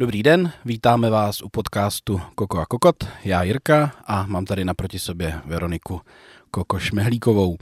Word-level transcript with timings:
Dobrý 0.00 0.22
den, 0.22 0.52
vítáme 0.64 1.10
vás 1.10 1.42
u 1.42 1.48
podcastu 1.48 2.20
Koko 2.34 2.58
a 2.58 2.66
Kokot. 2.66 2.96
Já 3.24 3.42
Jirka 3.42 3.92
a 4.06 4.26
mám 4.26 4.44
tady 4.44 4.64
naproti 4.64 4.98
sobě 4.98 5.40
Veroniku 5.44 6.00
Koko 6.50 6.78
Šmehlíkovou. 6.78 7.56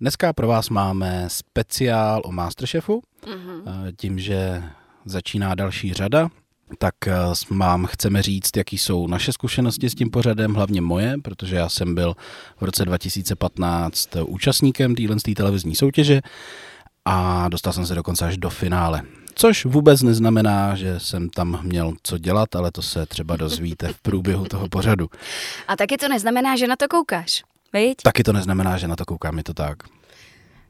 Dneska 0.00 0.32
pro 0.32 0.48
vás 0.48 0.70
máme 0.70 1.24
speciál 1.28 2.22
o 2.24 2.32
Masterchefu, 2.32 3.02
mm-hmm. 3.22 3.92
tím, 3.96 4.18
že 4.18 4.62
začíná 5.04 5.54
další 5.54 5.92
řada, 5.92 6.28
tak 6.78 6.94
vám 7.50 7.84
eh, 7.84 7.88
chceme 7.92 8.22
říct, 8.22 8.56
jaký 8.56 8.78
jsou 8.78 9.06
naše 9.06 9.32
zkušenosti 9.32 9.90
s 9.90 9.94
tím 9.94 10.10
pořadem, 10.10 10.54
hlavně 10.54 10.80
moje, 10.80 11.14
protože 11.22 11.56
já 11.56 11.68
jsem 11.68 11.94
byl 11.94 12.14
v 12.60 12.64
roce 12.64 12.84
2015 12.84 14.16
účastníkem 14.26 14.94
téhle 14.94 15.16
televizní 15.36 15.74
soutěže 15.74 16.20
a 17.04 17.48
dostal 17.48 17.72
jsem 17.72 17.86
se 17.86 17.94
dokonce 17.94 18.26
až 18.26 18.38
do 18.38 18.50
finále. 18.50 19.02
Což 19.40 19.64
vůbec 19.64 20.02
neznamená, 20.02 20.74
že 20.74 21.00
jsem 21.00 21.28
tam 21.28 21.60
měl 21.62 21.92
co 22.02 22.18
dělat, 22.18 22.56
ale 22.56 22.70
to 22.70 22.82
se 22.82 23.06
třeba 23.06 23.36
dozvíte 23.36 23.92
v 23.92 24.00
průběhu 24.00 24.44
toho 24.44 24.68
pořadu. 24.68 25.08
A 25.68 25.76
taky 25.76 25.96
to 25.96 26.08
neznamená, 26.08 26.56
že 26.56 26.66
na 26.66 26.76
to 26.76 26.88
koukáš, 26.88 27.42
viď? 27.72 27.96
Taky 28.02 28.22
to 28.22 28.32
neznamená, 28.32 28.78
že 28.78 28.88
na 28.88 28.96
to 28.96 29.04
koukám, 29.04 29.38
je 29.38 29.44
to 29.44 29.54
tak. 29.54 29.76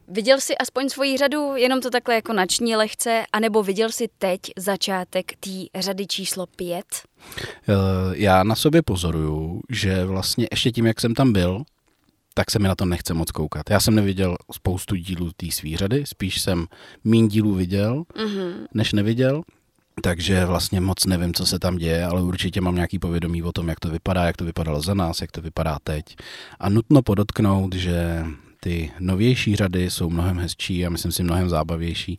Viděl 0.08 0.40
jsi 0.40 0.58
aspoň 0.58 0.88
svoji 0.88 1.16
řadu, 1.16 1.56
jenom 1.56 1.80
to 1.80 1.90
takhle 1.90 2.14
jako 2.14 2.32
nační 2.32 2.76
lehce, 2.76 3.24
anebo 3.32 3.62
viděl 3.62 3.90
jsi 3.90 4.08
teď 4.18 4.40
začátek 4.56 5.32
té 5.40 5.80
řady 5.80 6.06
číslo 6.06 6.46
pět? 6.46 6.86
Eh, 7.68 7.74
já 8.12 8.42
na 8.42 8.54
sobě 8.54 8.82
pozoruju, 8.82 9.60
že 9.70 10.04
vlastně 10.04 10.48
ještě 10.50 10.70
tím, 10.70 10.86
jak 10.86 11.00
jsem 11.00 11.14
tam 11.14 11.32
byl, 11.32 11.62
tak 12.38 12.50
se 12.50 12.58
mi 12.58 12.68
na 12.68 12.74
to 12.74 12.84
nechce 12.84 13.14
moc 13.14 13.30
koukat. 13.30 13.70
Já 13.70 13.80
jsem 13.80 13.94
neviděl 13.94 14.36
spoustu 14.52 14.96
dílů 14.96 15.30
té 15.36 15.46
svý 15.50 15.76
řady, 15.76 16.06
spíš 16.06 16.40
jsem 16.40 16.66
mín 17.04 17.28
dílů 17.28 17.54
viděl, 17.54 18.02
mm-hmm. 18.02 18.52
než 18.74 18.92
neviděl. 18.92 19.42
Takže 20.02 20.44
vlastně 20.44 20.80
moc 20.80 21.06
nevím, 21.06 21.34
co 21.34 21.46
se 21.46 21.58
tam 21.58 21.76
děje, 21.76 22.04
ale 22.04 22.22
určitě 22.22 22.60
mám 22.60 22.74
nějaký 22.74 22.98
povědomí 22.98 23.42
o 23.42 23.52
tom, 23.52 23.68
jak 23.68 23.80
to 23.80 23.88
vypadá, 23.88 24.24
jak 24.24 24.36
to 24.36 24.44
vypadalo 24.44 24.80
za 24.80 24.94
nás, 24.94 25.20
jak 25.20 25.32
to 25.32 25.42
vypadá 25.42 25.78
teď. 25.84 26.16
A 26.60 26.68
nutno 26.68 27.02
podotknout, 27.02 27.74
že 27.74 28.24
ty 28.60 28.90
novější 28.98 29.56
řady 29.56 29.90
jsou 29.90 30.10
mnohem 30.10 30.38
hezčí 30.38 30.86
a 30.86 30.90
myslím 30.90 31.12
si 31.12 31.22
mnohem 31.22 31.48
zábavější. 31.48 32.18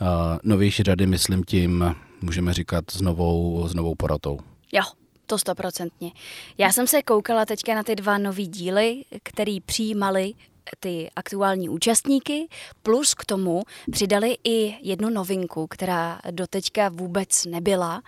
Uh, 0.00 0.08
novější 0.42 0.82
řady 0.82 1.06
myslím 1.06 1.44
tím, 1.44 1.94
můžeme 2.22 2.54
říkat, 2.54 2.90
s 2.90 3.00
novou, 3.00 3.68
s 3.68 3.74
novou 3.74 3.94
porotou. 3.94 4.38
Jo, 4.72 4.82
to 5.30 5.38
stoprocentně. 5.38 6.10
Já 6.58 6.72
jsem 6.72 6.86
se 6.86 7.02
koukala 7.02 7.46
teďka 7.46 7.74
na 7.74 7.82
ty 7.82 7.96
dva 7.96 8.18
nový 8.18 8.46
díly, 8.46 9.04
který 9.22 9.60
přijímali 9.60 10.32
ty 10.80 11.10
aktuální 11.16 11.68
účastníky, 11.68 12.48
plus 12.82 13.14
k 13.14 13.24
tomu 13.24 13.62
přidali 13.90 14.36
i 14.44 14.74
jednu 14.82 15.10
novinku, 15.10 15.66
která 15.66 16.20
doteďka 16.30 16.88
vůbec 16.88 17.44
nebyla. 17.44 18.02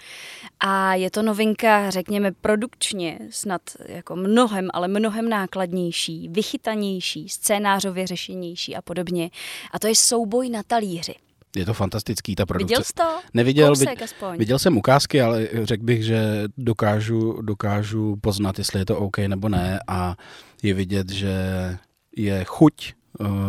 A 0.61 0.95
je 0.95 1.11
to 1.11 1.23
novinka, 1.23 1.91
řekněme, 1.91 2.33
produkčně 2.33 3.19
snad 3.31 3.63
jako 3.87 4.17
mnohem, 4.17 4.69
ale 4.73 4.89
mnohem 4.89 5.29
nákladnější, 5.29 6.29
vychytanější, 6.29 7.29
scénářově 7.29 8.07
řešenější 8.07 8.77
a 8.77 8.83
podobně. 8.83 9.31
A 9.71 9.79
to 9.79 9.87
je 9.87 9.95
souboj 9.95 10.49
na 10.49 10.63
talíři. 10.63 11.15
Je 11.57 11.65
to 11.65 11.75
fantastický, 11.75 12.35
ta 12.35 12.47
produkce. 12.47 12.73
Viděl 12.75 12.85
jsi 12.85 12.93
to? 12.93 13.21
Neviděl, 13.35 13.69
Kousek 13.69 14.03
aspoň. 14.03 14.39
viděl 14.39 14.59
jsem 14.59 14.77
ukázky, 14.77 15.21
ale 15.21 15.49
řekl 15.63 15.85
bych, 15.85 16.05
že 16.05 16.45
dokážu, 16.59 17.43
dokážu 17.43 18.17
poznat, 18.21 18.59
jestli 18.59 18.81
je 18.81 18.85
to 18.87 18.99
OK 18.99 19.19
nebo 19.19 19.49
ne 19.49 19.81
a 19.89 20.17
je 20.63 20.75
vidět, 20.75 21.11
že 21.11 21.35
je 22.17 22.45
chuť 22.45 22.93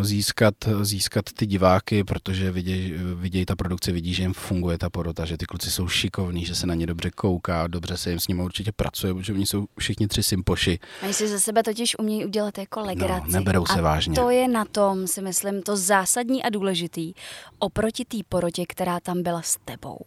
získat, 0.01 0.55
získat 0.81 1.25
ty 1.37 1.45
diváky, 1.45 2.03
protože 2.03 2.51
vidějí, 2.51 2.93
viděj 3.15 3.45
ta 3.45 3.55
produkce, 3.55 3.91
vidí, 3.91 4.13
že 4.13 4.23
jim 4.23 4.33
funguje 4.33 4.77
ta 4.77 4.89
porota, 4.89 5.25
že 5.25 5.37
ty 5.37 5.45
kluci 5.45 5.71
jsou 5.71 5.87
šikovní, 5.87 6.45
že 6.45 6.55
se 6.55 6.67
na 6.67 6.75
ně 6.75 6.87
dobře 6.87 7.11
kouká, 7.11 7.67
dobře 7.67 7.97
se 7.97 8.09
jim 8.09 8.19
s 8.19 8.27
nimi 8.27 8.43
určitě 8.43 8.71
pracuje, 8.71 9.13
protože 9.13 9.33
oni 9.33 9.45
jsou 9.45 9.65
všichni 9.79 10.07
tři 10.07 10.23
sympoši. 10.23 10.79
A 11.09 11.13
si 11.13 11.27
ze 11.27 11.39
sebe 11.39 11.63
totiž 11.63 11.99
umějí 11.99 12.25
udělat 12.25 12.57
jako 12.57 12.79
legraci. 12.79 13.23
No, 13.25 13.39
neberou 13.39 13.65
se 13.65 13.79
a 13.79 13.81
vážně. 13.81 14.15
to 14.15 14.29
je 14.29 14.47
na 14.47 14.65
tom, 14.65 15.07
si 15.07 15.21
myslím, 15.21 15.61
to 15.61 15.77
zásadní 15.77 16.43
a 16.43 16.49
důležitý 16.49 17.13
oproti 17.59 18.05
té 18.05 18.17
porotě, 18.29 18.65
která 18.67 18.99
tam 18.99 19.23
byla 19.23 19.41
s 19.41 19.57
tebou. 19.65 19.99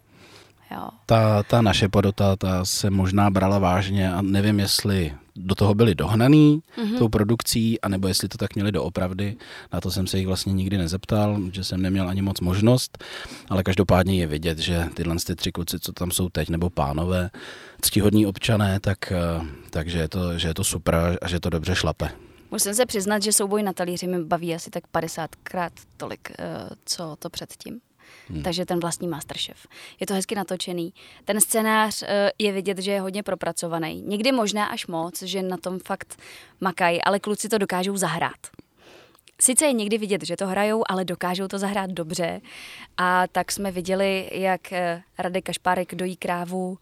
Jo. 0.71 0.89
Ta, 1.07 1.43
ta 1.43 1.63
naše 1.63 1.89
porota, 1.89 2.37
ta 2.37 2.65
se 2.65 2.91
možná 2.91 3.31
brala 3.31 3.59
vážně 3.59 4.13
a 4.13 4.23
nevím, 4.23 4.61
jestli 4.61 5.15
do 5.37 5.55
toho 5.55 5.75
byli 5.75 5.95
dohnaný 5.95 6.63
mm-hmm. 6.79 6.99
tou 6.99 7.09
produkcí, 7.09 7.81
anebo 7.81 8.09
jestli 8.09 8.29
to 8.29 8.39
tak 8.39 8.55
měli 8.55 8.73
doopravdy. 8.73 9.37
Na 9.73 9.81
to 9.81 9.91
jsem 9.91 10.07
se 10.07 10.19
jich 10.19 10.27
vlastně 10.27 10.53
nikdy 10.53 10.79
nezeptal, 10.79 11.41
že 11.53 11.65
jsem 11.65 11.83
neměl 11.83 12.09
ani 12.09 12.23
moc 12.23 12.41
možnost, 12.41 13.05
ale 13.49 13.63
každopádně 13.63 14.21
je 14.21 14.27
vidět, 14.27 14.59
že 14.59 14.89
tyhle 14.95 15.17
ty 15.27 15.37
tři 15.37 15.53
kluci, 15.53 15.81
co 15.81 15.93
tam 15.93 16.11
jsou 16.11 16.29
teď, 16.29 16.49
nebo 16.49 16.71
pánové, 16.71 17.31
ctihodní 17.81 18.27
občané, 18.27 18.81
tak, 18.81 19.13
eh, 19.13 19.47
takže 19.71 19.99
je 19.99 20.09
to, 20.09 20.39
že 20.39 20.49
je 20.49 20.55
to 20.55 20.65
super 20.65 21.19
a 21.23 21.29
že 21.29 21.41
to 21.41 21.51
dobře 21.51 21.75
šlape. 21.75 22.09
Musím 22.51 22.75
se 22.75 22.87
přiznat, 22.87 23.23
že 23.23 23.33
souboj 23.33 23.63
na 23.63 23.73
talíři 23.73 24.07
mi 24.07 24.25
baví 24.25 24.55
asi 24.55 24.71
tak 24.71 24.85
50krát 24.93 25.71
tolik, 25.97 26.33
eh, 26.39 26.69
co 26.85 27.17
to 27.19 27.31
předtím. 27.31 27.81
Hmm. 28.29 28.43
Takže 28.43 28.67
ten 28.67 28.81
vlastní 28.81 29.09
Masterchef. 29.09 29.67
Je 30.01 30.07
to 30.07 30.15
hezky 30.15 30.35
natočený. 30.35 30.93
Ten 31.25 31.41
scénář 31.41 32.03
eh, 32.03 32.31
je 32.39 32.53
vidět, 32.53 32.79
že 32.79 32.91
je 32.91 33.01
hodně 33.01 33.23
propracovaný. 33.23 34.03
Někdy 34.03 34.33
možná 34.33 34.67
až 34.67 34.87
moc, 34.87 35.23
že 35.23 35.43
na 35.43 35.57
tom 35.57 35.79
fakt 35.79 36.19
makají, 36.61 37.03
ale 37.03 37.21
kluci 37.21 37.49
to 37.49 37.59
dokážou 37.59 37.97
zahrát. 37.97 38.66
Sice 39.41 39.67
je 39.67 39.73
někdy 39.73 39.99
vidět, 39.99 40.25
že 40.25 40.37
to 40.37 40.47
hrajou, 40.47 40.85
ale 40.89 41.05
dokážou 41.05 41.49
to 41.49 41.59
zahrát 41.59 41.91
dobře. 41.91 42.41
A 42.97 43.27
tak 43.27 43.53
jsme 43.53 43.71
viděli, 43.71 44.31
jak 44.33 44.73
eh, 44.73 45.03
Radek 45.19 45.45
Kašpárek 45.45 45.95
dojí 45.95 46.17
krávu, 46.17 46.79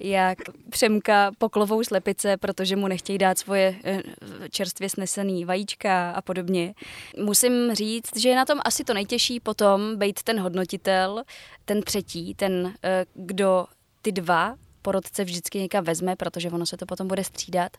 jak 0.00 0.38
Přemka 0.70 1.32
poklovou 1.38 1.84
slepice, 1.84 2.36
protože 2.36 2.76
mu 2.76 2.88
nechtějí 2.88 3.18
dát 3.18 3.38
svoje 3.38 3.74
eh, 3.84 4.02
čerstvě 4.50 4.88
snesený 4.88 5.44
vajíčka 5.44 6.10
a 6.10 6.22
podobně. 6.22 6.74
Musím 7.18 7.74
říct, 7.74 8.16
že 8.16 8.28
je 8.28 8.36
na 8.36 8.44
tom 8.44 8.60
asi 8.64 8.84
to 8.84 8.94
nejtěžší 8.94 9.40
potom 9.40 9.96
být 9.96 10.22
ten 10.22 10.40
hodnotitel, 10.40 11.22
ten 11.64 11.82
třetí, 11.82 12.34
ten, 12.34 12.74
eh, 12.84 13.04
kdo 13.14 13.66
ty 14.02 14.12
dva 14.12 14.56
porodce 14.82 15.24
vždycky 15.24 15.58
někam 15.58 15.84
vezme, 15.84 16.16
protože 16.16 16.50
ono 16.50 16.66
se 16.66 16.76
to 16.76 16.86
potom 16.86 17.08
bude 17.08 17.24
střídat. 17.24 17.76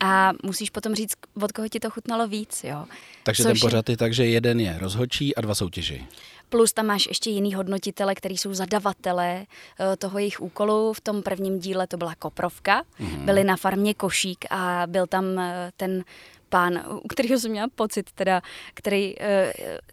A 0.00 0.32
musíš 0.42 0.70
potom 0.70 0.94
říct, 0.94 1.14
od 1.42 1.52
koho 1.52 1.68
ti 1.68 1.80
to 1.80 1.90
chutnalo 1.90 2.28
víc. 2.28 2.64
Jo. 2.64 2.86
Takže 3.22 3.42
Což... 3.42 3.52
ten 3.52 3.60
pořad 3.60 3.88
je 3.88 3.96
tak, 3.96 4.14
že 4.14 4.26
jeden 4.26 4.60
je 4.60 4.78
rozhodčí 4.78 5.36
a 5.36 5.40
dva 5.40 5.54
soutěži. 5.54 6.06
Plus 6.48 6.72
tam 6.72 6.86
máš 6.86 7.06
ještě 7.06 7.30
jiný 7.30 7.54
hodnotitele, 7.54 8.14
který 8.14 8.38
jsou 8.38 8.54
zadavatele 8.54 9.46
eh, 9.80 9.96
toho 9.96 10.18
jejich 10.18 10.40
úkolu. 10.40 10.92
V 10.92 11.00
tom 11.00 11.22
prvním 11.22 11.58
díle 11.58 11.86
to 11.86 11.96
byla 11.96 12.14
Koprovka. 12.14 12.82
Mm-hmm. 12.82 13.24
Byli 13.24 13.44
na 13.44 13.56
farmě 13.56 13.94
Košík 13.94 14.44
a 14.50 14.82
byl 14.86 15.06
tam 15.06 15.38
eh, 15.38 15.70
ten 15.76 16.04
pán, 16.48 16.82
u 17.02 17.08
kterého 17.08 17.38
jsem 17.38 17.50
měla 17.50 17.68
pocit, 17.74 18.12
teda, 18.12 18.42
který 18.74 19.14
uh, 19.16 19.24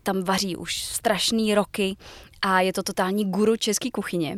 tam 0.04 0.24
vaří 0.24 0.56
už 0.56 0.84
strašný 0.84 1.56
roky 1.56 1.96
a 2.44 2.62
je 2.62 2.74
to 2.74 2.84
totální 2.84 3.26
guru 3.26 3.58
české 3.58 3.92
kuchyně. 3.92 4.36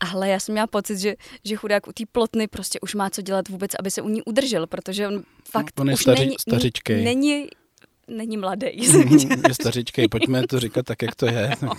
Ale 0.00 0.28
já 0.28 0.40
jsem 0.40 0.52
měla 0.52 0.66
pocit, 0.66 0.98
že, 0.98 1.14
že 1.44 1.56
chudák 1.56 1.86
u 1.88 1.92
té 1.92 2.04
plotny 2.12 2.48
prostě 2.48 2.80
už 2.80 2.94
má 2.94 3.10
co 3.10 3.22
dělat 3.22 3.48
vůbec, 3.48 3.70
aby 3.78 3.90
se 3.90 4.02
u 4.02 4.08
ní 4.08 4.22
udržel, 4.22 4.66
protože 4.66 5.08
on 5.08 5.22
fakt 5.50 5.80
on 5.80 5.88
je 5.88 5.94
už 5.94 6.00
staři, 6.00 6.20
není, 6.20 6.36
stařičkej. 6.40 7.04
není 7.04 7.46
není 8.08 8.36
mladý. 8.36 8.66
je 9.48 9.54
stařičkej, 9.54 10.08
pojďme 10.08 10.46
to 10.46 10.60
říkat 10.60 10.86
tak, 10.86 11.02
jak 11.02 11.14
to 11.14 11.26
je. 11.26 11.50
No. 11.62 11.72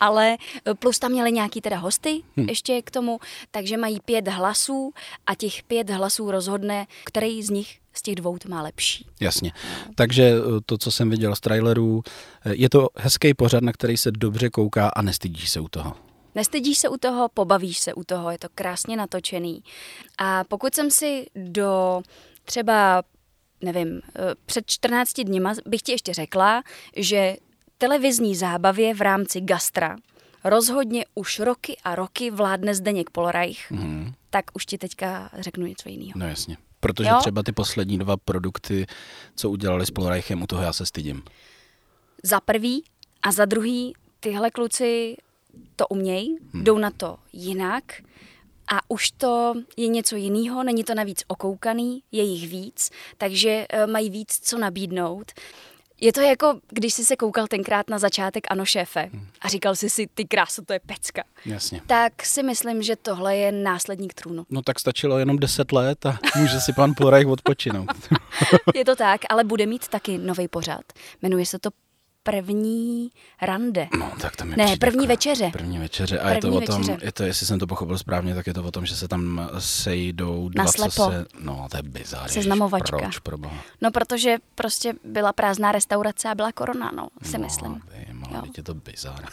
Ale 0.00 0.36
eh, 0.64 0.74
plus 0.74 0.98
tam 0.98 1.12
měli 1.12 1.32
nějaký 1.32 1.60
teda 1.60 1.76
hosty 1.76 2.22
hmm. 2.36 2.48
ještě 2.48 2.82
k 2.82 2.90
tomu, 2.90 3.18
takže 3.50 3.76
mají 3.76 4.00
pět 4.00 4.28
hlasů 4.28 4.92
a 5.26 5.34
těch 5.34 5.62
pět 5.62 5.90
hlasů 5.90 6.30
rozhodne, 6.30 6.86
který 7.04 7.42
z 7.42 7.50
nich 7.50 7.78
z 7.98 8.02
těch 8.02 8.14
dvou 8.14 8.38
to 8.38 8.48
má 8.48 8.62
lepší. 8.62 9.06
Jasně. 9.20 9.52
Takže 9.94 10.22
eh, 10.22 10.60
to, 10.66 10.78
co 10.78 10.90
jsem 10.90 11.10
viděl 11.10 11.34
z 11.34 11.40
trailerů, 11.40 12.02
eh, 12.44 12.54
je 12.54 12.68
to 12.68 12.88
hezký 12.96 13.34
pořad, 13.34 13.62
na 13.62 13.72
který 13.72 13.96
se 13.96 14.10
dobře 14.10 14.50
kouká 14.50 14.88
a 14.88 15.02
nestydíš 15.02 15.50
se 15.50 15.60
u 15.60 15.68
toho. 15.68 15.94
Nestydíš 16.34 16.78
se 16.78 16.88
u 16.88 16.96
toho, 16.96 17.28
pobavíš 17.28 17.78
se 17.78 17.94
u 17.94 18.04
toho, 18.04 18.30
je 18.30 18.38
to 18.38 18.48
krásně 18.54 18.96
natočený. 18.96 19.62
A 20.18 20.44
pokud 20.44 20.74
jsem 20.74 20.90
si 20.90 21.26
do 21.34 22.02
třeba, 22.44 23.02
nevím, 23.60 24.00
eh, 24.08 24.34
před 24.46 24.64
14 24.66 25.24
dněma 25.24 25.54
bych 25.66 25.82
ti 25.82 25.92
ještě 25.92 26.14
řekla, 26.14 26.62
že 26.96 27.36
televizní 27.78 28.36
zábavě 28.36 28.94
v 28.94 29.00
rámci 29.00 29.40
gastra 29.40 29.96
rozhodně 30.44 31.04
už 31.14 31.38
roky 31.38 31.76
a 31.84 31.94
roky 31.94 32.30
vládne 32.30 32.74
Zdeněk 32.74 33.10
Polreich, 33.10 33.70
mm. 33.70 34.12
tak 34.30 34.44
už 34.54 34.66
ti 34.66 34.78
teďka 34.78 35.30
řeknu 35.38 35.66
něco 35.66 35.88
jiného. 35.88 36.12
No 36.16 36.28
jasně. 36.28 36.56
Protože 36.80 37.08
jo? 37.08 37.16
třeba 37.20 37.42
ty 37.42 37.52
poslední 37.52 37.98
dva 37.98 38.16
produkty, 38.16 38.86
co 39.36 39.50
udělali 39.50 39.86
s 39.86 39.90
Polreichem, 39.90 40.42
u 40.42 40.46
toho 40.46 40.62
já 40.62 40.72
se 40.72 40.86
stydím. 40.86 41.22
Za 42.22 42.40
prvý 42.40 42.84
a 43.22 43.32
za 43.32 43.44
druhý, 43.44 43.94
tyhle 44.20 44.50
kluci 44.50 45.16
to 45.76 45.86
umějí, 45.86 46.36
hmm. 46.52 46.64
jdou 46.64 46.78
na 46.78 46.90
to 46.90 47.16
jinak 47.32 47.84
a 48.72 48.80
už 48.88 49.10
to 49.10 49.54
je 49.76 49.88
něco 49.88 50.16
jiného, 50.16 50.62
není 50.62 50.84
to 50.84 50.94
navíc 50.94 51.24
okoukaný, 51.26 52.02
je 52.12 52.22
jich 52.22 52.48
víc, 52.48 52.90
takže 53.18 53.66
uh, 53.74 53.92
mají 53.92 54.10
víc 54.10 54.38
co 54.42 54.58
nabídnout. 54.58 55.32
Je 56.00 56.12
to 56.12 56.20
jako, 56.20 56.60
když 56.68 56.94
jsi 56.94 57.04
se 57.04 57.16
koukal 57.16 57.46
tenkrát 57.46 57.90
na 57.90 57.98
začátek 57.98 58.46
Ano 58.50 58.64
šéfe 58.64 59.10
a 59.40 59.48
říkal 59.48 59.74
jsi 59.74 59.90
si, 59.90 60.06
ty 60.14 60.24
krásu, 60.24 60.64
to 60.64 60.72
je 60.72 60.80
pecka. 60.86 61.24
Jasně. 61.46 61.80
Tak 61.86 62.22
si 62.22 62.42
myslím, 62.42 62.82
že 62.82 62.96
tohle 62.96 63.36
je 63.36 63.52
následník 63.52 64.14
trůnu. 64.14 64.46
No 64.50 64.62
tak 64.62 64.80
stačilo 64.80 65.18
jenom 65.18 65.38
10 65.38 65.72
let 65.72 66.06
a 66.06 66.18
může 66.36 66.60
si 66.60 66.72
pan 66.72 66.94
Plorajch 66.94 67.26
odpočinout. 67.26 67.88
Je 68.74 68.84
to 68.84 68.96
tak, 68.96 69.20
ale 69.28 69.44
bude 69.44 69.66
mít 69.66 69.88
taky 69.88 70.18
nový 70.18 70.48
pořad. 70.48 70.82
Jmenuje 71.22 71.46
se 71.46 71.58
to 71.58 71.70
první 72.30 73.10
rande. 73.42 73.88
No, 73.98 74.12
tak 74.20 74.36
to 74.36 74.44
mi 74.44 74.56
Ne, 74.56 74.76
první 74.76 75.04
jako 75.04 75.08
večeře. 75.08 75.50
První 75.52 75.78
večeře. 75.78 76.18
A 76.18 76.30
je 76.30 76.34
to 76.36 76.40
První 76.40 76.56
o 76.56 76.60
tom, 76.60 76.82
večeře. 76.82 76.98
je 77.06 77.12
to, 77.12 77.22
jestli 77.22 77.46
jsem 77.46 77.58
to 77.58 77.66
pochopil 77.66 77.98
správně, 77.98 78.34
tak 78.34 78.46
je 78.46 78.54
to 78.54 78.62
o 78.64 78.70
tom, 78.70 78.86
že 78.86 78.96
se 78.96 79.08
tam 79.08 79.50
sejdou 79.58 80.48
dva, 80.48 80.64
co 80.64 80.90
se... 80.90 81.26
No, 81.40 81.66
to 81.70 81.76
je 81.76 81.82
bizár. 81.82 82.28
Seznamovačka. 82.30 82.96
Proč, 82.98 83.18
proboha? 83.18 83.56
No, 83.80 83.90
protože 83.90 84.36
prostě 84.54 84.94
byla 85.04 85.32
prázdná 85.32 85.72
restaurace 85.72 86.28
a 86.28 86.34
byla 86.34 86.52
korona, 86.52 86.90
no, 86.96 87.08
si 87.22 87.38
myslím. 87.38 87.72
No, 87.72 87.78
ty, 87.90 88.06
Jo. 88.08 88.14
malá, 88.14 88.44
je 88.56 88.62
to 88.62 88.74
bizár. 88.74 89.24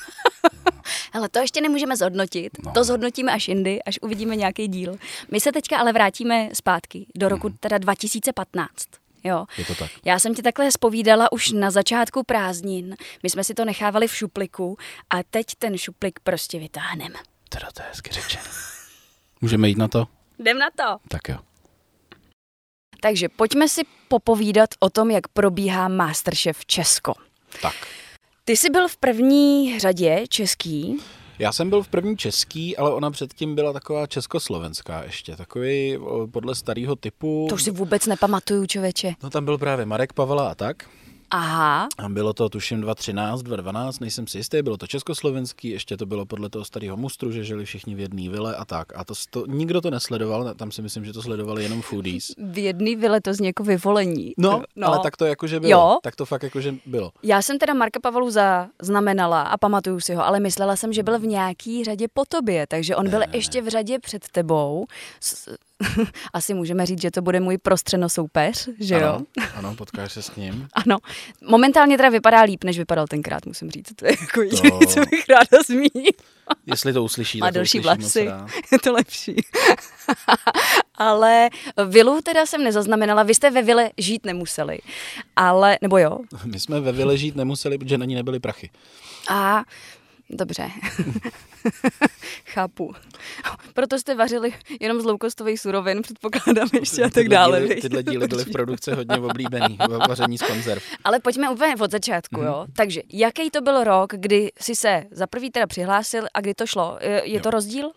Ale 1.13 1.30
to 1.31 1.39
ještě 1.39 1.62
nemůžeme 1.62 1.98
zhodnotit. 1.98 2.50
No. 2.66 2.72
To 2.72 2.84
zhodnotíme 2.84 3.31
až 3.31 3.48
jindy, 3.48 3.84
až 3.84 4.00
uvidíme 4.01 4.36
nějaký 4.36 4.68
díl. 4.68 4.96
My 5.31 5.39
se 5.39 5.51
teďka 5.51 5.78
ale 5.78 5.94
vrátíme 5.94 6.50
zpátky 6.54 7.06
do 7.16 7.30
roku 7.30 7.48
Mhm. 7.48 7.57
teda 7.60 7.78
2015. 7.78 8.69
Jo. 9.24 9.46
Je 9.58 9.66
to 9.66 9.75
tak. 9.75 9.92
Já 10.06 10.20
jsem 10.20 10.36
ti 10.36 10.42
takhle 10.42 10.72
spovídala 10.72 11.31
už 11.31 11.52
na 11.52 11.72
začátku 11.72 12.24
prázdnin. 12.24 12.96
My 13.24 13.30
jsme 13.30 13.44
si 13.44 13.54
to 13.54 13.66
nechávali 13.66 14.08
v 14.08 14.16
šupliku 14.16 14.78
a 15.10 15.24
teď 15.24 15.46
ten 15.58 15.78
šuplik 15.78 16.20
prostě 16.20 16.60
vytáhneme. 16.60 17.20
Teda 17.50 17.68
to 17.74 17.81
je 17.81 17.88
hezky 17.90 18.12
řečeno. 18.12 18.44
Můžeme 19.42 19.70
jít 19.70 19.78
na 19.78 19.88
to? 19.88 20.08
Jdem 20.40 20.58
na 20.60 20.70
to. 20.75 20.98
Tak 21.08 21.30
jo. 21.30 21.38
Takže 23.02 23.30
pojďme 23.30 23.70
si 23.70 23.81
popovídat 24.08 24.70
o 24.80 24.90
tom, 24.90 25.12
jak 25.12 25.28
probíhá 25.28 25.88
Masterchef 25.88 26.66
Česko. 26.66 27.14
Tak. 27.62 27.74
Ty 28.46 28.58
jsi 28.58 28.70
byl 28.70 28.88
v 28.88 28.98
první 28.98 29.80
řadě 29.80 30.24
český. 30.30 30.98
Já 31.39 31.51
jsem 31.51 31.69
byl 31.69 31.83
v 31.83 31.88
první 31.88 32.18
český, 32.18 32.77
ale 32.77 32.94
ona 32.94 33.12
předtím 33.12 33.56
byla 33.56 33.74
taková 33.74 34.07
československá 34.07 35.03
ještě. 35.03 35.35
Takový 35.35 35.97
podle 36.31 36.56
starého 36.56 36.95
typu. 36.95 37.45
To 37.50 37.56
už 37.56 37.63
si 37.63 37.71
vůbec 37.71 38.06
nepamatuju, 38.06 38.65
člověče. 38.65 39.13
No 39.24 39.30
tam 39.30 39.45
byl 39.45 39.57
právě 39.57 39.85
Marek 39.85 40.13
Pavela 40.13 40.51
a 40.51 40.56
tak. 40.56 40.89
Aha, 41.33 41.88
A 41.97 42.09
bylo 42.09 42.33
to 42.33 42.50
tuším 42.50 42.81
2013, 42.81 43.41
2012, 43.41 44.00
nejsem 44.00 44.27
si 44.27 44.38
jistý, 44.38 44.62
bylo 44.62 44.77
to 44.77 44.88
československý, 44.88 45.69
ještě 45.69 45.97
to 45.97 46.06
bylo 46.06 46.25
podle 46.25 46.50
toho 46.50 46.65
starého 46.65 46.97
mustru, 46.97 47.31
že 47.31 47.44
žili 47.44 47.65
všichni 47.65 47.95
v 47.95 48.00
jedné 48.00 48.30
vile 48.30 48.56
a 48.56 48.65
tak. 48.65 48.88
A 48.95 49.03
to, 49.03 49.13
to 49.30 49.45
nikdo 49.47 49.81
to 49.81 49.91
nesledoval, 49.91 50.53
tam 50.53 50.71
si 50.71 50.81
myslím, 50.81 51.06
že 51.06 51.13
to 51.13 51.21
sledovali 51.21 51.63
jenom 51.63 51.81
foodies. 51.81 52.31
v 52.38 52.57
jedný 52.57 52.95
vile 52.95 53.21
to 53.21 53.33
zní 53.33 53.47
jako 53.47 53.63
vyvolení. 53.63 54.33
No, 54.38 54.63
no, 54.75 54.88
ale 54.88 55.00
tak 55.00 55.18
to 55.18 55.25
jakože 55.25 55.59
bylo. 55.59 55.71
Jo. 55.71 55.97
Tak 56.03 56.15
to 56.15 56.25
fakt 56.25 56.44
jakože 56.44 56.75
bylo. 56.85 57.12
Já 57.24 57.41
jsem 57.41 57.59
teda 57.59 57.74
Marka 57.74 58.00
Pavelu 58.00 58.29
zaznamenala 58.31 59.41
a 59.41 59.57
pamatuju 59.57 60.00
si 60.00 60.13
ho, 60.15 60.25
ale 60.25 60.39
myslela 60.39 60.75
jsem, 60.75 60.94
že 60.94 61.03
byl 61.03 61.19
v 61.19 61.25
nějaký 61.25 61.83
řadě 61.83 62.07
po 62.13 62.24
tobě, 62.29 62.68
takže 62.68 62.95
on 62.95 63.03
Ne, 63.06 63.09
byl 63.09 63.19
ne, 63.19 63.27
ještě 63.33 63.62
v 63.62 63.68
řadě 63.68 64.00
před 64.00 64.24
tebou. 64.31 64.86
S- 65.21 65.56
Asi 66.34 66.54
můžeme 66.54 66.86
říct, 66.86 67.02
že 67.02 67.12
to 67.12 67.22
bude 67.22 67.40
můj 67.40 67.58
prostřeno 67.58 68.10
soupeř, 68.10 68.70
že 68.80 68.96
jo? 68.96 69.02
Ano, 69.02 69.25
ano, 69.56 69.75
potkáš 69.75 70.12
se 70.14 70.22
s 70.22 70.36
ním. 70.36 70.68
Ano. 70.74 70.98
Momentálně 71.48 71.98
teda 71.98 72.10
vypadá 72.10 72.42
líp, 72.42 72.64
než 72.64 72.78
vypadal 72.78 73.08
tenkrát, 73.08 73.46
musím 73.46 73.72
říct. 73.72 73.94
To 73.96 74.06
je 74.06 74.12
jako 74.22 74.42
To- 74.80 74.86
co 74.86 75.00
bych 75.00 75.30
ráda 75.30 75.64
zmínila. 75.68 76.12
Jestli 76.66 76.94
to 76.94 77.04
uslyší, 77.04 77.40
Má 77.40 77.48
tak 77.48 77.54
delší 77.54 77.80
vlasy, 77.80 78.30
je 78.72 78.80
to 78.80 78.94
lepší. 78.94 79.36
ale 80.96 81.50
vilu 81.88 82.22
teda 82.22 82.46
jsem 82.46 82.64
nezaznamenala, 82.64 83.24
vy 83.24 83.36
jste 83.36 83.52
ve 83.52 83.62
vile 83.62 83.90
žít 83.98 84.25
nemuseli, 84.25 84.80
ale, 85.36 85.78
nebo 85.81 85.98
jo? 85.98 86.18
My 86.46 86.60
jsme 86.60 86.80
ve 86.81 86.92
vile 86.92 87.18
žít 87.18 87.36
nemuseli, 87.36 87.78
protože 87.78 87.98
na 87.98 88.06
ní 88.06 88.16
nebyly 88.16 88.40
prachy. 88.40 88.70
A 89.30 89.64
dobře. 90.30 90.70
Chápu. 92.46 92.94
Proto 93.74 94.00
jste 94.00 94.16
vařili 94.16 94.54
jenom 94.81 95.02
z 95.02 95.06
loukostových 95.06 95.60
surovin, 95.60 96.02
předpokládám 96.02 96.68
ještě 96.80 97.04
a 97.04 97.10
tak 97.10 97.30
dále. 97.30 97.62
díly, 97.62 97.81
tyhle 97.81 98.04
díly 98.04 98.28
byly 98.28 98.44
v 98.46 98.52
produkci 98.52 98.92
hodně 98.92 99.18
oblíbený, 99.18 99.78
va- 99.78 100.08
vaření 100.10 100.38
z 100.38 100.42
konzerv. 100.42 100.84
Ale 101.04 101.20
pojďme 101.20 101.50
úplně 101.50 101.75
od 101.75 101.92
začátku, 101.92 102.38
Mhm. 102.40 102.48
jo. 102.48 102.66
Takže, 102.75 103.02
jaký 103.14 103.50
to 103.50 103.62
byl 103.62 103.84
rok, 103.84 104.14
kdy 104.18 104.52
jsi 104.62 104.75
se 104.75 105.04
za 105.12 105.28
prvý 105.28 105.52
teda 105.52 105.68
přihlásil 105.68 106.25
a 106.34 106.42
kdy 106.42 106.54
to 106.54 106.66
šlo? 106.68 106.98
Je, 107.02 107.22
je 107.25 107.42
to 107.42 107.50
rozdíl? 107.52 107.92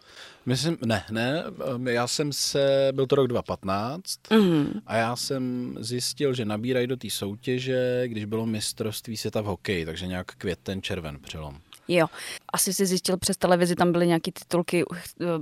Myslím, 0.46 0.76
ne, 0.86 1.04
ne, 1.10 1.44
um, 1.76 1.88
já 1.88 2.06
jsem 2.06 2.32
se, 2.32 2.88
byl 2.92 3.06
to 3.06 3.16
rok 3.16 3.26
2015 3.28 4.18
Mhm. 4.30 4.80
a 4.86 4.96
já 4.96 5.16
jsem 5.16 5.74
zjistil, 5.80 6.34
že 6.34 6.44
nabírají 6.44 6.86
do 6.86 6.96
té 6.96 7.10
soutěže, 7.10 8.02
když 8.06 8.24
bylo 8.24 8.46
mistrovství 8.46 9.16
světa 9.16 9.40
v 9.40 9.44
hokeji, 9.44 9.84
takže 9.86 10.06
nějak 10.06 10.26
květen, 10.26 10.82
červen 10.82 11.18
přelom. 11.18 11.58
Jo. 11.88 12.06
Asi 12.52 12.72
si 12.72 12.86
zjistil 12.86 13.16
přes 13.16 13.36
televizi, 13.36 13.74
tam 13.74 13.92
byly 13.92 14.06
nějaké 14.06 14.30
titulky, 14.32 14.84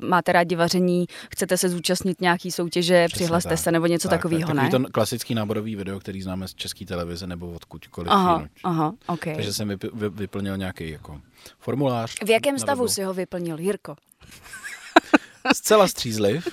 máte 0.08 0.32
rádi 0.32 0.56
vaření, 0.56 1.06
chcete 1.31 1.56
se 1.58 1.69
zúčastnit 1.69 2.20
nějaký 2.20 2.50
soutěže, 2.50 3.05
Přesně 3.08 3.25
přihlaste 3.25 3.49
tak. 3.49 3.58
se 3.58 3.73
nebo 3.73 3.87
něco 3.87 4.08
Tak, 4.08 4.19
takového, 4.19 4.46
tak, 4.46 4.56
ne? 4.56 4.62
Takový 4.62 4.85
to 4.85 4.91
klasický 4.93 5.35
náborový 5.35 5.76
video, 5.76 6.00
který 6.00 6.23
známe 6.23 6.49
z 6.49 6.55
české 6.55 6.85
televize 6.87 7.26
nebo 7.26 7.50
odkudkoliv 7.52 8.12
Aha, 8.12 8.46
aha, 8.64 8.94
ok. 9.06 9.25
Takže 9.25 9.52
jsem 9.52 9.69
vyp, 9.69 9.85
vy, 9.94 10.08
vyplnil 10.08 10.56
nějaký 10.56 10.91
jako 10.91 11.20
formulář. 11.58 12.14
V 12.25 12.31
jakém 12.31 12.58
stavu 12.58 12.81
webu. 12.81 12.88
si 12.93 13.02
ho 13.02 13.14
vyplnil, 13.14 13.58
Jirko? 13.58 13.97
Zcela 15.55 15.88
střízliv. 15.88 16.49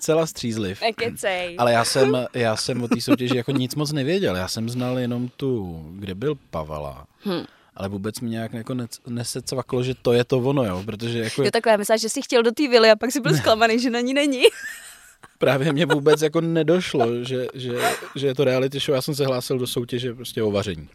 Zcela 0.00 0.26
střízliv. 0.26 0.80
Nekecej. 0.80 1.56
Ale 1.58 1.72
já 1.72 1.84
jsem, 1.84 2.26
já 2.34 2.56
jsem 2.56 2.82
o 2.82 2.88
té 2.88 3.00
soutěži 3.00 3.36
jako 3.36 3.52
nic 3.52 3.74
moc 3.74 3.92
nevěděl. 3.92 4.36
Já 4.36 4.48
jsem 4.48 4.68
znal 4.68 4.98
jenom 4.98 5.28
tu, 5.36 5.82
kde 5.98 6.14
byl 6.14 6.34
Pavala. 6.50 7.06
Hm. 7.26 7.44
Ale 7.76 7.88
vůbec 7.88 8.20
mi 8.20 8.30
nějak 8.30 8.52
jako 8.52 8.74
ne- 8.74 8.86
nesecvaklo, 9.06 9.82
že 9.82 9.94
to 10.02 10.12
je 10.12 10.24
to 10.24 10.38
ono, 10.38 10.64
jo. 10.64 10.82
Protože 10.86 11.18
jako 11.18 11.44
Jo, 11.44 11.50
takhle, 11.50 11.76
myslím, 11.76 11.98
že 11.98 12.08
jsi 12.08 12.22
chtěl 12.22 12.42
do 12.42 12.52
té 12.52 12.68
vily 12.68 12.90
a 12.90 12.96
pak 12.96 13.12
si 13.12 13.20
byl 13.20 13.36
zklamaný, 13.36 13.80
že 13.80 13.90
na 13.90 14.00
ní 14.00 14.14
není. 14.14 14.42
právě 15.38 15.72
mě 15.72 15.86
vůbec 15.86 16.22
jako 16.22 16.40
nedošlo, 16.40 17.24
že, 17.24 17.46
že, 17.54 17.72
že 18.14 18.26
je 18.26 18.34
to 18.34 18.44
reality 18.44 18.78
show. 18.78 18.94
Já 18.94 19.02
jsem 19.02 19.14
se 19.14 19.26
hlásil 19.26 19.58
do 19.58 19.66
soutěže 19.66 20.14
prostě 20.14 20.42
o 20.42 20.50
vaření. 20.50 20.88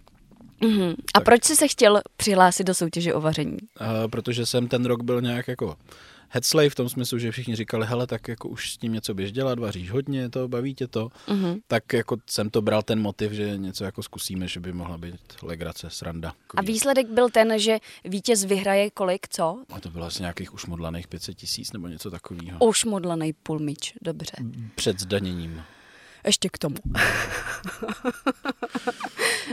Mhm. 0.61 0.93
A 1.13 1.19
proč 1.19 1.43
jsi 1.43 1.55
se 1.55 1.67
chtěl 1.67 2.01
přihlásit 2.17 2.63
do 2.63 2.73
soutěže 2.73 3.13
o 3.13 3.21
vaření? 3.21 3.57
Uh, 3.81 3.87
protože 4.07 4.45
jsem 4.45 4.67
ten 4.67 4.85
rok 4.85 5.03
byl 5.03 5.21
nějak 5.21 5.47
jako 5.47 5.75
headslave 6.29 6.69
v 6.69 6.75
tom 6.75 6.89
smyslu, 6.89 7.19
že 7.19 7.31
všichni 7.31 7.55
říkali, 7.55 7.87
hele, 7.87 8.07
tak 8.07 8.27
jako 8.27 8.49
už 8.49 8.73
s 8.73 8.77
tím 8.77 8.93
něco 8.93 9.13
běž 9.13 9.31
dělat, 9.31 9.59
vaříš 9.59 9.91
hodně, 9.91 10.29
to 10.29 10.47
baví 10.47 10.75
tě 10.75 10.87
to. 10.87 11.09
Mhm. 11.27 11.59
Tak 11.67 11.93
jako 11.93 12.17
jsem 12.25 12.49
to 12.49 12.61
bral 12.61 12.81
ten 12.81 13.01
motiv, 13.01 13.31
že 13.31 13.57
něco 13.57 13.83
jako 13.83 14.03
zkusíme, 14.03 14.47
že 14.47 14.59
by 14.59 14.73
mohla 14.73 14.97
být 14.97 15.15
legrace, 15.41 15.89
sranda. 15.89 16.33
A 16.55 16.61
výsledek 16.61 17.07
byl 17.07 17.29
ten, 17.29 17.59
že 17.59 17.77
vítěz 18.05 18.43
vyhraje 18.45 18.89
kolik, 18.91 19.27
co? 19.27 19.63
A 19.69 19.79
to 19.79 19.89
bylo 19.89 20.05
asi 20.05 20.21
nějakých 20.21 20.53
už 20.53 20.65
modlaných 20.65 21.07
500 21.07 21.37
tisíc 21.37 21.73
nebo 21.73 21.87
něco 21.87 22.11
takového. 22.11 22.59
Už 22.59 22.85
modlaný 22.85 23.33
půlmič, 23.33 23.93
dobře. 24.01 24.33
Před 24.75 24.99
zdaněním. 24.99 25.61
Ještě 26.25 26.49
k 26.49 26.57
tomu. 26.57 26.75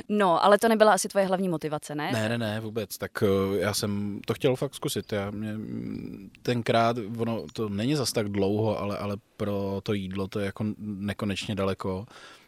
no, 0.08 0.44
ale 0.44 0.58
to 0.58 0.68
nebyla 0.68 0.92
asi 0.92 1.08
tvoje 1.08 1.26
hlavní 1.26 1.48
motivace, 1.48 1.94
ne? 1.94 2.10
Ne, 2.12 2.28
ne, 2.28 2.38
ne, 2.38 2.60
vůbec. 2.60 2.98
Tak 2.98 3.22
eh, 3.22 3.58
já 3.58 3.74
jsem 3.74 4.20
to 4.26 4.34
chtěl 4.34 4.56
fakt 4.56 4.74
zkusit. 4.74 5.12
Já 5.12 5.30
mě, 5.30 5.52
mm, 5.52 6.30
tenkrát, 6.42 6.96
ono 7.18 7.44
to 7.52 7.68
není 7.68 7.94
zas 7.94 8.12
tak 8.12 8.28
dlouho, 8.28 8.78
ale, 8.78 8.98
ale 8.98 9.16
pro 9.36 9.80
to 9.82 9.92
jídlo 9.92 10.28
to 10.28 10.40
je 10.40 10.46
jako 10.46 10.64
nekonečně 10.78 11.54
daleko, 11.54 12.06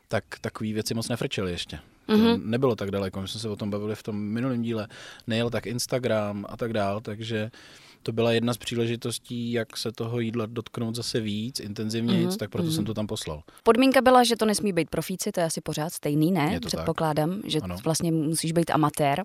tak 0.08 0.24
takové 0.40 0.72
věci 0.72 0.94
moc 0.94 1.08
nefrčely 1.08 1.50
ještě. 1.50 1.78
To 2.06 2.16
Mhm. 2.16 2.50
nebylo 2.50 2.76
tak 2.76 2.90
daleko, 2.90 3.20
my 3.20 3.28
jsme 3.28 3.40
se 3.40 3.48
o 3.48 3.56
tom 3.56 3.70
bavili 3.70 3.94
v 3.94 4.02
tom 4.02 4.16
minulém 4.20 4.62
díle. 4.62 4.88
Nejel 5.26 5.50
tak 5.50 5.66
Instagram 5.66 6.46
a 6.48 6.56
tak 6.56 6.72
dál, 6.72 7.00
takže 7.00 7.50
to 8.02 8.12
byla 8.12 8.32
jedna 8.32 8.54
z 8.54 8.56
příležitostí, 8.56 9.52
jak 9.52 9.76
se 9.76 9.92
toho 9.92 10.20
jídla 10.20 10.46
dotknout 10.46 10.94
zase 10.94 11.20
víc, 11.20 11.60
intenzivněji, 11.60 12.26
Mhm, 12.26 12.36
tak 12.36 12.50
proto 12.50 12.66
mhm. 12.66 12.74
jsem 12.74 12.84
to 12.84 12.94
tam 12.94 13.06
poslal. 13.06 13.42
Podmínka 13.62 14.00
byla, 14.00 14.24
že 14.24 14.36
to 14.36 14.44
nesmí 14.44 14.72
být 14.72 14.90
profíci, 14.90 15.32
to 15.32 15.40
je 15.40 15.46
asi 15.46 15.60
pořád 15.60 15.92
stejný, 15.92 16.32
ne? 16.32 16.48
Je 16.52 16.60
to 16.60 16.68
tak. 16.70 16.78
Předpokládám, 16.78 17.42
že 17.46 17.58
Ano. 17.60 17.76
vlastně 17.84 18.12
musíš 18.12 18.52
být 18.52 18.70
amatér. 18.70 19.22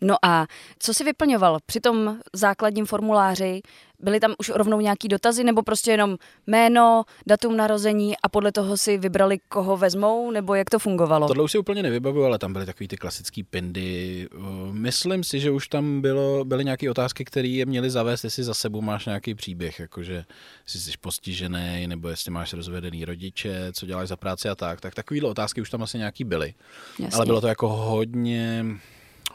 No 0.00 0.16
a 0.24 0.46
co 0.78 0.94
jsi 0.94 1.04
vyplňoval 1.04 1.58
při 1.66 1.80
tom 1.80 2.18
základním 2.32 2.86
formuláři? 2.86 3.60
Byly 4.00 4.20
tam 4.20 4.34
už 4.38 4.48
rovnou 4.48 4.80
nějaký 4.80 5.08
dotazy, 5.08 5.44
nebo 5.44 5.62
prostě 5.62 5.90
jenom 5.90 6.16
jméno, 6.46 7.04
datum 7.26 7.56
narození 7.56 8.14
a 8.22 8.28
podle 8.28 8.52
toho 8.52 8.76
si 8.76 8.98
vybrali, 8.98 9.38
koho 9.48 9.76
vezmou, 9.76 10.30
nebo 10.30 10.54
jak 10.54 10.70
to 10.70 10.78
fungovalo? 10.78 11.28
Tohle 11.28 11.44
už 11.44 11.52
si 11.52 11.58
úplně 11.58 11.82
nevybavuju, 11.82 12.24
ale 12.24 12.38
tam 12.38 12.52
byly 12.52 12.66
takový 12.66 12.88
ty 12.88 12.96
klasický 12.96 13.42
pindy. 13.42 14.28
Uh, 14.38 14.74
Myslím 14.74 15.24
si, 15.24 15.40
že 15.40 15.50
už 15.50 15.68
tam 15.68 16.00
bylo, 16.00 16.44
byly 16.44 16.64
nějaké 16.64 16.90
otázky, 16.90 17.24
které 17.24 17.48
je 17.48 17.66
měly 17.66 17.90
zavést, 17.90 18.24
jestli 18.24 18.44
za 18.44 18.54
sebou 18.54 18.80
máš 18.80 19.06
nějaký 19.06 19.34
příběh, 19.34 19.80
jakože 19.80 20.24
jestli 20.64 20.80
jsi 20.80 20.92
postižený, 21.00 21.86
nebo 21.86 22.08
jestli 22.08 22.30
máš 22.30 22.52
rozvedený 22.52 23.04
rodiče, 23.04 23.72
co 23.72 23.86
děláš 23.86 24.08
za 24.08 24.16
práci 24.16 24.48
a 24.48 24.54
tak. 24.54 24.80
Tak 24.80 24.94
takovéhle 24.94 25.30
otázky 25.30 25.60
už 25.60 25.70
tam 25.70 25.82
asi 25.82 25.98
nějaký 25.98 26.24
byly. 26.24 26.54
Jasně. 26.98 27.16
Ale 27.16 27.26
bylo 27.26 27.40
to 27.40 27.46
jako 27.46 27.68
hodně 27.68 28.64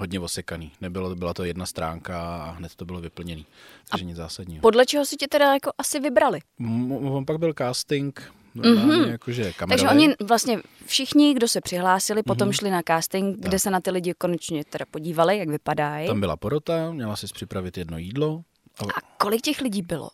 hodně 0.01 0.19
osekaný. 0.19 0.71
Nebylo, 0.81 1.15
byla 1.15 1.33
to 1.33 1.43
jedna 1.43 1.65
stránka 1.65 2.43
a 2.43 2.51
hned 2.51 2.75
to 2.75 2.85
bylo 2.85 3.01
vyplněný. 3.01 3.45
Takže 3.89 4.05
nic 4.05 4.17
zásadního. 4.17 4.61
Podle 4.61 4.85
čeho 4.85 5.05
si 5.05 5.15
tě 5.15 5.27
teda 5.27 5.53
jako 5.53 5.71
asi 5.77 5.99
vybrali? 5.99 6.39
M- 6.59 7.17
m- 7.17 7.25
pak 7.25 7.37
byl 7.37 7.53
casting, 7.57 8.31
mm-hmm. 8.55 9.09
jakože 9.09 9.53
Takže 9.69 9.89
oni 9.89 10.13
vlastně 10.19 10.59
všichni, 10.85 11.33
kdo 11.33 11.47
se 11.47 11.61
přihlásili, 11.61 12.23
potom 12.23 12.49
mm-hmm. 12.49 12.59
šli 12.59 12.71
na 12.71 12.81
casting, 12.87 13.37
kde 13.37 13.51
tak. 13.51 13.59
se 13.59 13.69
na 13.69 13.81
ty 13.81 13.91
lidi 13.91 14.13
konečně 14.13 14.65
teda 14.65 14.85
podívali, 14.91 15.37
jak 15.37 15.49
vypadají. 15.49 16.07
Tam 16.07 16.19
byla 16.19 16.37
porota, 16.37 16.91
měla 16.91 17.15
si 17.15 17.27
připravit 17.33 17.77
jedno 17.77 17.97
jídlo. 17.97 18.43
A, 18.79 18.83
a 18.83 19.01
kolik 19.17 19.41
těch 19.41 19.61
lidí 19.61 19.81
bylo? 19.81 20.09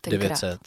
Tenkrát? 0.00 0.22
900. 0.22 0.60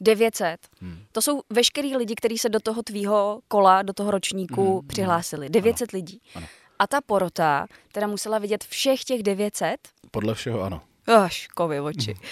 900. 0.00 0.58
Hmm. 0.80 0.98
To 1.12 1.22
jsou 1.22 1.42
veškerý 1.50 1.96
lidi, 1.96 2.14
kteří 2.14 2.38
se 2.38 2.48
do 2.48 2.60
toho 2.60 2.82
tvýho 2.82 3.40
kola, 3.48 3.82
do 3.82 3.92
toho 3.92 4.10
ročníku 4.10 4.78
hmm. 4.78 4.88
přihlásili. 4.88 5.48
900 5.48 5.88
ano. 5.92 5.96
lidí. 5.98 6.20
Ano. 6.34 6.46
A 6.78 6.86
ta 6.86 7.00
porota 7.00 7.66
teda 7.92 8.06
musela 8.06 8.38
vidět 8.38 8.64
všech 8.64 9.04
těch 9.04 9.22
900? 9.22 9.76
Podle 10.10 10.34
všeho 10.34 10.62
ano. 10.62 10.82
Až 11.06 11.48
kovy 11.54 11.80
oči. 11.80 12.12
Hmm. 12.12 12.22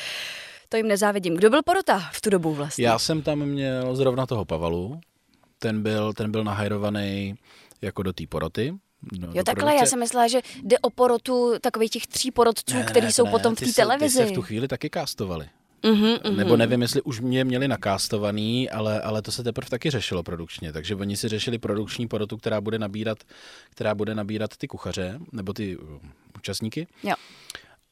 To 0.68 0.76
jim 0.76 0.88
nezávidím. 0.88 1.36
Kdo 1.36 1.50
byl 1.50 1.62
porota 1.62 1.98
v 2.12 2.20
tu 2.20 2.30
dobu 2.30 2.54
vlastně? 2.54 2.86
Já 2.86 2.98
jsem 2.98 3.22
tam 3.22 3.38
měl 3.38 3.96
zrovna 3.96 4.26
toho 4.26 4.44
Pavalu. 4.44 5.00
Ten 5.58 5.82
byl, 5.82 6.12
ten 6.12 6.30
byl 6.30 6.44
nahajrovaný 6.44 7.34
jako 7.82 8.02
do 8.02 8.12
té 8.12 8.24
poroty. 8.26 8.74
No, 9.18 9.28
jo, 9.28 9.44
takhle, 9.44 9.54
produkce. 9.54 9.84
já 9.84 9.86
jsem 9.86 9.98
myslela, 9.98 10.28
že 10.28 10.40
jde 10.62 10.78
o 10.78 10.90
porotu 10.90 11.54
takových 11.60 11.90
těch 11.90 12.06
tří 12.06 12.30
porotců, 12.30 12.74
ne, 12.74 12.84
kteří 12.84 13.12
jsou 13.12 13.24
ne, 13.24 13.30
potom 13.30 13.54
v 13.54 13.60
té 13.60 13.72
televizi. 13.72 14.18
Ty 14.18 14.24
se 14.24 14.30
v 14.30 14.34
tu 14.34 14.42
chvíli 14.42 14.68
taky 14.68 14.90
kastovali. 14.90 15.48
Mm-hmm, 15.82 16.18
mm-hmm. 16.18 16.36
Nebo 16.36 16.56
nevím, 16.56 16.82
jestli 16.82 17.02
už 17.02 17.20
mě 17.20 17.44
měli 17.44 17.68
nakástovaný, 17.68 18.70
ale, 18.70 19.00
ale 19.00 19.22
to 19.22 19.32
se 19.32 19.42
teprve 19.42 19.70
taky 19.70 19.90
řešilo 19.90 20.22
produkčně. 20.22 20.72
Takže 20.72 20.94
oni 20.94 21.16
si 21.16 21.28
řešili 21.28 21.58
produkční 21.58 22.08
porotu, 22.08 22.36
která 22.36 22.60
bude 22.60 22.78
nabírat, 22.78 23.18
která 23.70 23.94
bude 23.94 24.14
nabírat 24.14 24.56
ty 24.56 24.68
kuchaře, 24.68 25.20
nebo 25.32 25.52
ty 25.52 25.76
uh, 25.76 25.88
účastníky. 26.38 26.86
Jo. 27.02 27.14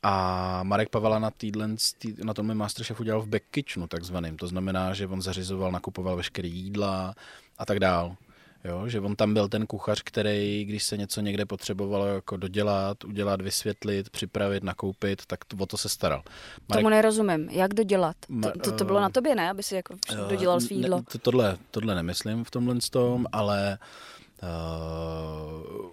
A 0.03 0.63
Marek 0.63 0.89
Pavala 0.89 1.19
na, 1.19 1.31
týdlen, 1.31 1.77
na 2.25 2.35
tom 2.35 2.55
Masterchef 2.55 3.01
udělal 3.01 3.23
v 3.23 3.29
back 3.29 3.45
kitchenu 3.51 3.87
takzvaným. 3.87 4.37
To 4.37 4.47
znamená, 4.47 4.95
že 4.95 5.07
on 5.07 5.23
zařizoval, 5.23 5.73
nakupoval 5.73 6.17
veškeré 6.17 6.49
jídla 6.49 7.15
a 7.59 7.67
tak 7.67 7.81
dál. 7.81 8.17
Jo, 8.65 8.89
že 8.89 9.01
on 9.01 9.17
tam 9.17 9.35
byl 9.35 9.49
ten 9.49 9.67
kuchař, 9.67 10.03
který, 10.03 10.65
když 10.65 10.85
se 10.85 10.97
něco 10.97 11.21
někde 11.21 11.47
potřebovalo 11.47 12.07
jako 12.07 12.37
dodělat, 12.37 13.05
udělat, 13.05 13.41
vysvětlit, 13.41 14.11
připravit, 14.11 14.63
nakoupit, 14.63 15.27
tak 15.27 15.45
to, 15.45 15.57
o 15.61 15.67
to 15.67 15.77
se 15.77 15.89
staral. 15.89 16.23
Marek... 16.69 16.83
Tomu 16.83 16.89
nerozumím. 16.89 17.49
Jak 17.51 17.75
dodělat? 17.75 18.17
To, 18.43 18.59
to, 18.59 18.73
to 18.73 18.85
bylo 18.85 19.01
na 19.01 19.11
tobě, 19.11 19.35
ne? 19.35 19.51
Aby 19.51 19.63
si 19.63 19.75
jako 19.75 19.95
dodělal 20.29 20.61
svý 20.61 20.77
jídlo. 20.77 20.97
Ne, 20.97 21.03
to, 21.13 21.19
tohle, 21.19 21.59
tohle 21.71 21.95
nemyslím 21.95 22.45
v 22.45 22.51
tomhle 22.51 22.77
tom, 22.91 23.27
ale 23.33 23.79
uh, 24.43 25.87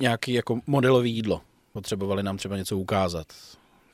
nějaký 0.00 0.32
jako 0.32 0.60
modelový 0.66 1.14
jídlo. 1.14 1.40
Potřebovali 1.72 2.22
nám 2.22 2.36
třeba 2.36 2.56
něco 2.56 2.78
ukázat 2.78 3.26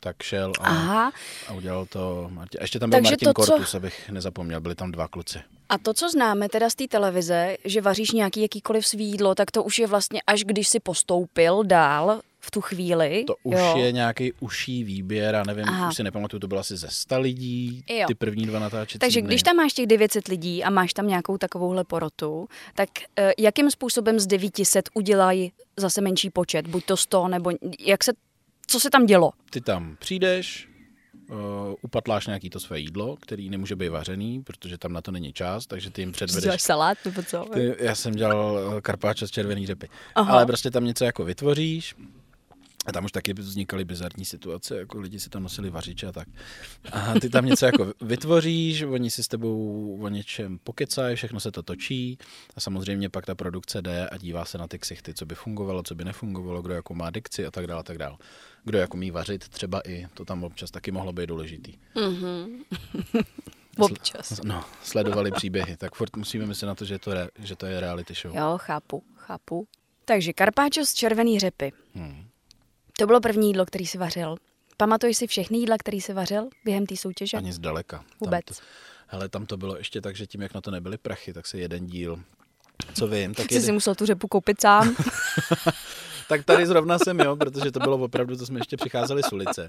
tak 0.00 0.22
šel 0.22 0.52
a, 0.60 0.66
Aha. 0.68 1.12
a 1.48 1.52
udělal 1.52 1.86
to 1.86 2.28
Martin. 2.32 2.60
A 2.60 2.64
ještě 2.64 2.78
tam 2.78 2.90
byl 2.90 2.96
Takže 2.96 3.10
Martin 3.10 3.26
to, 3.26 3.34
Kortus, 3.34 3.70
co... 3.70 3.76
abych 3.76 4.10
nezapomněl, 4.10 4.60
byli 4.60 4.74
tam 4.74 4.92
dva 4.92 5.08
kluci. 5.08 5.38
A 5.68 5.78
to, 5.78 5.94
co 5.94 6.10
známe 6.10 6.48
teda 6.48 6.70
z 6.70 6.74
té 6.74 6.88
televize, 6.88 7.56
že 7.64 7.80
vaříš 7.80 8.10
nějaký 8.10 8.42
jakýkoliv 8.42 8.86
svý 8.86 9.04
jídlo, 9.04 9.34
tak 9.34 9.50
to 9.50 9.64
už 9.64 9.78
je 9.78 9.86
vlastně 9.86 10.20
až 10.26 10.44
když 10.44 10.68
si 10.68 10.80
postoupil 10.80 11.64
dál 11.64 12.20
v 12.40 12.50
tu 12.50 12.60
chvíli. 12.60 13.24
To 13.26 13.34
už 13.42 13.58
jo. 13.58 13.74
je 13.76 13.92
nějaký 13.92 14.32
uší 14.40 14.84
výběr, 14.84 15.36
a 15.36 15.42
nevím, 15.46 15.64
Aha. 15.68 15.88
už 15.88 15.96
si 15.96 16.02
nepamatuju, 16.02 16.40
to 16.40 16.48
bylo 16.48 16.60
asi 16.60 16.76
ze 16.76 16.88
100 16.90 17.20
lidí, 17.20 17.84
jo. 17.88 18.04
ty 18.06 18.14
první 18.14 18.46
dva 18.46 18.58
natáčecí 18.58 18.98
Takže 18.98 19.20
dny. 19.20 19.28
když 19.28 19.42
tam 19.42 19.56
máš 19.56 19.72
těch 19.72 19.86
900 19.86 20.28
lidí 20.28 20.64
a 20.64 20.70
máš 20.70 20.94
tam 20.94 21.06
nějakou 21.06 21.38
takovouhle 21.38 21.84
porotu, 21.84 22.48
tak 22.74 22.88
uh, 23.18 23.30
jakým 23.38 23.70
způsobem 23.70 24.20
z 24.20 24.26
900 24.26 24.88
udělají 24.94 25.52
zase 25.76 26.00
menší 26.00 26.30
počet, 26.30 26.66
buď 26.66 26.84
to 26.84 26.96
100, 26.96 27.28
nebo 27.28 27.50
jak 27.78 28.04
se 28.04 28.12
co 28.66 28.80
se 28.80 28.90
tam 28.90 29.06
dělo? 29.06 29.30
Ty 29.50 29.60
tam 29.60 29.96
přijdeš, 29.98 30.68
uh, 31.28 31.36
upatláš 31.82 32.26
nějaký 32.26 32.50
to 32.50 32.60
své 32.60 32.80
jídlo, 32.80 33.16
který 33.16 33.50
nemůže 33.50 33.76
být 33.76 33.88
vařený, 33.88 34.42
protože 34.42 34.78
tam 34.78 34.92
na 34.92 35.00
to 35.00 35.10
není 35.10 35.32
čas, 35.32 35.66
takže 35.66 35.90
ty 35.90 36.02
jim 36.02 36.12
předvedeš... 36.12 36.44
Děláš 36.44 36.62
salát 36.62 36.98
nebo 37.04 37.22
co? 37.22 37.44
Ty, 37.52 37.74
já 37.78 37.94
jsem 37.94 38.14
dělal 38.14 38.74
eh, 38.78 38.80
karpáčo 38.80 39.28
z 39.28 39.30
červený 39.30 39.66
řepy. 39.66 39.88
Aha. 40.14 40.32
Ale 40.32 40.46
prostě 40.46 40.70
tam 40.70 40.84
něco 40.84 41.04
jako 41.04 41.24
vytvoříš, 41.24 41.94
a 42.86 42.92
tam 42.92 43.04
už 43.04 43.12
taky 43.12 43.32
vznikaly 43.32 43.84
bizarní 43.84 44.24
situace, 44.24 44.78
jako 44.78 45.00
lidi 45.00 45.20
si 45.20 45.30
tam 45.30 45.42
nosili 45.42 45.70
vařiče 45.70 46.06
a 46.06 46.12
tak. 46.12 46.28
A 46.92 47.20
ty 47.20 47.28
tam 47.28 47.46
něco 47.46 47.66
jako 47.66 47.92
vytvoříš, 48.00 48.82
oni 48.82 49.10
si 49.10 49.22
s 49.22 49.28
tebou 49.28 49.98
o 50.02 50.08
něčem 50.08 50.58
pokecají, 50.58 51.16
všechno 51.16 51.40
se 51.40 51.52
to 51.52 51.62
točí 51.62 52.18
a 52.56 52.60
samozřejmě 52.60 53.08
pak 53.08 53.26
ta 53.26 53.34
produkce 53.34 53.82
jde 53.82 54.08
a 54.08 54.16
dívá 54.16 54.44
se 54.44 54.58
na 54.58 54.68
ty 54.68 54.78
ksichty, 54.78 55.14
co 55.14 55.26
by 55.26 55.34
fungovalo, 55.34 55.82
co 55.82 55.94
by 55.94 56.04
nefungovalo, 56.04 56.62
kdo 56.62 56.74
jako 56.74 56.94
má 56.94 57.10
dikci 57.10 57.46
a 57.46 57.50
tak 57.50 57.66
dále, 57.66 57.80
a 57.80 57.82
tak 57.82 57.98
dále. 57.98 58.16
Kdo 58.64 58.78
jako 58.78 58.96
mí 58.96 59.10
vařit 59.10 59.48
třeba 59.48 59.80
i, 59.80 60.06
to 60.14 60.24
tam 60.24 60.44
občas 60.44 60.70
taky 60.70 60.90
mohlo 60.90 61.12
být 61.12 61.26
důležitý. 61.26 61.74
Mm-hmm. 61.94 62.64
občas. 63.78 64.40
No, 64.44 64.64
sledovali 64.82 65.30
příběhy, 65.30 65.76
tak 65.76 65.94
furt 65.94 66.16
musíme 66.16 66.46
myslet 66.46 66.68
na 66.68 66.74
to, 66.74 66.84
že 66.84 66.98
to, 66.98 67.10
je, 67.12 67.30
že 67.38 67.56
to 67.56 67.66
je 67.66 67.80
reality 67.80 68.14
show. 68.14 68.36
Jo, 68.36 68.58
chápu, 68.58 69.02
chápu. 69.14 69.68
Takže 70.04 70.32
karpáčo 70.32 70.86
z 70.86 70.94
červený 70.94 71.38
řepy. 71.38 71.72
Hmm. 71.94 72.25
To 72.98 73.06
bylo 73.06 73.20
první 73.20 73.46
jídlo, 73.46 73.66
který 73.66 73.86
si 73.86 73.98
vařil. 73.98 74.36
Pamatuješ 74.76 75.16
si 75.16 75.26
všechny 75.26 75.58
jídla, 75.58 75.76
který 75.78 76.00
si 76.00 76.12
vařil 76.12 76.48
během 76.64 76.86
té 76.86 76.96
soutěže? 76.96 77.36
Ani 77.36 77.52
zdaleka. 77.52 78.04
Vůbec. 78.20 78.44
Tam 78.46 78.56
to, 78.56 78.62
hele, 79.06 79.28
tam 79.28 79.46
to 79.46 79.56
bylo 79.56 79.76
ještě 79.76 80.00
tak, 80.00 80.16
že 80.16 80.26
tím, 80.26 80.42
jak 80.42 80.54
na 80.54 80.60
to 80.60 80.70
nebyly 80.70 80.98
prachy, 80.98 81.32
tak 81.32 81.46
se 81.46 81.58
jeden 81.58 81.86
díl, 81.86 82.20
co 82.94 83.06
vím, 83.08 83.34
tak 83.34 83.46
Jsi 83.48 83.54
jeden... 83.54 83.66
si 83.66 83.72
musel 83.72 83.94
tu 83.94 84.06
řepu 84.06 84.28
koupit 84.28 84.60
sám. 84.60 84.96
tak 86.28 86.44
tady 86.44 86.66
zrovna 86.66 86.98
jsem, 86.98 87.20
jo, 87.20 87.36
protože 87.36 87.72
to 87.72 87.80
bylo 87.80 87.98
opravdu, 87.98 88.36
to 88.36 88.46
jsme 88.46 88.60
ještě 88.60 88.76
přicházeli 88.76 89.22
z 89.22 89.32
ulice. 89.32 89.66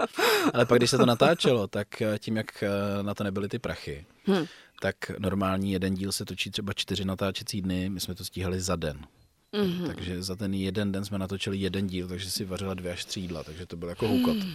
Ale 0.53 0.65
pak, 0.65 0.79
když 0.79 0.89
se 0.89 0.97
to 0.97 1.05
natáčelo, 1.05 1.67
tak 1.67 2.01
eh, 2.01 2.19
tím, 2.19 2.37
jak 2.37 2.63
eh, 2.63 3.03
na 3.03 3.13
to 3.13 3.23
nebyly 3.23 3.49
ty 3.49 3.59
prachy, 3.59 4.05
hmm. 4.25 4.45
tak 4.81 4.95
normální 5.19 5.71
jeden 5.71 5.93
díl 5.93 6.11
se 6.11 6.25
točí 6.25 6.51
třeba 6.51 6.73
čtyři 6.73 7.05
natáčecí 7.05 7.61
dny, 7.61 7.89
my 7.89 7.99
jsme 7.99 8.15
to 8.15 8.25
stíhali 8.25 8.61
za 8.61 8.75
den. 8.75 9.05
Mm-hmm. 9.53 9.87
Takže 9.87 10.23
za 10.23 10.35
ten 10.35 10.53
jeden 10.53 10.91
den 10.91 11.05
jsme 11.05 11.17
natočili 11.17 11.57
jeden 11.57 11.87
díl, 11.87 12.07
takže 12.07 12.31
si 12.31 12.45
vařila 12.45 12.73
dvě 12.73 12.91
až 12.91 13.05
tři 13.05 13.19
jídla, 13.19 13.43
takže 13.43 13.65
to 13.65 13.77
byl 13.77 13.89
jako 13.89 14.07
houkot. 14.07 14.37
Mm. 14.37 14.53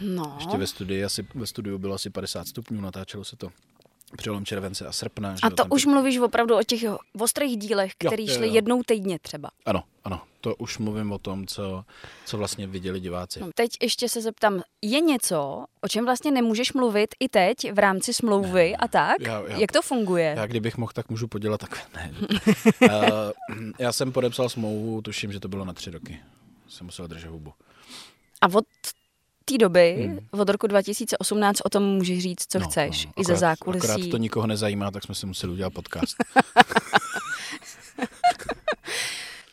No. 0.00 0.36
Ještě 0.40 0.56
ve 0.56 0.66
studiu, 0.66 1.06
asi, 1.06 1.26
ve 1.34 1.46
studiu 1.46 1.78
bylo 1.78 1.94
asi 1.94 2.10
50 2.10 2.48
stupňů, 2.48 2.80
natáčelo 2.80 3.24
se 3.24 3.36
to 3.36 3.50
přelom 4.16 4.44
července 4.44 4.86
a 4.86 4.92
srpna. 4.92 5.34
A 5.42 5.50
to 5.50 5.64
už 5.64 5.84
ty... 5.84 5.90
mluvíš 5.90 6.18
opravdu 6.18 6.56
o 6.56 6.62
těch 6.62 6.80
ostrých 7.20 7.56
dílech, 7.56 7.92
které 7.98 8.26
šly 8.26 8.48
jednou 8.48 8.82
týdně 8.82 9.18
třeba. 9.18 9.50
Ano, 9.66 9.82
ano. 10.04 10.20
To 10.48 10.54
už 10.54 10.78
mluvím 10.78 11.12
o 11.12 11.18
tom, 11.18 11.46
co, 11.46 11.84
co 12.24 12.38
vlastně 12.38 12.66
viděli 12.66 13.00
diváci. 13.00 13.40
No, 13.40 13.50
teď 13.54 13.70
ještě 13.82 14.08
se 14.08 14.20
zeptám, 14.20 14.62
je 14.82 15.00
něco, 15.00 15.64
o 15.80 15.88
čem 15.88 16.04
vlastně 16.04 16.30
nemůžeš 16.30 16.72
mluvit 16.72 17.14
i 17.20 17.28
teď 17.28 17.72
v 17.72 17.78
rámci 17.78 18.14
smlouvy 18.14 18.70
ne, 18.70 18.76
a 18.76 18.88
tak? 18.88 19.20
Já, 19.20 19.42
já, 19.48 19.58
Jak 19.58 19.72
to 19.72 19.82
funguje? 19.82 20.34
Já 20.36 20.46
kdybych 20.46 20.76
mohl, 20.76 20.92
tak 20.94 21.08
můžu 21.08 21.28
podělat 21.28 21.60
tak. 21.60 21.90
Ne. 21.94 22.12
uh, 22.82 22.90
já 23.78 23.92
jsem 23.92 24.12
podepsal 24.12 24.48
smlouvu, 24.48 25.02
tuším, 25.02 25.32
že 25.32 25.40
to 25.40 25.48
bylo 25.48 25.64
na 25.64 25.72
tři 25.72 25.90
roky. 25.90 26.20
Jsem 26.68 26.86
musel 26.86 27.06
držet 27.06 27.28
hubu. 27.28 27.52
A 28.40 28.46
od 28.54 28.64
té 29.44 29.58
doby, 29.58 29.94
hmm. 30.08 30.18
od 30.30 30.48
roku 30.48 30.66
2018, 30.66 31.60
o 31.64 31.68
tom 31.68 31.82
můžeš 31.82 32.22
říct, 32.22 32.46
co 32.48 32.58
no, 32.58 32.68
chceš, 32.68 33.04
no, 33.04 33.10
akorát, 33.10 33.22
i 33.22 33.24
ze 33.24 33.36
zákulisí. 33.36 33.88
Akorát 33.88 34.10
to 34.10 34.16
nikoho 34.16 34.46
nezajímá, 34.46 34.90
tak 34.90 35.02
jsme 35.02 35.14
si 35.14 35.26
museli 35.26 35.52
udělat 35.52 35.72
podcast. 35.72 36.16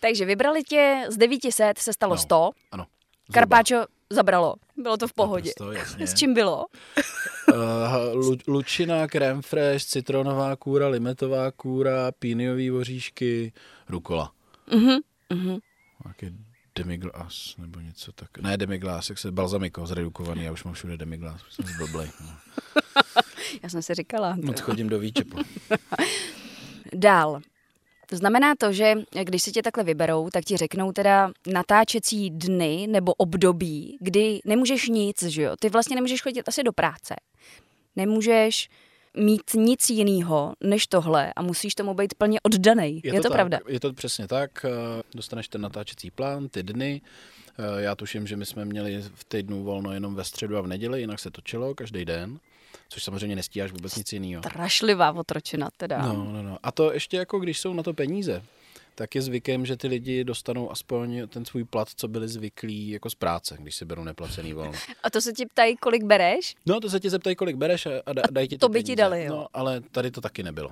Takže 0.05 0.25
vybrali 0.25 0.63
tě, 0.63 1.05
z 1.09 1.17
900 1.17 1.77
se 1.77 1.93
stalo 1.93 2.13
no, 2.15 2.17
100. 2.17 2.50
Ano. 2.71 2.85
Karpáčo 3.33 3.85
zabralo. 4.09 4.55
Bylo 4.77 4.97
to 4.97 5.07
v 5.07 5.13
pohodě. 5.13 5.51
Naprosto, 5.59 6.00
S 6.00 6.13
čím 6.13 6.33
bylo? 6.33 6.65
uh, 7.53 8.35
lučina, 8.47 9.07
crème 9.07 9.41
fresh, 9.41 9.85
citronová 9.85 10.55
kůra, 10.55 10.88
limetová 10.88 11.51
kůra, 11.51 12.12
píniový 12.19 12.69
voříšky, 12.69 13.53
rukola. 13.89 14.31
Mhm, 14.74 14.97
mhm. 15.33 15.57
Demiglas 16.75 17.55
nebo 17.57 17.79
něco 17.79 18.12
tak. 18.12 18.38
Ne 18.38 18.57
demiglas, 18.57 19.09
jak 19.09 19.19
se 19.19 19.31
balzamiko 19.31 19.88
zredukovaný, 19.88 20.43
já 20.43 20.51
už 20.51 20.63
mám 20.63 20.74
všude 20.74 20.97
demiglas, 20.97 21.41
jsem 21.50 21.65
zblblej. 21.65 22.09
No. 22.21 22.31
já 23.63 23.69
jsem 23.69 23.81
si 23.81 23.93
říkala. 23.93 24.35
Moc 24.43 24.59
chodím 24.59 24.89
do 24.89 25.00
výčepu. 25.00 25.38
Dál. 26.93 27.41
Znamená 28.12 28.55
to, 28.55 28.74
že 28.74 28.93
když 29.24 29.43
si 29.43 29.51
tě 29.51 29.62
takhle 29.62 29.83
vyberou, 29.83 30.29
tak 30.29 30.43
ti 30.45 30.57
řeknou 30.57 30.91
teda 30.91 31.31
natáčecí 31.47 32.29
dny 32.29 32.88
nebo 32.89 33.13
období, 33.13 33.97
kdy 34.01 34.39
nemůžeš 34.45 34.88
nic, 34.88 35.24
že 35.24 35.41
jo? 35.41 35.55
Ty 35.59 35.69
vlastně 35.69 35.95
nemůžeš 35.95 36.21
chodit 36.21 36.50
asi 36.50 36.63
do 36.63 36.71
práce. 36.74 37.15
Nemůžeš 37.95 38.69
mít 39.17 39.53
nic 39.53 39.89
jiného 39.89 40.53
než 40.63 40.88
tohle 40.88 41.33
a 41.35 41.41
musíš 41.41 41.75
tomu 41.75 41.93
být 41.93 42.13
plně 42.13 42.39
oddaný. 42.41 43.01
Je, 43.03 43.13
je 43.13 43.19
to, 43.19 43.24
to 43.24 43.29
tak, 43.29 43.31
pravda? 43.31 43.59
Je 43.67 43.79
to 43.79 43.93
přesně 43.93 44.27
tak. 44.27 44.65
Eh, 44.65 45.01
dostaneš 45.13 45.47
ten 45.47 45.62
natáčecí 45.62 46.12
plán, 46.12 46.50
ty 46.50 46.63
dny. 46.63 47.01
Eh, 47.59 47.81
já 47.81 47.95
tuším, 47.95 48.27
že 48.27 48.38
my 48.38 48.45
jsme 48.45 48.65
měli 48.65 49.01
v 49.15 49.24
týdnu 49.24 49.63
volno 49.63 49.93
jenom 49.93 50.15
ve 50.15 50.24
středu 50.24 50.57
a 50.57 50.62
v 50.62 50.67
neděli, 50.67 51.00
jinak 51.00 51.19
se 51.19 51.31
točilo 51.31 51.75
každý 51.75 52.05
den 52.05 52.39
což 52.89 53.03
samozřejmě 53.03 53.36
nestíháš 53.36 53.72
vůbec 53.72 53.96
nic 53.96 54.13
jiného. 54.13 54.44
Strašlivá 54.44 55.12
otročina 55.12 55.70
teda. 55.77 56.01
No, 56.01 56.13
no, 56.32 56.44
no. 56.44 56.58
A 56.63 56.72
to 56.72 56.94
ještě 56.94 57.17
jako, 57.17 57.39
když 57.39 57.60
jsou 57.60 57.74
na 57.74 57.84
to 57.84 57.94
peníze, 57.94 58.44
tak 58.96 59.15
je 59.15 59.22
zvykem, 59.22 59.65
že 59.65 59.77
ty 59.77 59.88
lidi 59.88 60.24
dostanou 60.24 60.72
aspoň 60.72 61.27
ten 61.27 61.46
svůj 61.46 61.63
plat, 61.63 61.88
co 61.96 62.08
byli 62.08 62.27
zvyklí 62.27 62.89
jako 62.89 63.10
z 63.10 63.15
práce, 63.15 63.58
když 63.60 63.75
si 63.75 63.86
berou 63.86 64.03
neplacený 64.03 64.53
volno. 64.53 64.72
A 65.03 65.10
to 65.10 65.22
se 65.22 65.34
ti 65.34 65.46
ptají, 65.46 65.77
kolik 65.77 66.03
bereš? 66.03 66.55
No, 66.65 66.79
to 66.79 66.89
se 66.89 67.00
ti 67.00 67.10
zeptají, 67.10 67.36
kolik 67.36 67.55
bereš 67.55 67.86
a, 67.86 67.89
a 68.05 68.32
dají 68.32 68.48
ti 68.48 68.58
to 68.58 68.70
by 68.70 68.84
ti 68.84 68.96
dali, 68.96 69.24
jo. 69.24 69.36
No, 69.36 69.48
ale 69.53 69.82
tady 69.82 70.12
to 70.12 70.22
taky 70.22 70.44
nebylo. 70.44 70.70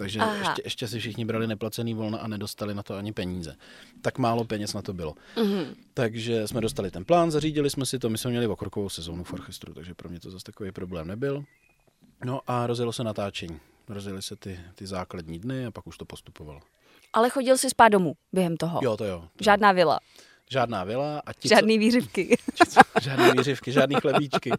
Takže 0.00 0.18
Aha. 0.20 0.34
ještě, 0.34 0.62
ještě 0.64 0.88
si 0.88 0.98
všichni 0.98 1.24
brali 1.24 1.46
neplacený 1.46 1.94
volna 1.94 2.18
a 2.18 2.28
nedostali 2.28 2.74
na 2.74 2.82
to 2.82 2.94
ani 2.96 3.12
peníze. 3.12 3.56
Tak 4.02 4.18
málo 4.18 4.44
peněz 4.44 4.74
na 4.74 4.82
to 4.82 4.92
bylo. 4.92 5.14
Mhm. 5.36 5.74
Takže 5.94 6.48
jsme 6.48 6.60
dostali 6.60 6.90
ten 6.90 7.04
plán, 7.04 7.30
zařídili 7.30 7.70
jsme 7.70 7.86
si 7.86 7.98
to, 7.98 8.10
my 8.10 8.18
jsme 8.18 8.30
měli 8.30 8.46
okrokovou 8.46 8.88
sezónu 8.88 9.24
v 9.24 9.32
orchestru, 9.32 9.74
takže 9.74 9.94
pro 9.94 10.08
mě 10.08 10.20
to 10.20 10.30
zase 10.30 10.44
takový 10.44 10.72
problém 10.72 11.08
nebyl. 11.08 11.44
No 12.24 12.40
a 12.46 12.66
rozjelo 12.66 12.92
se 12.92 13.04
natáčení. 13.04 13.60
Rozjeli 13.88 14.22
se 14.22 14.36
ty, 14.36 14.60
ty 14.74 14.86
základní 14.86 15.38
dny 15.38 15.66
a 15.66 15.70
pak 15.70 15.86
už 15.86 15.98
to 15.98 16.04
postupovalo. 16.04 16.60
Ale 17.12 17.30
chodil 17.30 17.58
si 17.58 17.70
spát 17.70 17.88
domů 17.88 18.14
během 18.32 18.56
toho. 18.56 18.80
Jo, 18.82 18.96
to 18.96 19.04
jo. 19.04 19.28
To 19.36 19.44
Žádná 19.44 19.72
vila, 19.72 20.00
Žádná 20.52 20.84
vila 20.84 21.22
a 21.26 21.32
ti, 21.32 21.48
žádný 21.48 21.78
výřivky. 21.78 22.36
co, 22.68 22.80
žádný 23.02 23.30
výřivky, 23.38 23.72
žádný 23.72 23.96
chlebíčky. 23.96 24.50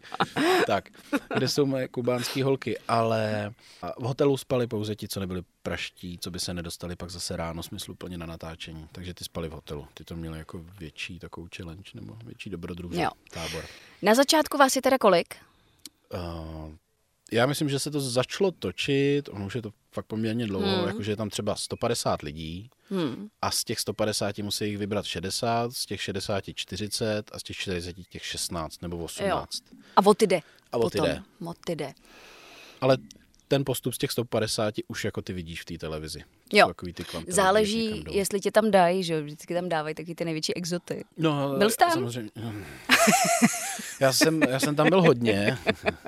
tak, 0.66 0.88
kde 1.34 1.48
jsou 1.48 1.66
moje 1.66 1.88
kubánské 1.88 2.44
holky, 2.44 2.78
ale 2.88 3.52
v 3.98 4.02
hotelu 4.02 4.36
spali 4.36 4.66
pouze 4.66 4.96
ti, 4.96 5.08
co 5.08 5.20
nebyli 5.20 5.42
praští, 5.62 6.18
co 6.18 6.30
by 6.30 6.40
se 6.40 6.54
nedostali 6.54 6.96
pak 6.96 7.10
zase 7.10 7.36
ráno 7.36 7.62
smysluplně 7.62 8.18
na 8.18 8.26
natáčení. 8.26 8.88
Takže 8.92 9.14
ty 9.14 9.24
spali 9.24 9.48
v 9.48 9.52
hotelu. 9.52 9.86
Ty 9.94 10.04
to 10.04 10.16
měli 10.16 10.38
jako 10.38 10.64
větší 10.78 11.18
takovou 11.18 11.48
challenge 11.56 11.90
nebo 11.94 12.16
větší 12.24 12.50
dobrodružný 12.50 13.02
Jo. 13.02 13.10
tábor. 13.30 13.64
Na 14.02 14.14
začátku 14.14 14.58
vás 14.58 14.76
je 14.76 14.82
teda 14.82 14.98
kolik? 14.98 15.36
Uh, 16.14 16.74
já 17.32 17.46
myslím, 17.46 17.68
že 17.68 17.78
se 17.78 17.90
to 17.90 18.00
začalo 18.00 18.50
točit, 18.50 19.28
ono 19.28 19.46
už 19.46 19.54
je 19.54 19.62
to 19.62 19.70
fakt 19.92 20.06
poměrně 20.06 20.46
dlouho, 20.46 20.76
Hmm. 20.76 20.86
jakože 20.88 21.12
je 21.12 21.16
tam 21.16 21.30
třeba 21.30 21.56
150 21.56 22.22
lidí 22.22 22.70
Hmm. 22.90 23.28
a 23.42 23.50
z 23.50 23.64
těch 23.64 23.80
150 23.80 24.38
musí 24.42 24.64
jich 24.68 24.78
vybrat 24.78 25.04
60, 25.04 25.72
z 25.72 25.86
těch 25.86 26.02
60 26.02 26.44
40 26.54 27.30
a 27.32 27.38
z 27.38 27.42
těch 27.42 27.56
40 27.56 27.96
těch 28.08 28.24
16 28.26 28.82
nebo 28.82 28.96
18. 29.04 29.62
A 29.96 30.06
o 30.06 30.14
ty 30.14 30.26
jde. 30.26 30.40
A 30.72 30.76
o 30.78 30.90
ty 30.90 30.98
potom. 30.98 31.14
jde. 31.14 31.22
O 31.46 31.54
ty 31.66 31.76
jde. 31.76 31.92
Ale 32.80 32.96
ten 33.48 33.64
postup 33.64 33.94
z 33.94 33.98
těch 33.98 34.10
150 34.12 34.74
už 34.88 35.04
jako 35.04 35.22
ty 35.22 35.32
vidíš 35.32 35.62
v 35.62 35.64
té 35.64 35.78
televizi. 35.78 36.24
Jo. 36.52 36.66
Takový 36.66 36.92
ty 36.92 37.04
když 37.22 37.34
Záleží, 37.34 38.04
jestli 38.10 38.40
tě 38.40 38.50
tam 38.50 38.70
dají, 38.70 39.04
že 39.04 39.22
vždycky 39.22 39.54
tam 39.54 39.68
dávají 39.68 39.94
taky 39.94 40.14
ty 40.14 40.24
největší 40.24 40.54
exoty. 40.54 41.04
No, 41.16 41.54
Byl 41.58 41.70
jsi 41.70 41.76
tam? 41.76 41.90
Samozřejmě. 41.90 42.30
Já 44.00 44.12
jsem, 44.12 44.42
já 44.42 44.60
jsem 44.60 44.76
tam 44.76 44.88
byl 44.88 45.02
hodně. 45.02 45.58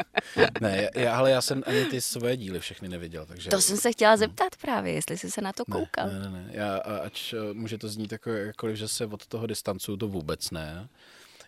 ne, 0.60 0.90
já, 0.94 1.16
ale 1.16 1.30
já 1.30 1.42
jsem 1.42 1.62
ani 1.66 1.84
ty 1.84 2.00
svoje 2.00 2.36
díly 2.36 2.60
všechny 2.60 2.88
neviděl. 2.88 3.26
Takže... 3.26 3.50
To 3.50 3.60
jsem 3.60 3.76
se 3.76 3.92
chtěla 3.92 4.16
zeptat 4.16 4.56
právě, 4.56 4.92
jestli 4.92 5.18
jsi 5.18 5.30
se 5.30 5.40
na 5.40 5.52
to 5.52 5.64
koukal. 5.64 6.08
Ne, 6.08 6.18
ne, 6.18 6.30
ne. 6.30 6.48
Já, 6.50 6.76
ač 6.76 7.32
eh, 7.32 7.36
může 7.52 7.78
to 7.78 7.88
znít 7.88 8.12
jako, 8.12 8.30
jakkoliv, 8.30 8.76
že 8.76 8.88
se 8.88 9.06
od 9.06 9.26
toho 9.26 9.46
distancuju, 9.46 9.96
to 9.96 10.08
vůbec 10.08 10.50
ne. 10.50 10.88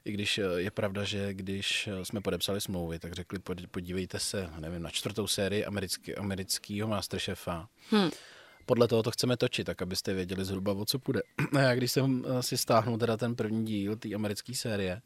I 0.05 0.13
když 0.13 0.39
eh, 0.39 0.43
je 0.57 0.71
pravda, 0.71 1.05
že 1.05 1.35
když 1.35 1.87
eh, 1.89 2.05
jsme 2.05 2.21
podepsali 2.21 2.61
smlouvy, 2.61 2.99
tak 2.99 3.13
řekli, 3.13 3.39
pod- 3.39 3.67
podívejte 3.71 4.19
se, 4.19 4.51
nevím, 4.59 4.83
na 4.83 4.91
čtvrtou 4.91 5.27
sérii 5.27 5.65
americký, 5.65 6.15
amerického 6.15 6.89
Masterchefa. 6.89 7.69
Hm. 7.93 8.11
Podle 8.67 8.89
toho 8.89 9.03
to 9.03 9.11
chceme 9.11 9.37
točit, 9.37 9.65
tak 9.65 9.83
abyste 9.83 10.15
věděli 10.15 10.45
zhruba, 10.45 10.73
o 10.73 10.85
co 10.85 10.99
půjde. 10.99 11.23
A 11.57 11.61
já 11.61 11.75
když 11.75 11.93
jsem 11.93 12.25
eh, 12.27 12.43
si 12.43 12.59
stáhnul 12.59 12.99
teda 12.99 13.17
ten 13.17 13.37
první 13.37 13.67
díl 13.67 13.97
té 13.97 14.15
americké 14.15 14.55
série, 14.55 15.03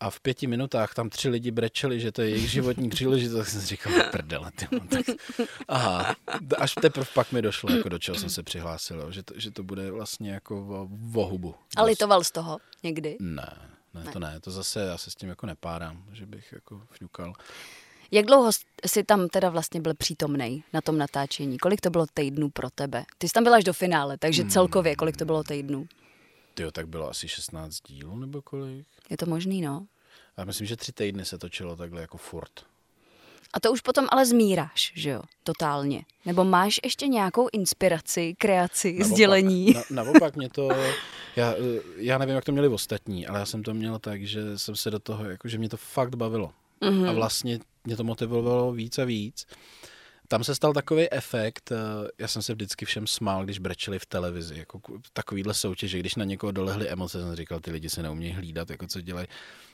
a 0.00 0.10
v 0.10 0.20
pěti 0.20 0.46
minutách 0.46 0.94
tam 0.94 1.10
tři 1.10 1.28
lidi 1.28 1.50
brečeli, 1.50 2.00
že 2.00 2.12
to 2.12 2.22
je 2.22 2.28
jejich 2.28 2.50
životní 2.50 2.88
příležitost, 2.96 3.38
tak 3.38 3.48
jsem 3.48 3.60
si 3.60 3.66
říkal, 3.66 3.92
prdele, 4.10 4.50
ty, 4.50 4.68
tak, 4.88 5.06
aha, 5.68 6.14
až 6.58 6.74
teprve 6.74 7.06
pak 7.14 7.32
mi 7.32 7.42
došlo, 7.42 7.72
jako 7.72 7.88
do 7.88 7.98
čeho 7.98 8.18
jsem 8.18 8.30
se 8.30 8.42
přihlásil, 8.42 9.12
že 9.12 9.22
to, 9.22 9.34
že 9.36 9.50
to 9.50 9.62
bude 9.62 9.90
vlastně 9.90 10.30
jako 10.30 10.66
o, 10.66 10.88
o 11.20 11.26
hubu. 11.26 11.54
A 11.76 11.82
litoval 11.82 12.24
z 12.24 12.30
toho 12.30 12.58
někdy? 12.82 13.16
Ne, 13.20 13.56
ne, 13.94 14.12
to 14.12 14.18
ne, 14.18 14.40
to 14.40 14.50
zase 14.50 14.80
já 14.80 14.98
se 14.98 15.10
s 15.10 15.14
tím 15.14 15.28
jako 15.28 15.46
nepárám, 15.46 16.04
že 16.12 16.26
bych 16.26 16.52
jako 16.52 16.82
fňukal. 16.90 17.32
Jak 18.10 18.26
dlouho 18.26 18.50
jsi 18.86 19.04
tam 19.04 19.28
teda 19.28 19.50
vlastně 19.50 19.80
byl 19.80 19.94
přítomný 19.94 20.64
na 20.72 20.80
tom 20.80 20.98
natáčení? 20.98 21.58
Kolik 21.58 21.80
to 21.80 21.90
bylo 21.90 22.06
týdnů 22.14 22.50
pro 22.50 22.70
tebe? 22.70 23.04
Ty 23.18 23.28
jsi 23.28 23.32
tam 23.32 23.44
byl 23.44 23.54
až 23.54 23.64
do 23.64 23.72
finále, 23.72 24.18
takže 24.18 24.42
Hmm. 24.42 24.50
celkově 24.50 24.96
kolik 24.96 25.16
to 25.16 25.24
bylo 25.24 25.44
týdnů? 25.44 25.86
Tyjo, 26.54 26.70
tak 26.70 26.88
bylo 26.88 27.10
asi 27.10 27.28
16 27.28 27.80
dílů 27.88 28.16
nebo 28.18 28.42
kolik? 28.42 28.86
Je 29.10 29.16
to 29.16 29.26
možný, 29.26 29.60
no? 29.60 29.86
Já 30.36 30.44
myslím, 30.44 30.66
že 30.66 30.76
tři 30.76 30.92
týdny 30.92 31.24
se 31.24 31.38
točilo 31.38 31.76
takhle 31.76 32.00
jako 32.00 32.16
furt. 32.16 32.50
A 33.52 33.60
to 33.60 33.72
už 33.72 33.80
potom 33.80 34.06
ale 34.10 34.26
zmíráš, 34.26 34.92
že 34.96 35.10
jo? 35.10 35.22
Totálně. 35.42 36.04
Nebo 36.24 36.44
máš 36.44 36.80
ještě 36.84 37.06
nějakou 37.06 37.48
inspiraci, 37.52 38.34
kreaci, 38.38 38.92
Naopak, 38.92 39.06
sdělení? 39.12 39.72
Na, 39.74 39.82
naopak 39.90 40.36
mě 40.36 40.48
to, 40.50 40.68
já, 41.36 41.54
já 41.96 42.18
nevím, 42.18 42.34
jak 42.34 42.44
to 42.44 42.52
měli 42.52 42.68
ostatní, 42.68 43.26
ale 43.26 43.38
já 43.38 43.46
jsem 43.46 43.62
to 43.62 43.74
měl 43.74 43.98
tak, 43.98 44.22
že 44.22 44.58
jsem 44.58 44.76
se 44.76 44.90
do 44.90 44.98
toho, 44.98 45.24
jako, 45.24 45.48
že 45.48 45.58
mě 45.58 45.68
to 45.68 45.76
fakt 45.76 46.14
bavilo. 46.14 46.52
Mhm. 46.80 47.08
A 47.08 47.12
vlastně 47.12 47.58
mě 47.84 47.96
to 47.96 48.04
motivovalo 48.04 48.72
víc 48.72 48.98
a 48.98 49.04
víc. 49.04 49.46
Tam 50.28 50.44
se 50.44 50.54
stal 50.54 50.72
takový 50.72 51.12
efekt, 51.12 51.72
eh, 51.72 51.76
já 52.18 52.28
jsem 52.28 52.42
se 52.42 52.52
vždycky 52.54 52.84
všem 52.84 53.06
smál, 53.06 53.44
když 53.44 53.58
brečeli 53.58 53.98
v 53.98 54.06
televizi, 54.06 54.58
jako 54.58 54.80
takovýhle 55.12 55.54
soutěže, 55.54 55.98
když 55.98 56.14
na 56.14 56.24
někoho 56.24 56.52
dolehly 56.52 56.88
emoce, 56.88 57.20
jsem 57.20 57.36
říkal, 57.36 57.60
ty 57.60 57.70
lidi 57.70 57.90
se 57.90 58.02
neumějí 58.02 58.32
hlídat, 58.32 58.70
jako 58.70 58.86
co 58.86 59.00
dělají. 59.00 59.26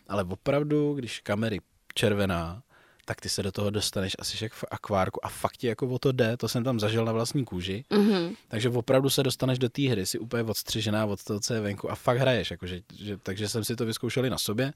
Ale 0.08 0.24
opravdu, 0.24 0.94
když 0.94 1.20
kamery 1.20 1.60
červená, 1.94 2.62
tak 3.04 3.20
ty 3.20 3.28
se 3.28 3.42
do 3.42 3.52
toho 3.52 3.70
dostaneš 3.70 4.16
asi 4.18 4.44
jak 4.44 4.52
v 4.52 4.64
akvárku 4.70 5.26
a 5.26 5.28
fakt 5.28 5.56
ti 5.56 5.66
jako 5.66 5.86
o 5.88 5.98
to 5.98 6.12
jde, 6.12 6.36
to 6.36 6.48
jsem 6.48 6.64
tam 6.64 6.80
zažil 6.80 7.04
na 7.04 7.12
vlastní 7.12 7.44
kůži. 7.44 7.84
Mhm. 7.90 8.34
Takže 8.48 8.68
opravdu 8.68 9.10
se 9.10 9.22
dostaneš 9.22 9.58
do 9.58 9.68
té 9.68 9.82
hry, 9.82 10.06
si 10.06 10.18
úplně 10.18 10.42
odstřižená 10.42 11.06
od 11.06 11.24
toho, 11.24 11.40
co 11.40 11.54
je 11.54 11.60
venku 11.60 11.90
a 11.90 11.94
fakt 11.94 12.18
hraješ. 12.18 12.50
Jakože, 12.50 12.80
že, 12.94 13.16
takže 13.16 13.48
jsem 13.48 13.64
si 13.64 13.76
to 13.76 13.86
vyzkoušel 13.86 14.24
i 14.24 14.30
na 14.30 14.38
sobě. 14.38 14.72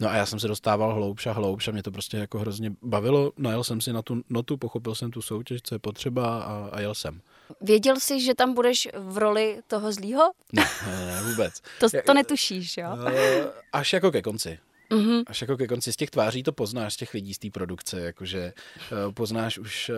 No 0.00 0.08
a 0.10 0.16
já 0.16 0.26
jsem 0.26 0.40
se 0.40 0.48
dostával 0.48 0.94
hloubš 0.94 1.26
a 1.26 1.32
hloubš 1.32 1.68
a 1.68 1.72
mě 1.72 1.82
to 1.82 1.90
prostě 1.90 2.16
jako 2.16 2.38
hrozně 2.38 2.72
bavilo. 2.82 3.32
Najel 3.36 3.64
jsem 3.64 3.80
si 3.80 3.92
na 3.92 4.02
tu 4.02 4.22
notu, 4.30 4.56
pochopil 4.56 4.94
jsem 4.94 5.10
tu 5.10 5.22
soutěž, 5.22 5.60
co 5.62 5.74
je 5.74 5.78
potřeba 5.78 6.42
a, 6.42 6.68
a 6.72 6.80
jel 6.80 6.94
jsem. 6.94 7.20
Věděl 7.60 7.96
jsi, 8.00 8.20
že 8.20 8.34
tam 8.34 8.54
budeš 8.54 8.88
v 8.98 9.18
roli 9.18 9.60
toho 9.66 9.92
zlýho? 9.92 10.32
Ne, 10.52 10.64
ne, 10.86 11.06
ne 11.06 11.22
vůbec. 11.22 11.54
To, 11.80 11.86
to 12.06 12.14
netušíš, 12.14 12.76
jo? 12.76 12.88
Eh, 13.14 13.44
Až 13.72 13.92
jako 13.92 14.12
ke 14.12 14.22
konci. 14.22 14.58
Mhm. 14.90 15.22
Až 15.26 15.40
jako 15.40 15.56
ke 15.56 15.66
konci 15.66 15.92
z 15.92 15.96
těch 15.96 16.10
tváří 16.10 16.42
to 16.42 16.52
poznáš, 16.52 16.94
z 16.94 16.96
těch 16.96 17.14
lidí 17.14 17.34
z 17.34 17.38
té 17.38 17.50
produkce, 17.50 18.00
jakože 18.00 18.52
eh, 18.92 19.12
poznáš 19.12 19.58
už, 19.58 19.88
uh, 19.90 19.96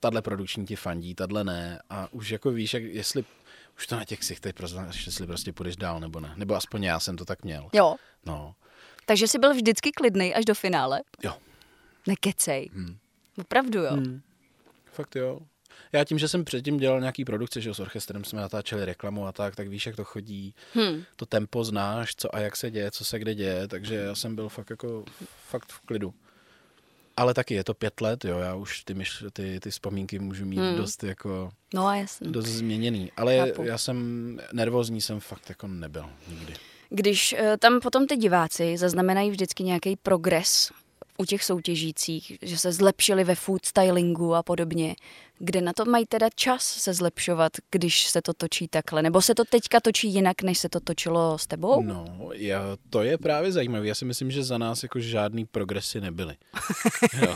tahle 0.00 0.22
produkční 0.22 0.66
ti 0.66 0.76
fandí, 0.76 1.14
tahle 1.14 1.44
ne 1.44 1.80
a 1.90 2.08
už 2.12 2.30
jako 2.30 2.50
víš, 2.50 2.74
jak, 2.74 2.82
jestli 2.82 3.24
už 3.76 3.86
to 3.86 3.96
na 3.96 4.04
těch 4.04 4.18
ksichtech 4.18 4.54
poznáš, 4.54 5.06
jestli 5.06 5.26
prostě 5.26 5.52
půjdeš 5.52 5.76
dál 5.76 6.00
nebo 6.00 6.20
ne. 6.20 6.32
Nebo 6.36 6.54
aspoň 6.54 6.82
já 6.82 7.00
jsem 7.00 7.16
to 7.16 7.24
tak 7.24 7.44
měl. 7.44 7.68
Jo. 7.72 7.96
No, 8.26 8.54
Takže 9.08 9.28
jsi 9.28 9.38
byl 9.38 9.54
vždycky 9.54 9.92
klidný 9.92 10.34
až 10.34 10.44
do 10.44 10.54
finále? 10.54 11.00
jo. 11.22 11.32
Nekecej. 12.06 12.70
Hmm. 12.74 12.96
Opravdu, 13.38 13.78
jo? 13.78 13.90
Hmm. 13.92 14.20
Fakt 14.92 15.16
jo. 15.16 15.40
Já 15.92 16.04
tím, 16.04 16.18
že 16.18 16.28
jsem 16.28 16.44
předtím 16.44 16.76
dělal 16.78 17.00
nějaký 17.00 17.24
produkce, 17.24 17.60
že 17.60 17.74
s 17.74 17.80
orchestrem 17.80 18.24
jsme 18.24 18.40
natáčeli 18.40 18.84
reklamu 18.84 19.26
a 19.26 19.32
tak, 19.32 19.56
tak 19.56 19.68
víš, 19.68 19.86
jak 19.86 19.96
to 19.96 20.04
chodí. 20.04 20.54
Hm. 20.74 21.02
To 21.16 21.26
tempo 21.26 21.64
znáš, 21.64 22.14
co 22.16 22.34
a 22.34 22.38
jak 22.38 22.56
se 22.56 22.70
děje, 22.70 22.90
co 22.90 23.04
se 23.04 23.18
kde 23.18 23.34
děje, 23.34 23.68
takže 23.68 23.94
já 23.94 24.14
jsem 24.14 24.34
byl 24.36 24.48
fakt 24.48 24.70
jako 24.70 25.04
fakt 25.48 25.72
v 25.72 25.80
klidu. 25.80 26.14
Ale 27.16 27.34
taky 27.34 27.54
je 27.54 27.64
to 27.64 27.74
pět 27.74 28.00
let, 28.00 28.24
jo, 28.24 28.38
já 28.38 28.54
už 28.54 28.84
ty, 28.84 28.94
myš, 28.94 29.24
ty, 29.32 29.60
ty 29.60 29.70
vzpomínky 29.70 30.18
můžu 30.18 30.44
mít 30.44 30.56
Hmm. 30.58 30.68
hmm. 30.68 30.76
dost 30.76 31.04
jako, 31.04 31.50
No 31.74 31.86
a 31.86 31.96
jasně. 31.96 32.30
dost 32.30 32.46
změněný. 32.46 33.12
Ale 33.16 33.38
Chápu. 33.38 33.62
já 33.62 33.78
jsem, 33.78 34.38
nervózní 34.52 35.00
jsem 35.00 35.20
fakt 35.20 35.48
jako 35.48 35.66
nebyl 35.66 36.10
nikdy. 36.28 36.54
Když 36.90 37.34
eh, 37.38 37.56
tam 37.58 37.80
potom 37.80 38.06
ty 38.06 38.16
diváci 38.16 38.76
zaznamenají 38.76 39.30
vždycky 39.30 39.62
nějaký 39.62 39.96
progres 39.96 40.72
u 41.18 41.24
těch 41.24 41.44
soutěžících, 41.44 42.32
že 42.42 42.58
se 42.58 42.72
zlepšili 42.72 43.24
ve 43.24 43.34
food 43.34 43.64
stylingu 43.64 44.34
a 44.34 44.42
podobně, 44.42 44.96
kde 45.38 45.60
na 45.60 45.72
to 45.72 45.84
mají 45.84 46.06
teda 46.06 46.28
čas 46.34 46.62
se 46.64 46.94
zlepšovat, 46.94 47.52
když 47.70 48.06
se 48.08 48.22
to 48.22 48.32
točí 48.32 48.68
takhle? 48.68 49.02
Nebo 49.02 49.22
se 49.22 49.34
to 49.34 49.44
teďka 49.44 49.80
točí 49.80 50.08
jinak, 50.14 50.42
než 50.42 50.58
se 50.58 50.68
to 50.68 50.80
točilo 50.80 51.38
s 51.38 51.46
tebou? 51.46 51.82
No, 51.82 52.04
já, 52.34 52.76
to 52.90 53.02
je 53.02 53.18
právě 53.18 53.52
zajímavé. 53.52 53.86
Já 53.86 53.94
si 53.94 54.04
myslím, 54.04 54.30
že 54.30 54.44
za 54.44 54.58
nás 54.58 54.82
jako 54.82 55.00
žádný 55.00 55.44
progresy 55.46 56.00
nebyly. 56.00 56.36
jo, 57.22 57.34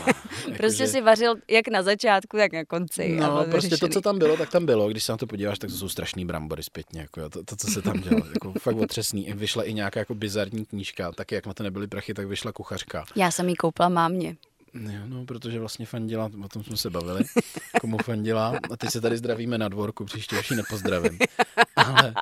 Prostě 0.57 0.83
jakože- 0.83 0.87
si 0.87 1.01
vařil 1.01 1.35
jak 1.49 1.67
na 1.67 1.83
začátku, 1.83 2.37
tak 2.37 2.53
na 2.53 2.65
konci. 2.65 3.15
No, 3.19 3.45
prostě 3.51 3.69
to, 3.69 3.75
vyřešený. 3.75 3.91
co 3.93 4.01
tam 4.01 4.19
bylo, 4.19 4.37
tak 4.37 4.49
tam 4.51 4.65
bylo. 4.65 4.89
Když 4.89 5.03
se 5.03 5.11
na 5.11 5.17
to 5.17 5.27
podíváš, 5.27 5.59
tak 5.59 5.69
to 5.69 5.75
jsou 5.77 5.89
strašný 5.89 6.25
brambory 6.25 6.63
zpětně. 6.63 7.01
Jako, 7.01 7.21
jo. 7.21 7.29
to, 7.29 7.43
to, 7.43 7.55
co 7.55 7.67
se 7.67 7.81
tam 7.81 8.01
dělo. 8.01 8.21
Jako, 8.33 8.53
fakt 8.59 8.75
otřesný. 8.77 9.33
Vyšla 9.33 9.63
i 9.63 9.73
nějaká 9.73 9.99
jako 9.99 10.15
bizarní 10.15 10.65
knížka. 10.65 11.11
Taky 11.11 11.35
jak 11.35 11.45
na 11.45 11.53
to 11.53 11.63
nebyly 11.63 11.87
prachy, 11.87 12.13
tak 12.13 12.27
vyšla 12.27 12.51
kuchařka. 12.51 13.05
Já 13.15 13.31
jsem 13.31 13.49
jí 13.49 13.55
koupila 13.55 13.89
mámě. 13.89 14.35
Jo, 14.73 14.99
no, 15.05 15.25
protože 15.25 15.59
vlastně 15.59 15.85
fandila, 15.85 16.31
o 16.45 16.49
tom 16.49 16.63
jsme 16.63 16.77
se 16.77 16.89
bavili, 16.89 17.23
komu 17.81 17.97
fandila. 17.97 18.59
A 18.71 18.77
teď 18.77 18.89
se 18.89 19.01
tady 19.01 19.17
zdravíme 19.17 19.57
na 19.57 19.69
dvorku, 19.69 20.05
příště 20.05 20.39
už 20.39 20.51
ji 20.51 20.57
nepozdravím. 20.57 21.19
Ale, 21.75 22.13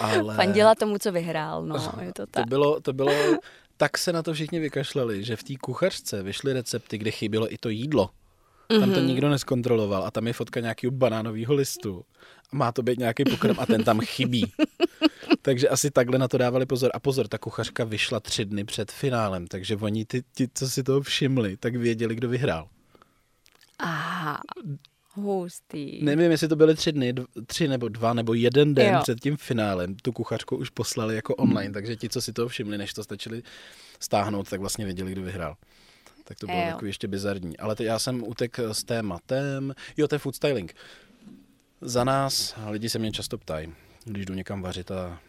ale 0.00 0.36
Fandila 0.36 0.74
tomu, 0.74 0.98
co 0.98 1.12
vyhrál, 1.12 1.64
no, 1.64 1.92
je 2.00 2.12
to 2.12 2.22
to 2.22 2.26
tak. 2.26 2.46
bylo, 2.48 2.80
to 2.80 2.92
bylo, 2.92 3.12
tak 3.76 3.98
se 3.98 4.12
na 4.12 4.22
to 4.22 4.34
všichni 4.34 4.60
vykašlali, 4.60 5.24
že 5.24 5.36
v 5.36 5.42
té 5.42 5.54
kuchařce 5.60 6.22
vyšly 6.22 6.52
recepty, 6.52 6.98
kde 6.98 7.10
chybělo 7.10 7.52
i 7.54 7.58
to 7.58 7.68
jídlo. 7.68 8.10
Tam 8.68 8.80
Mhm. 8.80 8.92
to 8.94 9.00
nikdo 9.00 9.28
neskontroloval 9.28 10.04
a 10.04 10.10
tam 10.10 10.26
je 10.26 10.32
fotka 10.32 10.60
nějakého 10.60 10.90
banánového 10.90 11.54
listu. 11.54 12.04
A 12.52 12.56
má 12.56 12.72
to 12.72 12.82
být 12.82 12.98
nějaký 12.98 13.24
pokrm 13.24 13.56
a 13.58 13.66
ten 13.66 13.84
tam 13.84 14.00
chybí. 14.00 14.52
takže 15.42 15.68
asi 15.68 15.90
takhle 15.90 16.18
na 16.18 16.28
to 16.28 16.38
dávali 16.38 16.66
pozor. 16.66 16.90
A 16.94 17.00
pozor, 17.00 17.28
ta 17.28 17.38
kuchařka 17.38 17.84
vyšla 17.84 18.20
tři 18.20 18.44
dny 18.44 18.64
před 18.64 18.92
finálem, 18.92 19.46
takže 19.46 19.76
oni, 19.76 20.04
ty, 20.04 20.22
ti, 20.34 20.48
co 20.54 20.68
si 20.70 20.82
toho 20.82 21.00
všimli, 21.00 21.56
tak 21.56 21.76
věděli, 21.76 22.14
kdo 22.14 22.28
vyhrál. 22.28 22.68
Aha, 23.78 24.40
Hustý. 25.14 26.04
Nevím, 26.04 26.30
jestli 26.30 26.48
to 26.48 26.56
byly 26.56 26.74
tři 26.74 26.92
dny, 26.92 27.12
dv- 27.12 27.26
tři 27.46 27.68
nebo 27.68 27.88
dva 27.88 28.12
nebo 28.14 28.34
jeden 28.34 28.74
den 28.74 28.94
Jo. 28.94 29.00
před 29.02 29.20
tím 29.20 29.36
finálem. 29.36 29.96
Tu 29.96 30.12
kuchařku 30.12 30.56
už 30.56 30.70
poslali 30.70 31.14
jako 31.14 31.34
online, 31.34 31.72
takže 31.74 31.96
ti, 31.96 32.08
co 32.08 32.20
si 32.22 32.32
toho 32.32 32.48
všimli, 32.48 32.78
než 32.78 32.94
to 32.94 33.04
stačili 33.04 33.42
stáhnout, 34.00 34.50
tak 34.50 34.60
vlastně 34.60 34.84
věděli, 34.84 35.12
kdo 35.12 35.22
vyhrál. 35.22 35.56
Tak 36.28 36.38
to 36.38 36.46
bylo 36.46 36.58
Jo. 36.58 36.66
takový 36.70 36.88
ještě 36.88 37.08
bizarní. 37.08 37.56
Ale 37.58 37.76
teď 37.76 37.86
já 37.86 37.98
jsem 37.98 38.22
utek 38.28 38.58
s 38.58 38.84
tématem. 38.84 39.74
Jo, 39.96 40.08
to 40.08 40.14
je 40.14 40.18
food 40.18 40.34
styling. 40.36 40.74
Za 41.80 42.04
nás, 42.04 42.54
lidi 42.68 42.88
se 42.88 42.98
mě 42.98 43.12
často 43.12 43.38
ptají, 43.38 43.74
když 44.04 44.26
jdu 44.26 44.34
někam 44.34 44.62
vařit 44.62 44.90
a 44.90 45.20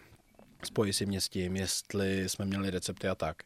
spojí 0.64 0.94
si 0.94 1.06
mě 1.06 1.22
s 1.22 1.30
tím, 1.30 1.56
jestli 1.56 2.30
jsme 2.30 2.46
měli 2.46 2.70
recepty 2.70 3.08
a 3.08 3.16
tak. 3.16 3.44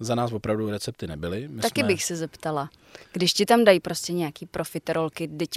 Za 0.00 0.14
nás 0.14 0.32
opravdu 0.32 0.70
recepty 0.70 1.06
nebyly. 1.06 1.48
My 1.48 1.62
Taky 1.62 1.80
jsme... 1.80 1.88
bych 1.88 2.04
se 2.04 2.16
zeptala. 2.16 2.70
Když 3.12 3.32
ti 3.32 3.46
tam 3.46 3.64
dají 3.64 3.80
prostě 3.80 4.12
nějaký 4.12 4.46
profiterolky, 4.46 5.28
teď 5.28 5.48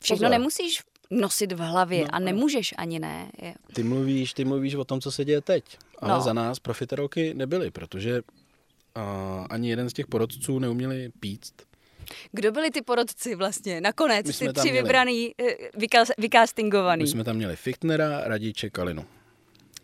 všechno 0.00 0.16
Pozor. 0.24 0.30
nemusíš 0.30 0.82
nosit 1.10 1.52
v 1.52 1.58
hlavě 1.58 2.00
No, 2.02 2.14
a 2.14 2.18
nemůžeš 2.18 2.74
ani 2.78 2.98
ne. 2.98 3.30
Ty 3.74 3.82
mluvíš, 3.82 4.34
ty 4.34 4.44
mluvíš 4.44 4.74
o 4.74 4.84
tom, 4.84 5.00
co 5.00 5.12
se 5.12 5.24
děje 5.24 5.40
teď. 5.40 5.64
Ale 5.98 6.14
No. 6.14 6.20
za 6.20 6.32
nás 6.32 6.58
profiterolky 6.58 7.34
nebyly, 7.34 7.70
protože 7.70 8.22
uh, 8.96 9.46
ani 9.50 9.70
jeden 9.70 9.90
z 9.90 9.92
těch 9.92 10.06
porodců 10.06 10.58
neuměli 10.58 11.10
pít. 11.20 11.42
Kdo 12.32 12.52
byli 12.52 12.70
ty 12.70 12.82
porodci 12.82 13.34
vlastně? 13.34 13.80
Nakonec 13.80 14.26
My 14.26 14.32
ty 14.32 14.52
tři 14.52 14.70
měli- 14.70 14.82
vybraný, 14.82 15.34
eh, 15.40 15.44
vyka- 15.78 16.12
vykástingovaný. 16.18 17.02
My 17.02 17.08
jsme 17.08 17.24
tam 17.24 17.36
měli 17.36 17.56
Fichtnera, 17.56 18.20
Radiče, 18.24 18.70
Kalinu. 18.70 19.04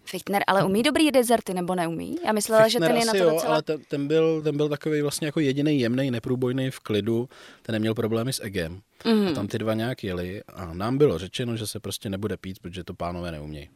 Fichtner, 0.06 0.44
ale 0.46 0.64
umí 0.64 0.82
dobrý 0.82 1.10
dezerty 1.10 1.54
nebo 1.54 1.74
neumí? 1.74 2.16
Já 2.26 2.32
myslela, 2.32 2.68
že 2.68 2.78
Fichtner 2.78 2.90
ten 2.90 3.00
je 3.00 3.06
na 3.06 3.12
to 3.12 3.18
jo, 3.18 3.30
docela... 3.30 3.52
ale 3.52 3.62
ten, 3.62 3.80
ten, 3.88 4.06
byl, 4.08 4.42
ten 4.42 4.56
byl 4.56 4.68
takový 4.68 5.02
vlastně 5.02 5.26
jako 5.28 5.40
jediný 5.40 5.80
jemný, 5.80 6.10
neprůbojný 6.10 6.70
v 6.70 6.80
klidu. 6.80 7.28
Ten 7.62 7.72
neměl 7.72 7.94
problémy 7.94 8.32
s 8.32 8.42
egem. 8.44 8.82
Mhm. 9.04 9.28
A 9.28 9.32
tam 9.32 9.48
ty 9.48 9.58
dva 9.58 9.74
nějak 9.74 10.04
jeli 10.04 10.42
a 10.54 10.74
nám 10.74 10.98
bylo 10.98 11.18
řečeno, 11.18 11.56
že 11.56 11.66
se 11.66 11.80
prostě 11.80 12.10
nebude 12.10 12.36
pít, 12.36 12.58
protože 12.58 12.84
to 12.84 12.94
pánové 12.94 13.32
neumějí. 13.32 13.68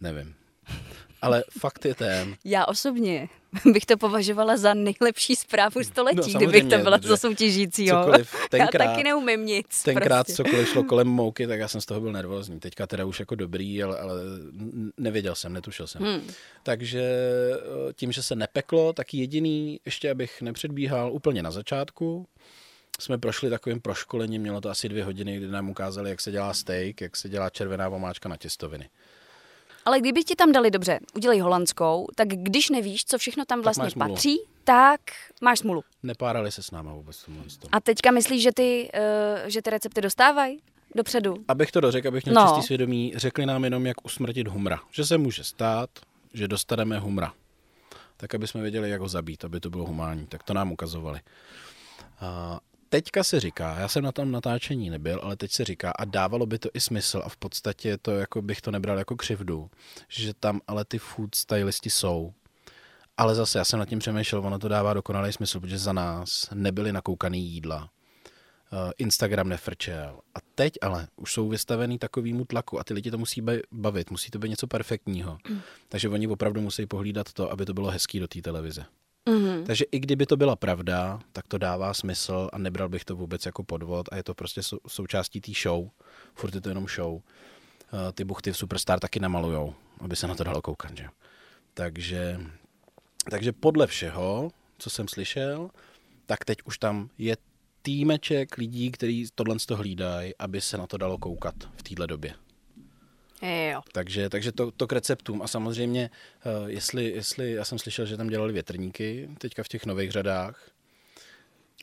Nevím. 0.00 0.34
Ale 1.22 1.44
fakt 1.60 1.84
je 1.84 1.94
ten, 1.94 2.36
Já 2.44 2.64
osobně 2.66 3.28
bych 3.72 3.86
to 3.86 3.96
považovala 3.96 4.56
za 4.56 4.74
nejlepší 4.74 5.36
zprávu 5.36 5.84
století, 5.84 6.32
No, 6.34 6.38
kdybych 6.40 6.64
to 6.64 6.78
byla 6.78 6.98
za 7.02 7.16
soutěžícího. 7.16 8.00
cokoliv 8.04 8.34
Já 8.42 8.48
tenkrát- 8.50 8.84
taky 8.86 9.04
neumím 9.04 9.46
nic. 9.46 9.82
Tenkrát 9.82 10.26
prostě. 10.26 10.42
cokoliv 10.44 10.68
šlo 10.68 10.82
kolem 10.84 11.06
mouky, 11.18 11.46
tak 11.46 11.60
já 11.60 11.68
jsem 11.68 11.80
z 11.80 11.86
toho 11.86 12.00
byl 12.00 12.12
nervózní. 12.12 12.60
Teďka 12.60 12.86
teda 12.86 13.04
už 13.04 13.20
jako 13.20 13.34
dobrý, 13.34 13.82
ale, 13.82 13.98
ale 13.98 14.14
nevěděl 14.96 15.34
jsem, 15.34 15.52
netušil 15.52 15.86
jsem. 15.86 16.02
Hmm. 16.02 16.20
Takže 16.62 17.00
eh, 17.00 17.92
tím, 17.92 18.12
že 18.12 18.22
se 18.22 18.36
nepeklo, 18.36 18.92
tak 18.92 19.14
jediný, 19.14 19.80
ještě 19.84 20.10
abych 20.10 20.42
nepředbíhal 20.42 21.12
úplně 21.12 21.42
na 21.42 21.50
začátku, 21.50 22.26
jsme 23.00 23.18
prošli 23.18 23.50
takovým 23.50 23.80
proškolením, 23.80 24.42
mělo 24.42 24.60
to 24.60 24.70
asi 24.70 24.88
dvě 24.88 25.04
hodiny, 25.04 25.36
kdy 25.36 25.48
nám 25.48 25.70
ukázali, 25.70 26.10
jak 26.10 26.20
se 26.20 26.30
dělá 26.30 26.54
steak, 26.54 27.00
jak 27.00 27.16
se 27.16 27.28
dělá 27.28 27.50
červená 27.50 27.88
vomáčka 27.88 28.28
na 28.28 28.36
těstoviny. 28.36 28.88
Ale 29.88 30.00
kdyby 30.00 30.24
ti 30.24 30.36
tam 30.36 30.52
dali 30.52 30.70
dobře, 30.70 30.98
udělej 31.16 31.40
holandskou, 31.40 32.06
tak 32.14 32.28
když 32.28 32.70
nevíš, 32.70 33.04
co 33.04 33.18
všechno 33.18 33.44
tam 33.44 33.62
vlastně 33.62 33.90
smůlu. 33.90 34.10
patří, 34.10 34.38
tak 34.64 35.00
máš 35.42 35.58
smůlu. 35.58 35.84
Nepárali 36.02 36.52
se 36.52 36.62
s 36.62 36.70
náma 36.70 36.92
vůbec. 36.92 37.24
A 37.72 37.80
teďka 37.80 38.10
myslíš, 38.10 38.42
že 38.42 38.52
ty, 38.52 38.90
uh, 38.94 39.48
že 39.48 39.62
ty 39.62 39.70
recepty 39.70 40.00
dostávají 40.00 40.60
dopředu? 40.94 41.34
Abych 41.48 41.72
to 41.72 41.80
dořekl, 41.80 42.08
abych 42.08 42.24
měl 42.24 42.34
No. 42.34 42.46
čistý 42.46 42.62
svědomí, 42.66 43.12
řekli 43.16 43.46
nám 43.46 43.64
jenom, 43.64 43.86
jak 43.86 44.04
usmrtit 44.04 44.48
humra. 44.48 44.80
Že 44.90 45.04
se 45.06 45.18
může 45.18 45.44
stát, 45.44 45.90
že 46.34 46.48
dostaneme 46.48 46.98
humra. 46.98 47.32
Tak, 48.16 48.34
aby 48.34 48.46
jsme 48.46 48.62
věděli, 48.62 48.90
jak 48.90 49.00
ho 49.00 49.08
zabít, 49.08 49.44
aby 49.44 49.60
to 49.60 49.70
bylo 49.70 49.86
humánní. 49.86 50.26
Tak 50.26 50.42
to 50.42 50.54
nám 50.54 50.72
ukazovali. 50.72 51.20
A 52.20 52.60
teďka 52.88 53.24
se 53.24 53.40
říká, 53.40 53.76
já 53.78 53.88
jsem 53.88 54.04
na 54.04 54.12
tom 54.12 54.30
natáčení 54.30 54.90
nebyl, 54.90 55.20
ale 55.22 55.36
teď 55.36 55.52
se 55.52 55.64
říká, 55.64 55.90
a 55.90 56.04
dávalo 56.04 56.46
by 56.46 56.58
to 56.58 56.68
i 56.74 56.80
smysl, 56.80 57.22
a 57.24 57.28
v 57.28 57.36
podstatě 57.36 57.98
to 57.98 58.10
jako 58.10 58.42
bych 58.42 58.60
to 58.60 58.70
nebral 58.70 58.98
jako 58.98 59.16
křivdu, 59.16 59.70
že 60.08 60.34
tam 60.34 60.60
ale 60.66 60.84
ty 60.84 60.98
food 60.98 61.34
stylisti 61.34 61.90
jsou. 61.90 62.32
Ale 63.16 63.34
zase 63.34 63.58
já 63.58 63.64
jsem 63.64 63.78
nad 63.78 63.88
tím 63.88 63.98
přemýšlel, 63.98 64.46
ono 64.46 64.58
to 64.58 64.68
dává 64.68 64.94
dokonalý 64.94 65.32
smysl, 65.32 65.60
protože 65.60 65.78
za 65.78 65.92
nás 65.92 66.48
nebyly 66.54 66.92
nakoukaný 66.92 67.46
jídla. 67.46 67.90
Uh, 68.72 68.90
Instagram 68.98 69.48
nefrčel. 69.48 70.20
A 70.34 70.38
teď 70.54 70.72
ale 70.82 71.08
už 71.16 71.32
jsou 71.32 71.48
vystavený 71.48 71.98
takovýmu 71.98 72.44
tlaku 72.44 72.80
a 72.80 72.84
ty 72.84 72.94
lidi 72.94 73.10
to 73.10 73.18
musí 73.18 73.40
ba- 73.40 73.52
bavit, 73.72 74.10
musí 74.10 74.30
to 74.30 74.38
být 74.38 74.48
něco 74.48 74.66
perfektního. 74.66 75.38
Mm. 75.48 75.60
Takže 75.88 76.08
oni 76.08 76.28
opravdu 76.28 76.60
musí 76.60 76.86
pohlídat 76.86 77.32
to, 77.32 77.52
aby 77.52 77.66
to 77.66 77.74
bylo 77.74 77.90
hezký 77.90 78.20
do 78.20 78.28
té 78.28 78.42
televize. 78.42 78.84
Mhm. 79.28 79.64
Takže 79.64 79.84
i 79.92 79.98
kdyby 80.00 80.26
to 80.26 80.36
byla 80.36 80.56
pravda, 80.56 81.20
tak 81.32 81.48
to 81.48 81.58
dává 81.58 81.94
smysl 81.94 82.48
a 82.52 82.58
nebral 82.58 82.88
bych 82.88 83.04
to 83.04 83.16
vůbec 83.16 83.46
jako 83.46 83.62
podvod 83.64 84.08
a 84.12 84.16
je 84.16 84.22
to 84.22 84.34
prostě 84.34 84.62
sou- 84.62 84.78
součástí 84.88 85.40
té 85.40 85.52
show. 85.62 85.88
Furt 86.34 86.54
je 86.54 86.60
to 86.60 86.68
jenom 86.68 86.86
show. 86.88 87.12
Uh, 87.14 87.22
Ty 88.14 88.24
buchty 88.24 88.52
v 88.52 88.56
Superstar 88.56 89.00
taky 89.00 89.20
namalujou, 89.20 89.74
aby 90.00 90.16
se 90.16 90.26
na 90.26 90.34
to 90.34 90.44
dalo 90.44 90.62
koukat. 90.62 90.96
Že? 90.96 91.06
Takže, 91.74 92.40
takže 93.30 93.52
podle 93.52 93.86
všeho, 93.86 94.50
co 94.78 94.90
jsem 94.90 95.08
slyšel, 95.08 95.70
tak 96.26 96.44
teď 96.44 96.58
už 96.64 96.78
tam 96.78 97.10
je 97.18 97.36
týmeček 97.82 98.56
lidí, 98.56 98.90
kteří 98.90 99.28
tohle 99.34 99.56
to 99.66 99.76
hlídají, 99.76 100.32
aby 100.38 100.60
se 100.60 100.78
na 100.78 100.86
to 100.86 100.96
dalo 100.96 101.18
koukat 101.18 101.54
v 101.76 101.82
téhle 101.82 102.06
době. 102.06 102.34
Jo. 103.42 103.80
Takže, 103.92 104.28
takže 104.28 104.52
to, 104.52 104.70
to 104.70 104.86
k 104.86 104.92
receptům. 104.92 105.42
A 105.42 105.46
samozřejmě, 105.48 106.10
uh, 106.62 106.68
jestli, 106.70 107.04
jestli, 107.04 107.52
já 107.52 107.64
jsem 107.64 107.78
slyšel, 107.78 108.06
že 108.06 108.16
tam 108.16 108.28
dělali 108.28 108.52
větrníky 108.52 109.28
teďka 109.38 109.62
v 109.62 109.68
těch 109.68 109.86
nových 109.86 110.10
řadách, 110.12 110.70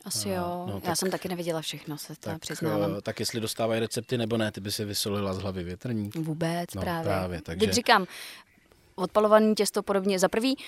Asi 0.04 0.28
jo. 0.28 0.64
no, 0.68 0.72
Já 0.74 0.80
tak- 0.80 0.96
jsem 0.98 1.10
taky 1.10 1.28
neviděla 1.28 1.60
všechno, 1.60 1.98
se 1.98 2.16
teda 2.16 2.34
tak, 2.34 2.40
přiznávám. 2.42 2.90
uh, 2.90 3.00
tak 3.00 3.20
jestli 3.20 3.40
dostávají 3.40 3.80
recepty 3.80 4.18
nebo 4.18 4.36
ne, 4.36 4.52
ty 4.52 4.60
by 4.60 4.72
si 4.72 4.84
vysolila 4.84 5.34
z 5.34 5.38
hlavy 5.38 5.64
větrník. 5.64 6.14
Vůbec, 6.16 6.74
No, 6.74 6.82
právě. 6.82 7.04
právě, 7.04 7.42
takže- 7.42 7.66
Teď 7.66 7.74
říkám, 7.74 8.06
odpalovaný 8.94 9.54
těsto 9.54 9.82
podobně. 9.82 10.18
Za 10.18 10.28
prvý 10.28 10.56
uh, 10.56 10.62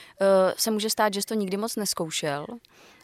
se 0.56 0.70
může 0.70 0.90
stát, 0.90 1.14
že 1.14 1.20
jsi 1.22 1.26
to 1.26 1.34
nikdy 1.34 1.56
moc 1.56 1.76
neskoušel. 1.76 2.46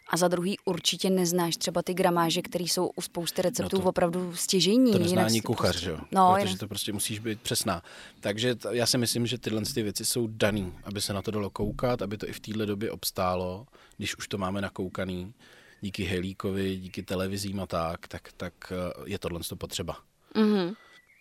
A 0.09 0.17
za 0.17 0.27
druhý 0.27 0.57
určitě 0.65 1.09
neznáš 1.09 1.57
třeba 1.57 1.81
ty 1.81 1.93
gramáže, 1.93 2.41
které 2.41 2.63
jsou 2.63 2.87
u 2.95 3.01
spousty 3.01 3.41
receptů 3.41 3.77
No 3.77 3.81
to- 3.83 3.89
opravdu 3.89 4.35
stěžení. 4.35 4.91
To 4.91 4.99
nezná 4.99 5.25
ani 5.25 5.41
kuchař, 5.41 5.71
prostě- 5.75 5.89
jo? 5.89 5.97
No, 6.11 6.33
Protože 6.33 6.47
jinak- 6.47 6.59
to 6.59 6.67
prostě 6.67 6.93
musíš 6.93 7.19
být 7.19 7.41
přesná. 7.41 7.83
Takže 8.19 8.55
t- 8.55 8.69
já 8.71 8.85
si 8.85 8.97
myslím, 8.97 9.27
že 9.27 9.37
tyhle 9.37 9.61
ty 9.73 9.83
věci 9.83 10.05
jsou 10.05 10.27
daný, 10.27 10.73
aby 10.83 11.01
se 11.01 11.13
na 11.13 11.21
to 11.21 11.31
dalo 11.31 11.49
koukat, 11.49 12.01
aby 12.01 12.17
to 12.17 12.29
i 12.29 12.33
v 12.33 12.39
téhle 12.39 12.65
době 12.65 12.91
obstálo, 12.91 13.65
když 13.97 14.17
už 14.17 14.27
to 14.27 14.37
máme 14.37 14.61
nakoukaný, 14.61 15.33
díky 15.81 16.03
Helíkovi, 16.03 16.77
díky 16.77 17.03
televizím 17.03 17.59
a 17.59 17.65
tak, 17.65 18.07
tak, 18.07 18.29
tak 18.37 18.53
eh, 18.71 18.75
je 19.05 19.19
tohle 19.19 19.39
to 19.49 19.55
potřeba. 19.55 19.97
Mhm. 20.35 20.73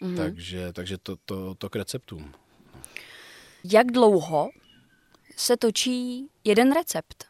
Mm-hmm. 0.02 0.16
Takže, 0.16 0.72
takže 0.72 0.98
to, 0.98 1.16
to, 1.24 1.54
to 1.54 1.70
k 1.70 1.76
receptům. 1.76 2.32
Jak 3.64 3.92
dlouho 3.92 4.48
se 5.36 5.56
točí 5.56 6.26
jeden 6.44 6.72
recept? 6.72 7.24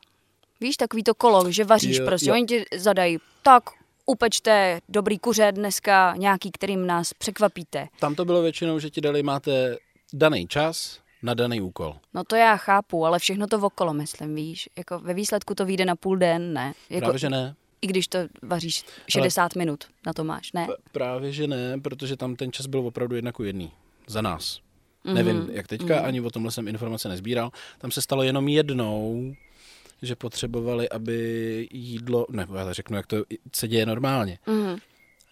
Víš, 0.64 0.77
takový 0.77 1.03
to 1.03 1.14
kolo, 1.14 1.50
že 1.53 1.64
vaříš 1.64 1.96
Jo, 1.96 2.07
prostě. 2.07 2.31
jo. 2.31 2.35
Oni 2.35 2.44
ti 2.44 2.64
zadají, 2.77 3.18
tak 3.42 3.62
upečte 4.07 4.81
dobrý 4.88 5.18
kuře 5.18 5.53
dneska, 5.53 6.14
nějaký, 6.16 6.50
kterým 6.50 6.87
nás 6.87 7.14
překvapíte. 7.14 7.88
Tam 8.00 8.14
to 8.14 8.24
bylo 8.24 8.42
většinou, 8.42 8.79
že 8.79 8.90
ti 8.90 9.00
dali, 9.00 9.22
máte 9.22 9.77
daný 10.12 10.46
čas 10.46 11.00
na 11.22 11.35
daný 11.35 11.61
úkol. 11.61 11.96
No 12.14 12.24
to 12.24 12.37
já 12.37 12.57
chápu, 12.57 13.07
ale 13.07 13.18
všechno 13.18 13.46
to 13.46 13.59
okolo, 13.59 13.94
myslím, 13.94 14.35
víš. 14.35 14.68
Jako 14.77 14.98
ve 14.98 15.14
výsledku 15.14 15.55
to 15.55 15.66
vyjde 15.66 15.85
na 15.85 15.96
půl 15.96 16.16
den, 16.16 16.53
ne? 16.53 16.74
Jako, 16.90 17.00
Právě, 17.00 17.18
že 17.18 17.31
ne. 17.31 17.55
I 17.83 17.87
když 17.87 18.09
to 18.09 18.18
vaříš 18.42 18.85
60 19.09 19.55
minut, 19.55 19.85
na 20.07 20.12
to 20.12 20.24
máš, 20.24 20.53
ne? 20.53 20.68
Právě, 20.92 21.33
že 21.33 21.46
ne, 21.46 21.81
protože 21.81 22.16
tam 22.16 22.37
ten 22.37 22.53
čas 22.53 22.66
byl 22.66 22.81
opravdu 22.81 23.16
jedna 23.16 23.33
ku 23.33 23.42
jedný. 23.42 23.72
Za 24.07 24.22
nás. 24.22 24.59
Mhm. 25.05 25.14
Mm-hmm. 25.14 25.24
Nevím, 25.24 25.48
jak 25.53 25.66
teďka, 25.66 25.94
mm-hmm. 25.94 26.05
ani 26.05 26.20
o 26.20 26.31
tomhle 26.31 26.53
jsem 26.53 26.68
informace 26.68 27.09
nezbíral. 27.09 27.50
Tam 27.79 27.90
se 27.90 28.03
stalo 28.03 28.22
jenom 28.22 28.48
jednou, 28.48 29.35
že 30.05 30.17
potřebovali, 30.17 30.88
aby 30.88 31.69
jídlo, 31.73 32.27
ne, 32.31 32.47
já 32.55 32.73
řeknu, 32.73 32.97
jak 32.97 33.07
to 33.07 33.17
se 33.57 33.69
děje 33.69 33.87
normálně. 33.87 34.38
Mhm. 34.47 34.77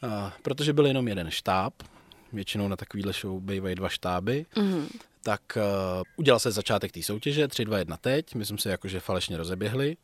A, 0.08 0.32
protože 0.42 0.72
byl 0.72 0.86
jenom 0.86 1.08
jeden 1.08 1.30
štáb, 1.30 1.74
většinou 2.32 2.68
na 2.68 2.76
takovýhle 2.76 3.12
show 3.12 3.40
bývají 3.42 3.74
dva 3.74 3.88
štáby, 3.88 4.46
Mhm. 4.56 4.86
tak 5.22 5.40
uh, 5.56 5.62
udělal 6.16 6.38
se 6.38 6.50
začátek 6.50 6.92
té 6.92 7.02
soutěže, 7.02 7.48
3, 7.48 7.64
2, 7.64 7.78
1 7.78 7.96
teď, 7.96 8.34
my 8.34 8.44
jsme 8.44 8.58
se 8.58 8.70
jakože 8.70 9.00
falešně 9.00 9.36
rozeběhli. 9.36 9.96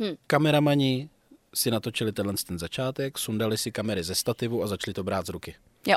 Hm. 0.00 0.14
Kameramani 0.26 1.08
si 1.54 1.70
natočili 1.70 2.12
tenhle 2.12 2.34
ten 2.46 2.58
začátek, 2.58 3.18
sundali 3.18 3.58
si 3.58 3.72
kamery 3.72 4.02
ze 4.02 4.14
stativu 4.14 4.62
a 4.62 4.66
začali 4.66 4.94
to 4.94 5.04
brát 5.04 5.26
z 5.26 5.28
ruky. 5.28 5.54
Jo. 5.86 5.96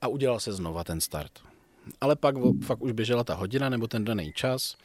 A 0.00 0.08
udělal 0.08 0.40
se 0.40 0.52
znova 0.52 0.84
ten 0.84 1.00
start. 1.00 1.32
Ale 2.00 2.16
pak 2.16 2.34
fakt 2.64 2.82
už 2.82 2.92
běžela 2.92 3.24
ta 3.24 3.34
hodina 3.34 3.68
nebo 3.68 3.86
ten 3.88 4.04
daný 4.04 4.32
čas, 4.32 4.76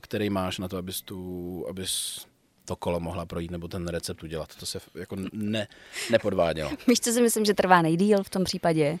který 0.00 0.30
máš 0.30 0.58
na 0.58 0.68
to, 0.68 0.76
abys, 0.76 1.02
tu, 1.02 1.66
abys 1.68 2.26
to 2.64 2.76
kolo 2.76 3.00
mohla 3.00 3.26
projít 3.26 3.50
nebo 3.50 3.68
ten 3.68 3.88
recept 3.88 4.22
udělat. 4.22 4.56
To 4.60 4.66
se 4.66 4.80
jako 4.94 5.16
ne, 5.32 5.66
nepodvádělo. 6.10 6.70
Víš, 6.88 7.00
co 7.00 7.12
si 7.12 7.22
myslím, 7.22 7.44
že 7.44 7.54
trvá 7.54 7.82
nejdíl 7.82 8.22
v 8.22 8.30
tom 8.30 8.44
případě? 8.44 8.98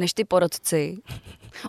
než 0.00 0.12
ty 0.12 0.24
porodci 0.24 0.98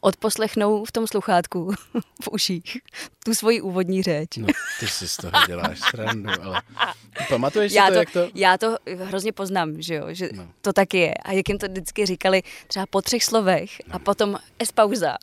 odposlechnou 0.01 0.85
v 0.85 0.91
tom 0.91 1.07
sluchátku 1.07 1.73
v 2.23 2.27
uších 2.31 2.77
tu 3.25 3.33
svoji 3.33 3.61
úvodní 3.61 4.03
řeč. 4.03 4.37
No, 4.37 4.47
ty 4.79 4.87
si 4.87 5.07
z 5.07 5.17
toho 5.17 5.31
děláš 5.47 5.79
srandu, 5.79 6.29
ale 6.43 6.61
pamatuješ 7.29 7.71
si 7.71 7.77
já 7.77 7.85
to, 7.87 7.91
to, 7.93 7.99
jak 7.99 8.11
to... 8.11 8.29
Já 8.35 8.57
to 8.57 8.77
hrozně 9.03 9.31
poznám, 9.31 9.81
že 9.81 9.95
jo, 9.95 10.05
že 10.09 10.29
No. 10.33 10.43
no. 10.43 10.51
to 10.61 10.73
tak 10.73 10.93
je. 10.93 11.13
A 11.13 11.31
jak 11.31 11.49
jim 11.49 11.57
to 11.57 11.67
vždycky 11.67 12.05
říkali 12.05 12.41
třeba 12.67 12.85
po 12.85 13.01
třech 13.01 13.23
slovech 13.23 13.71
a 13.91 13.99
potom 13.99 14.37
es 14.59 14.71
pauza. 14.71 15.15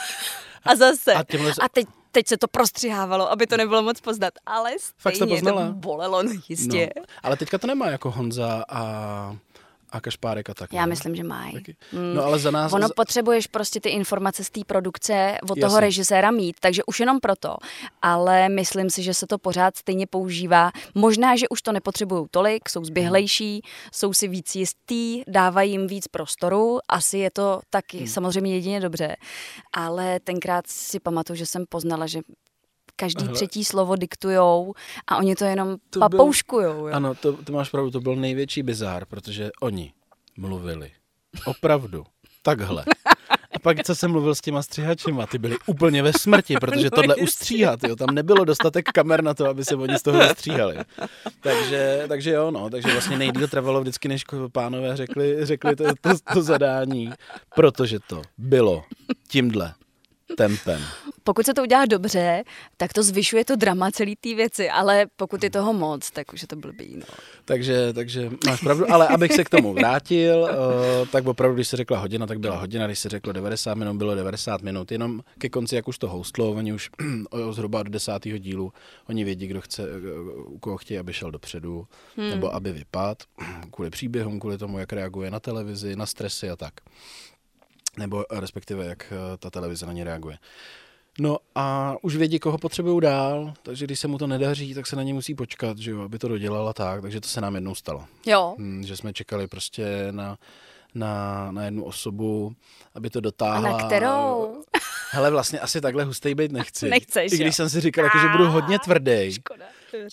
a 0.64 0.76
zase. 0.76 1.14
A 1.14 1.24
těmhle- 1.24 1.52
a 1.60 1.68
teď, 1.68 1.86
teď 2.16 2.26
se 2.28 2.36
to 2.36 2.48
prostřihávalo, 2.48 3.30
aby 3.32 3.46
to 3.46 3.56
nebylo 3.56 3.82
moc 3.82 4.00
poznat. 4.00 4.34
Ale 4.46 4.70
Fakt 4.98 5.14
jsi 5.14 5.18
to 5.18 5.24
stejně 5.26 5.34
poznala? 5.42 5.66
to 5.66 5.72
bolelo, 5.72 6.22
no 6.22 6.30
jistě. 6.48 6.90
No, 6.96 7.02
ale 7.22 7.36
teďka 7.36 7.58
to 7.58 7.66
nemá 7.66 7.86
jako 7.86 8.10
Honza 8.10 8.64
a, 8.68 9.36
a 9.96 10.00
Kašpárek 10.00 10.50
a 10.50 10.54
tak. 10.54 10.72
Já 10.72 10.80
ne? 10.80 10.86
myslím, 10.86 11.16
že 11.16 11.24
mají. 11.24 11.52
Taky. 11.52 11.76
No 12.14 12.24
ale 12.24 12.38
za 12.38 12.50
nás... 12.50 12.72
Ono 12.72 12.88
potřebuješ 12.96 13.46
prostě 13.46 13.80
ty 13.80 13.88
informace 13.88 14.44
z 14.44 14.50
té 14.50 14.60
produkce 14.66 15.38
od 15.42 15.54
toho 15.54 15.60
Jasně. 15.60 15.80
režiséra 15.80 16.30
mít, 16.30 16.56
takže 16.60 16.84
už 16.84 17.00
jenom 17.00 17.20
proto. 17.20 17.56
Ale 18.02 18.48
myslím 18.48 18.90
si, 18.90 19.02
že 19.02 19.14
se 19.14 19.26
to 19.26 19.38
pořád 19.38 19.76
stejně 19.76 20.06
používá. 20.06 20.70
Možná, 20.94 21.36
že 21.36 21.48
už 21.48 21.62
to 21.62 21.72
nepotřebují 21.72 22.26
tolik, 22.30 22.68
jsou 22.68 22.84
zběhlejší, 22.84 23.62
jsou 23.92 24.12
si 24.12 24.28
víc 24.28 24.54
jistý, 24.54 25.22
dávají 25.28 25.70
jim 25.72 25.86
víc 25.86 26.08
prostoru. 26.08 26.78
Asi 26.88 27.18
je 27.18 27.30
to 27.30 27.60
taky 27.70 27.98
Hmm. 27.98 28.06
samozřejmě 28.06 28.54
jedině 28.54 28.80
dobře. 28.80 29.16
Ale 29.72 30.20
tenkrát 30.20 30.66
si 30.66 31.00
pamatuju, 31.00 31.36
že 31.36 31.46
jsem 31.46 31.64
poznala, 31.68 32.06
že 32.06 32.20
každý 32.96 33.24
Hele. 33.24 33.34
třetí 33.34 33.64
slovo 33.64 33.96
diktujou 33.96 34.74
a 35.06 35.16
oni 35.16 35.34
to 35.36 35.44
jenom 35.44 35.76
To 35.76 35.80
to 35.90 35.98
byl- 35.98 36.08
papouškujou. 36.18 36.86
Jo. 36.88 36.94
Ano, 36.94 37.14
to, 37.14 37.32
to 37.32 37.52
máš 37.52 37.70
pravdu, 37.70 37.90
to 37.90 38.00
byl 38.00 38.16
největší 38.16 38.62
bizár, 38.62 39.04
protože 39.06 39.50
oni 39.60 39.92
mluvili 40.36 40.90
opravdu 41.46 42.04
takhle. 42.42 42.84
A 43.54 43.58
pak, 43.58 43.82
co 43.82 43.94
jsem 43.94 44.10
mluvil 44.10 44.34
s 44.34 44.40
těma 44.40 44.62
střihačima, 44.62 45.26
ty 45.26 45.38
byli 45.38 45.56
úplně 45.66 46.02
ve 46.02 46.12
smrti, 46.12 46.54
protože 46.60 46.90
tohle 46.90 47.16
ustříhat, 47.16 47.84
jo, 47.84 47.96
tam 47.96 48.14
nebylo 48.14 48.44
dostatek 48.44 48.88
kamer 48.88 49.22
na 49.22 49.34
to, 49.34 49.46
aby 49.48 49.64
se 49.64 49.76
oni 49.76 49.98
z 49.98 50.02
toho 50.02 50.18
vystříhali. 50.18 50.76
Takže, 51.40 52.04
takže 52.08 52.30
jo, 52.30 52.50
no, 52.50 52.70
takže 52.70 52.92
vlastně 52.92 53.18
nejdýl 53.18 53.48
trvalo 53.48 53.80
vždycky, 53.80 54.08
než 54.08 54.24
pánové 54.52 54.96
řekli, 54.96 55.46
řekli 55.46 55.76
to, 55.76 55.84
to, 56.00 56.10
to 56.32 56.42
zadání, 56.42 57.10
protože 57.54 57.98
to 58.08 58.22
bylo 58.38 58.84
tímhle 59.28 59.74
tempem. 60.36 60.82
Pokud 61.24 61.46
se 61.46 61.54
to 61.54 61.62
udělá 61.62 61.84
dobře, 61.86 62.44
tak 62.76 62.92
to 62.92 63.02
zvyšuje 63.02 63.44
to 63.44 63.56
drama 63.56 63.90
celý 63.90 64.16
té 64.16 64.34
věci, 64.34 64.70
ale 64.70 65.06
pokud 65.16 65.44
je 65.44 65.50
toho 65.50 65.72
moc, 65.72 66.10
tak 66.10 66.32
už 66.32 66.42
je 66.42 66.48
to 66.48 66.56
blbý. 66.56 66.96
No. 66.96 67.06
Takže, 67.44 67.92
takže 67.92 68.30
máš 68.46 68.60
pravdu, 68.60 68.92
ale 68.92 69.08
abych 69.08 69.32
se 69.32 69.44
k 69.44 69.50
tomu 69.50 69.74
vrátil, 69.74 70.38
uh, 70.38 71.08
tak 71.08 71.26
opravdu, 71.26 71.54
když 71.54 71.68
se 71.68 71.76
řekla 71.76 71.98
hodina, 71.98 72.26
tak 72.26 72.38
byla 72.40 72.56
hodina, 72.56 72.86
když 72.86 72.98
se 72.98 73.08
řeklo 73.08 73.32
90 73.32 73.74
minut, 73.74 73.96
bylo 73.96 74.14
90 74.14 74.62
minut, 74.62 74.92
jenom 74.92 75.20
ke 75.38 75.48
konci, 75.48 75.76
jak 75.76 75.88
už 75.88 75.98
to 75.98 76.08
hostlo, 76.08 76.50
oni 76.50 76.72
už 76.72 76.90
zhruba 77.50 77.82
do 77.82 77.90
desátého 77.90 78.38
dílu, 78.38 78.72
oni 79.08 79.24
vědí, 79.24 79.46
kdo 79.46 79.60
chce, 79.60 79.82
eh, 79.82 80.20
u 80.46 80.58
koho 80.58 80.76
chtějí, 80.76 80.98
aby 80.98 81.12
šel 81.12 81.30
dopředu, 81.30 81.86
hmm. 82.16 82.30
nebo 82.30 82.54
aby 82.54 82.72
vypad, 82.72 83.22
kvůli 83.70 83.90
příběhům, 83.90 84.40
kvůli 84.40 84.58
tomu, 84.58 84.78
jak 84.78 84.92
reaguje 84.92 85.30
na 85.30 85.40
televizi, 85.40 85.96
na 85.96 86.06
stresy 86.06 86.50
a 86.50 86.56
tak. 86.56 86.74
Nebo 87.98 88.24
eh, 88.32 88.40
respektive, 88.40 88.86
jak 88.86 89.12
eh, 89.12 89.36
ta 89.38 89.50
televize 89.50 89.86
na 89.86 89.92
ně 89.92 90.04
reaguje. 90.04 90.38
No 91.20 91.38
a 91.54 91.94
už 92.02 92.16
vědí, 92.16 92.38
koho 92.38 92.58
potřebují 92.58 93.00
dál, 93.00 93.54
takže 93.62 93.84
když 93.84 94.00
se 94.00 94.08
mu 94.08 94.18
to 94.18 94.26
nedaří, 94.26 94.74
tak 94.74 94.86
se 94.86 94.96
na 94.96 95.02
ně 95.02 95.14
musí 95.14 95.34
počkat, 95.34 95.78
že 95.78 95.90
jo, 95.90 96.00
aby 96.02 96.18
to 96.18 96.28
dodělala 96.28 96.72
tak, 96.72 97.02
takže 97.02 97.20
to 97.20 97.28
se 97.28 97.40
nám 97.40 97.54
jednou 97.54 97.74
stalo. 97.74 98.04
Jo, 98.26 98.54
Hm, 98.58 98.82
že 98.86 98.96
jsme 98.96 99.12
čekali 99.12 99.46
prostě 99.46 99.86
na, 100.10 100.36
na, 100.94 101.48
na 101.50 101.64
jednu 101.64 101.84
osobu, 101.84 102.52
aby 102.94 103.10
to 103.10 103.18
a 103.18 103.20
dotáhla. 103.22 103.78
na 103.78 103.86
kterou? 103.86 104.62
Hele, 105.10 105.30
vlastně 105.30 105.60
asi 105.60 105.80
takhle 105.80 106.04
hustej 106.04 106.34
být 106.34 106.52
nechci. 106.52 106.88
Nechceš, 106.88 107.32
I 107.32 107.36
když 107.36 107.46
jo? 107.46 107.52
jsem 107.52 107.68
si 107.70 107.80
říkal, 107.80 108.04
jako, 108.04 108.18
že 108.18 108.28
budu 108.28 108.46
hodně 108.50 108.78
tvrdý, 108.78 109.32
Škoda. 109.32 109.64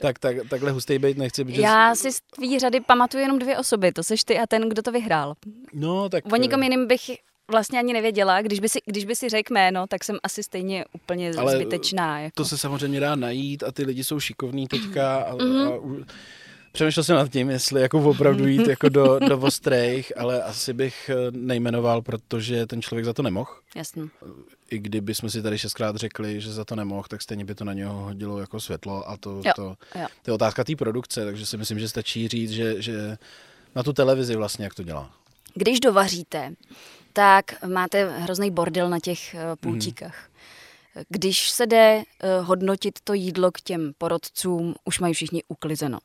tak, 0.01 0.19
tak, 0.19 0.35
takhle 0.49 0.71
hustej 0.71 0.99
být 0.99 1.17
nechci. 1.17 1.45
Protože... 1.45 1.61
Já 1.61 1.95
si 1.95 2.11
z 2.11 2.21
tvý 2.21 2.59
řady 2.59 2.79
pamatuju 2.79 3.21
jenom 3.23 3.39
dvě 3.39 3.57
osoby, 3.57 3.91
to 3.91 4.03
seš 4.03 4.23
ty 4.23 4.39
a 4.39 4.47
ten, 4.47 4.69
kdo 4.69 4.81
to 4.81 4.91
vyhrál. 4.91 5.33
No, 5.73 6.09
tak... 6.09 6.23
O 6.33 6.35
nikom 6.35 6.63
jiným 6.63 6.87
bych 6.87 7.01
vlastně 7.51 7.79
ani 7.79 7.93
nevěděla, 7.93 8.41
když 8.41 8.59
by 8.59 8.69
si, 8.69 8.79
když 8.85 9.05
by 9.05 9.15
si 9.15 9.29
řekl 9.29 9.53
jméno, 9.53 9.87
tak 9.87 10.03
jsem 10.03 10.17
asi 10.23 10.43
stejně 10.43 10.85
úplně 10.93 11.31
Ale 11.37 11.55
zbytečná. 11.55 12.19
Jako. 12.19 12.33
To 12.35 12.45
se 12.45 12.57
samozřejmě 12.57 12.99
dá 12.99 13.15
najít 13.15 13.63
a 13.63 13.71
ty 13.71 13.83
lidi 13.83 14.03
jsou 14.03 14.19
šikovní 14.19 14.67
teďka 14.67 15.17
a, 15.17 15.35
Mhm. 15.35 15.67
a 15.67 15.77
u- 15.77 16.05
Přemýšlel 16.71 17.03
jsem 17.03 17.15
nad 17.15 17.31
tím, 17.31 17.49
jestli 17.49 17.81
jako 17.81 18.01
opravdu 18.09 18.47
jít 18.47 18.67
jako 18.67 18.89
do, 18.89 19.19
do 19.19 19.37
ostrejch, 19.39 20.13
ale 20.17 20.43
asi 20.43 20.73
bych 20.73 21.09
eh, 21.09 21.31
nejmenoval, 21.31 22.01
protože 22.01 22.65
ten 22.65 22.81
člověk 22.81 23.05
za 23.05 23.13
to 23.13 23.21
nemohl. 23.23 23.51
Jasně. 23.75 24.03
I 24.71 24.79
kdyby 24.79 25.15
jsme 25.15 25.29
si 25.29 25.41
tady 25.41 25.57
šestkrát 25.57 25.95
řekli, 25.95 26.41
že 26.41 26.53
za 26.53 26.65
to 26.65 26.75
nemohl, 26.75 27.03
tak 27.09 27.21
stejně 27.21 27.45
by 27.45 27.55
to 27.55 27.63
na 27.65 27.73
něho 27.73 27.93
hodilo 27.93 28.39
jako 28.39 28.59
světlo 28.59 29.09
a 29.09 29.17
to, 29.17 29.41
Jo, 29.45 29.51
to, 29.55 29.63
jo. 29.99 30.05
to 30.21 30.31
je 30.31 30.33
otázka 30.33 30.63
té 30.63 30.75
produkce, 30.75 31.25
takže 31.25 31.45
si 31.45 31.57
myslím, 31.57 31.79
že 31.79 31.89
stačí 31.89 32.27
říct, 32.27 32.51
že, 32.51 32.81
že 32.81 33.17
na 33.75 33.83
tu 33.83 33.93
televizi 33.93 34.35
vlastně, 34.35 34.63
jak 34.65 34.73
to 34.73 34.83
dělá. 34.83 35.11
Když 35.55 35.79
dovaříte, 35.79 36.53
tak 37.13 37.65
máte 37.65 38.09
hrozný 38.19 38.51
bordel 38.51 38.89
na 38.89 38.99
těch 38.99 39.33
eh, 39.35 39.55
pultíkách. 39.55 40.29
Když 41.09 41.49
se 41.49 41.65
jde 41.65 42.03
eh, 42.03 42.39
hodnotit 42.41 42.99
to 43.03 43.13
jídlo 43.13 43.51
k 43.51 43.61
těm 43.61 43.93
porodcům, 43.97 44.75
už 44.85 44.99
mají 44.99 45.13
všichni 45.13 45.43
uklizeno. 45.47 45.99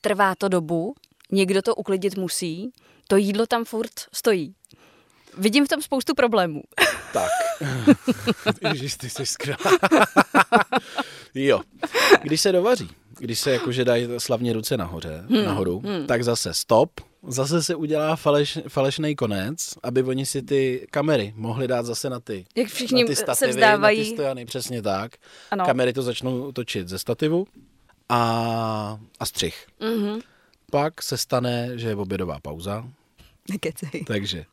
Trvá 0.00 0.34
to 0.34 0.48
dobu, 0.48 0.94
někdo 1.30 1.62
to 1.62 1.74
uklidit 1.74 2.16
musí, 2.16 2.72
to 3.08 3.16
jídlo 3.16 3.46
tam 3.46 3.64
furt 3.64 3.92
stojí. 4.12 4.54
Vidím 5.38 5.66
v 5.66 5.68
tom 5.68 5.82
spoustu 5.82 6.14
problémů. 6.14 6.62
Tak. 7.12 7.30
Ježiš, 8.68 8.96
ty 8.96 9.10
jsi 9.10 9.26
skvělá. 9.26 9.78
Jo. 11.34 11.60
Když 12.22 12.40
se 12.40 12.52
dovaří, 12.52 12.90
když 13.18 13.38
se 13.38 13.50
jakože 13.50 13.84
dají 13.84 14.08
slavně 14.18 14.52
ruce 14.52 14.76
nahoře, 14.76 15.24
hmm. 15.30 15.44
nahoru, 15.44 15.80
hmm. 15.84 16.06
tak 16.06 16.24
zase 16.24 16.54
stop, 16.54 17.00
zase 17.28 17.62
se 17.62 17.74
udělá 17.74 18.16
faleš, 18.16 18.58
falešný 18.68 19.16
konec, 19.16 19.74
aby 19.82 20.02
oni 20.02 20.26
si 20.26 20.42
ty 20.42 20.86
kamery 20.90 21.32
mohli 21.36 21.68
dát 21.68 21.86
zase 21.86 22.10
na 22.10 22.20
ty, 22.20 22.44
Jak 22.56 22.68
všichni 22.68 23.02
na 23.02 23.06
ty 23.06 23.16
se 23.16 23.22
stativy, 23.22 23.50
vzdávají. 23.50 23.98
na 23.98 24.04
ty 24.04 24.10
stojany, 24.10 24.44
přesně 24.44 24.82
tak. 24.82 25.12
Ano. 25.50 25.64
Kamery 25.66 25.92
to 25.92 26.02
začnou 26.02 26.52
točit 26.52 26.88
ze 26.88 26.98
stativu 26.98 27.46
a, 28.08 28.98
a 29.20 29.26
střih. 29.26 29.66
Mhm. 29.80 30.20
Pak 30.70 31.02
se 31.02 31.16
stane, 31.16 31.70
že 31.74 31.88
je 31.88 31.96
obědová 31.96 32.38
pauza, 32.42 32.88
Nekecej. 33.50 34.04
takže 34.06 34.44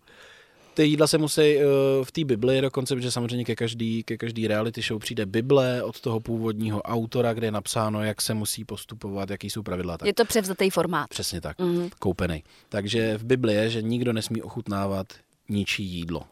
ty 0.78 0.86
jídla 0.86 1.08
se 1.08 1.18
musí 1.18 1.42
uh, 1.58 1.62
v 2.04 2.12
té 2.12 2.24
Bibli 2.26 2.62
dokonce, 2.62 2.96
protože 2.96 3.12
samozřejmě 3.12 3.46
ke 3.46 3.56
každý, 3.56 4.04
ke 4.04 4.18
každý 4.18 4.48
reality 4.48 4.82
show 4.82 5.00
přijde 5.00 5.26
Bible 5.26 5.84
od 5.84 6.02
toho 6.02 6.20
původního 6.20 6.82
autora, 6.82 7.34
kde 7.34 7.48
je 7.48 7.52
napsáno, 7.52 8.04
jak 8.04 8.22
se 8.22 8.34
musí 8.34 8.66
postupovat, 8.66 9.30
jaký 9.30 9.50
jsou 9.50 9.64
pravidla. 9.64 9.98
Tak 9.98 10.08
Je 10.08 10.14
to 10.14 10.26
převzatý 10.26 10.70
formát. 10.70 11.10
přesně 11.10 11.42
tak, 11.42 11.60
Mhm. 11.60 11.70
mm. 11.82 11.90
koupený. 12.00 12.44
Takže 12.70 13.18
v 13.18 13.24
Bibli 13.24 13.54
je, 13.54 13.70
že 13.70 13.82
nikdo 13.82 14.14
nesmí 14.14 14.42
ochutnávat 14.42 15.08
ničí 15.50 15.84
jídlo. 15.86 16.24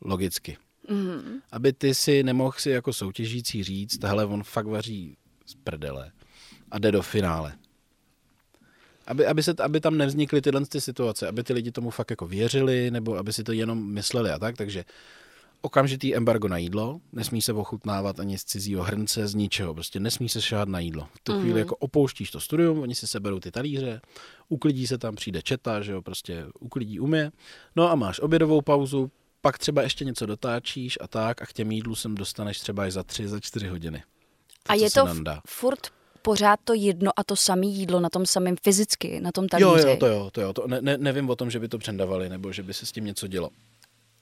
Logicky. 0.00 0.56
Mhm. 0.88 1.40
Aby 1.52 1.72
ty 1.72 1.94
si 1.94 2.22
nemohl 2.22 2.52
si 2.58 2.70
jako 2.70 2.92
soutěžící 2.92 3.64
říct, 3.64 4.04
hele, 4.04 4.24
on 4.26 4.42
fakt 4.42 4.66
vaří 4.66 5.16
z 5.46 5.54
prdele 5.64 6.10
a 6.70 6.78
jde 6.78 6.92
do 6.92 7.02
finále. 7.02 7.52
Aby, 9.06 9.26
aby, 9.26 9.42
se, 9.42 9.54
aby 9.58 9.80
tam 9.80 9.98
nevznikly 9.98 10.42
tyhle 10.42 10.66
ty 10.66 10.80
situace, 10.80 11.28
aby 11.28 11.44
ty 11.44 11.52
lidi 11.52 11.72
tomu 11.72 11.90
fakt 11.90 12.10
jako 12.10 12.26
věřili, 12.26 12.90
nebo 12.90 13.16
aby 13.16 13.32
si 13.32 13.44
to 13.44 13.52
jenom 13.52 13.92
mysleli 13.92 14.30
a 14.30 14.38
tak, 14.38 14.56
takže 14.56 14.84
okamžitý 15.62 16.16
embargo 16.16 16.48
na 16.48 16.58
jídlo, 16.58 17.00
nesmí 17.12 17.42
se 17.42 17.52
ochutnávat 17.52 18.20
ani 18.20 18.38
z 18.38 18.44
cizího 18.44 18.82
hrnce, 18.82 19.28
z 19.28 19.34
ničeho, 19.34 19.74
prostě 19.74 20.00
nesmí 20.00 20.28
se 20.28 20.42
šáhat 20.42 20.68
na 20.68 20.80
jídlo. 20.80 21.08
V 21.14 21.20
tu 21.22 21.40
chvíli 21.40 21.58
jako 21.58 21.76
opouštíš 21.76 22.30
to 22.30 22.40
studium, 22.40 22.78
oni 22.78 22.94
si 22.94 23.06
seberou 23.06 23.40
ty 23.40 23.50
talíře, 23.50 24.00
uklidí 24.48 24.86
se 24.86 24.98
tam, 24.98 25.14
přijde 25.14 25.42
četa, 25.42 25.80
že 25.80 25.92
jo, 25.92 26.02
prostě 26.02 26.46
uklidí 26.60 27.00
umě, 27.00 27.32
no 27.76 27.90
a 27.90 27.94
máš 27.94 28.20
obědovou 28.20 28.60
pauzu, 28.62 29.10
pak 29.40 29.58
třeba 29.58 29.82
ještě 29.82 30.04
něco 30.04 30.26
dotáčíš 30.26 30.98
a 31.00 31.08
tak 31.08 31.42
a 31.42 31.46
k 31.46 31.52
těm 31.52 31.72
jídlu 31.72 31.94
sem 31.94 32.14
dostaneš 32.14 32.60
třeba 32.60 32.86
i 32.86 32.90
za 32.90 33.02
tři, 33.02 33.28
za 33.28 33.40
čtyři 33.40 33.68
hodiny. 33.68 34.02
A 34.68 34.76
co 34.76 34.84
je 34.84 34.90
to 34.90 35.04
nandá. 35.04 35.40
furt 35.46 35.90
pořád 36.22 36.60
to 36.64 36.74
jedno 36.74 37.10
a 37.16 37.24
to 37.24 37.36
samé 37.36 37.66
jídlo 37.66 38.00
na 38.00 38.08
tom 38.10 38.26
samém 38.26 38.56
fyzicky, 38.62 39.20
na 39.20 39.32
tom 39.32 39.44
Jo, 39.44 39.48
talíři. 39.70 39.88
jo, 39.88 39.96
to 39.96 40.06
jo, 40.06 40.30
to 40.32 40.40
jo. 40.40 40.52
To 40.52 40.66
ne, 40.66 40.78
ne, 40.80 40.98
nevím 40.98 41.30
o 41.30 41.36
tom, 41.36 41.50
že 41.50 41.58
by 41.58 41.68
to 41.68 41.78
přendavali, 41.78 42.28
nebo 42.28 42.52
že 42.52 42.62
by 42.62 42.74
se 42.74 42.86
s 42.86 42.92
tím 42.92 43.04
něco 43.04 43.26
dělo. 43.26 43.50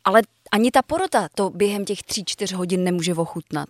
Ale 0.05 0.23
ani 0.53 0.71
ta 0.71 0.83
porota 0.83 1.29
to 1.35 1.51
během 1.51 1.85
těch 1.85 2.03
tří, 2.03 2.25
čtyř 2.25 2.53
hodin 2.53 2.85
nemůže 2.85 3.15
ochutnat, 3.15 3.69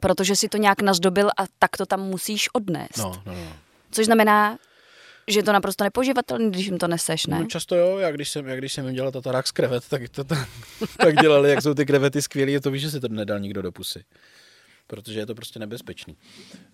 protože 0.00 0.36
si 0.36 0.48
to 0.48 0.56
nějak 0.56 0.82
nazdobil 0.82 1.28
a 1.28 1.44
tak 1.58 1.76
to 1.76 1.86
tam 1.86 2.00
musíš 2.02 2.48
odnést. 2.54 2.96
No, 2.98 3.22
no, 3.26 3.32
no. 3.34 3.52
Což 3.90 4.06
znamená, 4.06 4.58
že 5.28 5.38
je 5.38 5.42
to 5.42 5.52
naprosto 5.52 5.84
nepoživatelné, 5.84 6.50
když 6.50 6.66
jim 6.66 6.78
to 6.78 6.88
neseš, 6.88 7.26
ne? 7.26 7.40
No 7.40 7.46
často 7.46 7.76
jo, 7.76 7.98
já 7.98 8.10
když 8.10 8.28
jsem, 8.28 8.46
já 8.48 8.56
když 8.56 8.72
jsem 8.72 8.86
jim 8.86 8.94
dělal 8.94 9.12
tatarák 9.12 9.46
z 9.46 9.50
krevet, 9.52 9.84
tak, 9.88 10.08
to, 10.08 10.24
tak, 10.24 10.48
tak 10.96 11.16
dělali, 11.16 11.50
jak 11.50 11.62
jsou 11.62 11.74
ty 11.74 11.86
krevety 11.86 12.22
skvělé, 12.22 12.60
to 12.60 12.70
víš, 12.70 12.82
že 12.82 12.90
si 12.90 13.00
to 13.00 13.08
nedal 13.08 13.40
nikdo 13.40 13.62
do 13.62 13.72
pusy. 13.72 14.04
Protože 14.90 15.20
je 15.20 15.26
to 15.26 15.34
prostě 15.34 15.58
nebezpečný. 15.58 16.16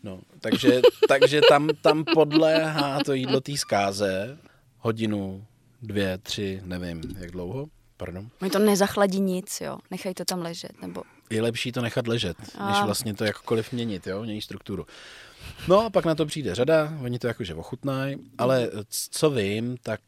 No, 0.02 0.20
takže, 0.40 0.80
takže 1.08 1.40
tam, 1.48 1.68
tam 1.82 2.04
podléhá 2.04 2.98
to 3.04 3.12
jídlo 3.12 3.40
té 3.40 3.56
zkáze 3.56 4.38
hodinu, 4.78 5.46
dvě, 5.82 6.18
tři, 6.18 6.60
nevím, 6.64 7.02
jak 7.18 7.30
dlouho. 7.30 7.66
Pardon? 7.96 8.28
Oni 8.42 8.50
to 8.50 8.58
nezachladí 8.58 9.20
nic, 9.20 9.60
jo. 9.60 9.78
Nechají 9.90 10.14
to 10.14 10.24
tam 10.24 10.42
ležet, 10.42 10.82
nebo... 10.82 11.02
Je 11.30 11.42
lepší 11.42 11.72
to 11.72 11.82
nechat 11.82 12.06
ležet, 12.06 12.36
A. 12.58 12.70
než 12.70 12.82
vlastně 12.82 13.14
to 13.14 13.24
jakkoliv 13.24 13.72
měnit, 13.72 14.06
jo, 14.06 14.22
mění 14.22 14.42
strukturu. 14.42 14.86
No 15.68 15.80
a 15.80 15.90
pak 15.90 16.04
na 16.04 16.14
to 16.14 16.26
přijde 16.26 16.54
řada, 16.54 16.92
oni 17.02 17.18
to 17.18 17.26
jakože 17.26 17.54
ochutnají, 17.54 18.16
ale 18.38 18.70
co 19.10 19.30
vím, 19.30 19.76
tak 19.82 20.00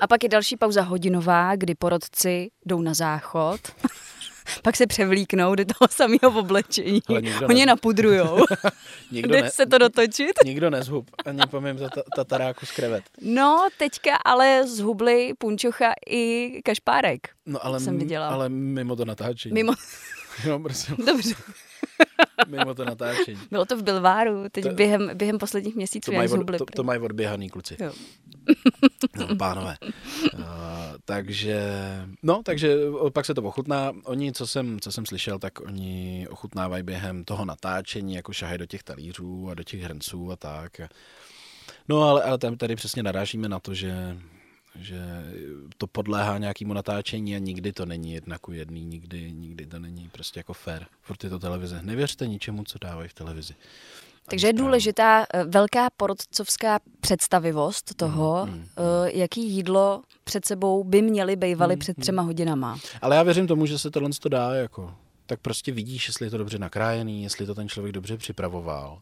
A 0.00 0.06
pak 0.06 0.22
je 0.22 0.28
další 0.28 0.56
pauza 0.56 0.82
hodinová, 0.82 1.56
kdy 1.56 1.74
porodci 1.74 2.50
jdou 2.66 2.80
na 2.80 2.94
záchod, 2.94 3.60
pak 4.62 4.76
se 4.76 4.86
převlíknou 4.86 5.54
do 5.54 5.64
toho 5.64 5.88
samého 5.90 6.40
oblečení. 6.40 7.00
Oni 7.48 7.60
ne- 7.60 7.66
napudrujou. 7.66 8.38
nikdo, 9.10 9.34
Jde 9.34 9.42
ne, 9.42 9.50
se 9.50 9.66
to 9.66 9.78
dotočit. 9.78 10.32
nikdo 10.44 10.70
nezhub, 10.70 11.10
ani 11.24 11.40
pomím 11.50 11.76
tata- 11.76 12.02
tataráku 12.16 12.66
z 12.66 12.70
krevet. 12.70 13.04
No, 13.20 13.68
teďka 13.78 14.16
ale 14.16 14.66
zhubli 14.66 15.32
punčocha 15.38 15.92
i 16.10 16.50
kašpárek. 16.64 17.28
No 17.46 17.64
ale, 17.66 17.80
Jsem 17.80 17.98
viděla. 17.98 18.28
ale 18.28 18.48
mimo 18.48 18.96
to 18.96 19.04
natáčení. 19.04 19.52
Mimo... 19.54 19.72
No, 20.48 20.58
prosím, 20.60 20.96
Dobře. 21.06 21.34
mimo 22.48 22.74
to 22.74 22.84
natáčení. 22.84 23.40
Bylo 23.50 23.64
to 23.64 23.76
v 23.76 23.82
Bilváru, 23.82 24.44
teď 24.52 24.64
To- 24.64 24.70
během, 24.70 25.10
během 25.14 25.38
posledních 25.38 25.76
měsíců 25.76 26.10
To 26.10 26.16
mají, 26.16 26.30
od, 26.30 26.46
to, 26.58 26.64
to 26.64 26.82
mají 26.82 27.00
odběhaný 27.00 27.50
kluci. 27.50 27.76
Jo. 27.80 27.92
No, 29.16 29.36
pánové. 29.36 29.76
Uh, 30.34 30.40
takže, 31.04 31.62
no, 32.22 32.42
takže 32.44 32.76
pak 33.12 33.26
se 33.26 33.34
to 33.34 33.42
ochutná. 33.42 33.92
Oni, 34.04 34.32
co 34.32 34.46
jsem, 34.46 34.80
co 34.80 34.92
jsem 34.92 35.06
slyšel, 35.06 35.38
tak 35.38 35.60
oni 35.60 36.26
ochutnávají 36.30 36.82
během 36.82 37.24
toho 37.24 37.44
natáčení, 37.44 38.14
jako 38.14 38.32
šahají 38.32 38.58
do 38.58 38.66
těch 38.66 38.82
talířů 38.82 39.48
a 39.50 39.54
do 39.54 39.62
těch 39.62 39.80
hrnců 39.80 40.32
a 40.32 40.36
tak. 40.36 40.80
No, 41.88 42.02
ale, 42.02 42.22
ale 42.22 42.38
tam 42.38 42.56
tady 42.56 42.76
přesně 42.76 43.02
narážíme 43.02 43.48
na 43.48 43.58
to, 43.58 43.74
že 43.74 44.18
že 44.74 45.00
to 45.76 45.86
podléhá 45.86 46.38
nějakému 46.38 46.72
natáčení 46.72 47.36
a 47.36 47.38
nikdy 47.38 47.72
to 47.72 47.86
není 47.86 48.12
jedna 48.12 48.38
ku 48.38 48.52
jedný, 48.52 48.84
nikdy, 48.84 49.32
nikdy 49.32 49.66
to 49.66 49.78
není 49.78 50.08
prostě 50.12 50.40
jako 50.40 50.52
fair. 50.52 50.82
Furt 51.02 51.24
je 51.24 51.30
to 51.30 51.38
televize. 51.38 51.82
Nevěřte 51.82 52.26
ničemu, 52.26 52.64
co 52.64 52.78
dávají 52.78 53.08
v 53.08 53.14
televizi. 53.14 53.54
Takže 54.30 54.46
je 54.46 54.52
důležitá 54.52 55.26
eh, 55.34 55.44
velká 55.44 55.88
porodcovská 55.96 56.78
představivost 57.00 57.94
toho, 57.94 58.46
Mm, 58.46 58.52
mm, 58.52 58.64
eh, 58.76 59.10
jaký 59.18 59.50
jídlo 59.50 60.02
před 60.24 60.44
sebou 60.44 60.84
by 60.84 61.02
měli 61.02 61.36
bývali 61.36 61.74
Mm, 61.74 61.78
před 61.78 61.96
mm. 61.96 62.02
třema 62.02 62.22
hodinama. 62.22 62.78
Ale 63.02 63.16
já 63.16 63.22
věřím 63.22 63.46
tomu, 63.46 63.66
že 63.66 63.78
se 63.78 63.90
tohle 63.90 64.10
to 64.20 64.28
dá 64.28 64.54
jako, 64.54 64.94
tak 65.26 65.40
prostě 65.40 65.72
vidíš, 65.72 66.08
jestli 66.08 66.26
je 66.26 66.30
to 66.30 66.38
dobře 66.38 66.58
nakrájený, 66.58 67.22
jestli 67.22 67.46
to 67.46 67.54
ten 67.54 67.68
člověk 67.68 67.92
dobře 67.94 68.16
připravoval. 68.16 69.00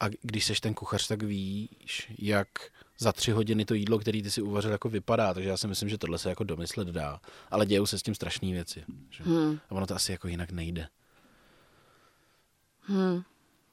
A 0.00 0.04
když 0.22 0.44
seš 0.44 0.60
ten 0.60 0.74
kuchař, 0.74 1.06
tak 1.08 1.22
víš, 1.22 2.12
jak 2.18 2.48
za 2.98 3.12
tři 3.12 3.30
hodiny 3.30 3.64
to 3.64 3.74
jídlo, 3.74 3.98
který 3.98 4.22
ty 4.22 4.30
si 4.30 4.42
uvařil, 4.42 4.70
jako 4.70 4.88
vypadá. 4.88 5.34
Takže 5.34 5.48
já 5.48 5.56
si 5.56 5.68
myslím, 5.68 5.88
že 5.88 5.98
tohle 5.98 6.18
se 6.18 6.28
jako 6.28 6.44
domyslet 6.44 6.88
dá. 6.88 7.20
Ale 7.50 7.66
dějou 7.66 7.86
se 7.86 7.98
s 7.98 8.02
tím 8.02 8.14
strašné 8.14 8.52
věci. 8.52 8.84
Že? 9.10 9.24
Hmm. 9.24 9.58
A 9.70 9.74
ono 9.74 9.86
to 9.86 9.94
asi 9.94 10.12
jako 10.12 10.28
jinak 10.28 10.50
nejde. 10.50 10.88
Hmm. 12.80 13.22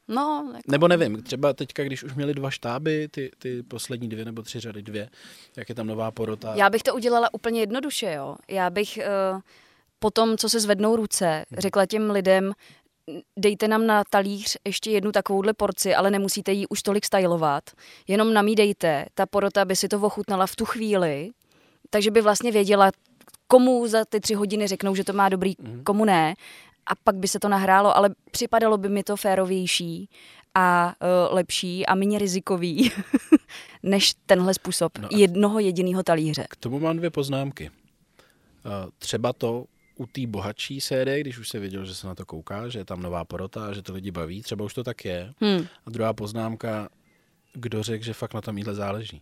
No, 0.07 0.51
jako, 0.55 0.71
Nebo 0.71 0.87
nevím, 0.87 1.23
třeba 1.23 1.53
teďka, 1.53 1.83
když 1.83 2.03
už 2.03 2.13
měli 2.13 2.33
dva 2.33 2.51
štáby, 2.51 3.07
ty, 3.11 3.31
ty 3.37 3.63
poslední 3.63 4.09
dvě 4.09 4.25
nebo 4.25 4.41
tři 4.41 4.59
řady 4.59 4.81
dvě, 4.81 5.09
jak 5.57 5.69
je 5.69 5.75
tam 5.75 5.87
nová 5.87 6.11
porota. 6.11 6.55
já 6.55 6.69
bych 6.69 6.83
to 6.83 6.95
udělala 6.95 7.33
úplně 7.33 7.59
jednoduše, 7.59 8.13
jo. 8.13 8.35
Já 8.49 8.69
bych 8.69 8.99
uh, 9.33 9.41
po 9.99 10.11
tom, 10.11 10.37
co 10.37 10.49
se 10.49 10.59
zvednou 10.59 10.95
ruce, 10.95 11.43
řekla 11.57 11.85
těm 11.85 12.11
lidem, 12.11 12.53
dejte 13.39 13.67
nám 13.67 13.87
na 13.87 14.03
talíř 14.09 14.57
ještě 14.65 14.91
jednu 14.91 15.11
takovouhle 15.11 15.53
porci, 15.53 15.95
ale 15.95 16.11
nemusíte 16.11 16.51
ji 16.51 16.67
už 16.67 16.81
tolik 16.81 17.05
stylovat. 17.05 17.63
Jenom 18.07 18.33
nám 18.33 18.47
ji 18.47 18.55
dejte. 18.55 19.05
Ta 19.13 19.25
porota 19.25 19.65
by 19.65 19.75
si 19.75 19.87
to 19.87 19.99
ochutnala 19.99 20.47
v 20.47 20.55
tu 20.55 20.65
chvíli, 20.65 21.29
takže 21.89 22.11
by 22.11 22.21
vlastně 22.21 22.51
věděla, 22.51 22.91
komu 23.47 23.87
za 23.87 24.05
ty 24.05 24.19
tři 24.19 24.33
hodiny 24.33 24.67
řeknou, 24.67 24.95
že 24.95 25.03
to 25.03 25.13
má 25.13 25.29
dobrý, 25.29 25.53
komu 25.83 26.05
ne. 26.05 26.35
A 26.85 26.91
pak 27.03 27.15
by 27.15 27.27
se 27.27 27.39
to 27.39 27.49
nahrálo, 27.49 27.97
ale 27.97 28.09
připadalo 28.31 28.77
by 28.77 28.89
mi 28.89 29.03
to 29.03 29.15
férovější 29.17 30.09
a 30.55 30.95
uh, 31.01 31.35
lepší 31.35 31.85
a 31.85 31.95
méně 31.95 32.19
rizikový, 32.19 32.91
než 33.83 34.13
tenhle 34.25 34.53
způsob 34.53 34.97
No 34.97 35.07
no 35.11 35.17
jednoho 35.17 35.59
jediného 35.59 36.03
talíře. 36.03 36.45
K 36.49 36.55
tomu 36.55 36.79
mám 36.79 36.97
dvě 36.97 37.09
poznámky. 37.09 37.71
Eh, 38.65 38.89
Třeba 38.97 39.33
to 39.33 39.65
u 39.95 40.05
té 40.05 40.27
bohatší 40.27 40.81
série, 40.81 41.21
když 41.21 41.37
už 41.37 41.49
se 41.49 41.59
věděl, 41.59 41.85
že 41.85 41.95
se 41.95 42.07
na 42.07 42.15
to 42.15 42.25
kouká, 42.25 42.69
že 42.69 42.79
je 42.79 42.85
tam 42.85 43.01
nová 43.01 43.25
porota 43.25 43.67
a 43.67 43.73
že 43.73 43.81
to 43.81 43.93
lidi 43.93 44.11
baví, 44.11 44.41
třeba 44.41 44.65
už 44.65 44.73
to 44.73 44.83
tak 44.83 45.05
je. 45.05 45.33
Hmm. 45.41 45.67
A 45.85 45.89
druhá 45.89 46.13
poznámka, 46.13 46.89
kdo 47.53 47.83
řekl, 47.83 48.05
že 48.05 48.13
fakt 48.13 48.33
na 48.33 48.41
tom 48.41 48.57
jídle 48.57 48.75
záleží. 48.75 49.21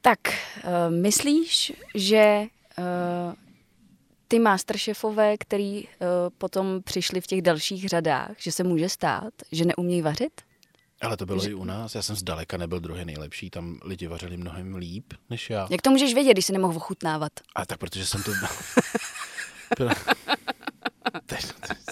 Tak, 0.00 0.18
uh, 0.28 0.94
myslíš, 0.94 1.72
že 1.94 2.44
uh, 2.78 3.34
ty 4.28 4.38
masterchefové, 4.38 5.36
který 5.38 5.84
uh, 5.84 5.88
potom 6.38 6.82
přišli 6.82 7.20
v 7.20 7.26
těch 7.26 7.42
dalších 7.42 7.88
řadách, 7.88 8.30
že 8.38 8.52
se 8.52 8.64
může 8.64 8.88
stát, 8.88 9.34
že 9.52 9.64
neumějí 9.64 10.02
vařit? 10.02 10.45
Ale 11.00 11.16
to 11.16 11.26
bylo 11.26 11.48
i 11.48 11.54
u 11.54 11.64
nás. 11.64 11.94
Já 11.94 12.02
jsem 12.02 12.16
zdaleka 12.16 12.56
nebyl 12.56 12.80
druhý 12.80 13.04
nejlepší. 13.04 13.50
Tam 13.50 13.78
lidi 13.84 14.06
vařili 14.06 14.36
mnohem 14.36 14.76
líp 14.76 15.12
než 15.30 15.50
já. 15.50 15.68
Jak 15.70 15.82
to 15.82 15.90
můžeš 15.90 16.14
vědět, 16.14 16.32
když 16.32 16.44
se 16.46 16.52
nemohl 16.52 16.76
ochutnávat? 16.76 17.32
A 17.54 17.66
tak 17.66 17.78
protože 17.78 18.06
jsem 18.06 18.22
to... 18.22 18.32
Teď 21.26 21.46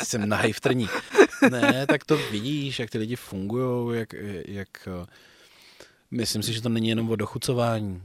jsem 0.05 0.29
nahej 0.29 0.53
v 0.53 0.61
trní. 0.61 0.89
Ne, 1.51 1.87
tak 1.87 2.05
to 2.05 2.17
vidíš, 2.17 2.79
jak 2.79 2.91
ty 2.91 2.99
lidi 2.99 3.17
fungují, 3.17 3.99
jak, 3.99 4.13
jak... 4.47 4.69
eh, 5.03 5.07
Myslím 6.11 6.43
si, 6.43 6.53
že 6.53 6.63
to 6.63 6.69
není 6.69 6.89
jenom 6.89 7.11
o 7.11 7.17
dochucování. 7.17 8.03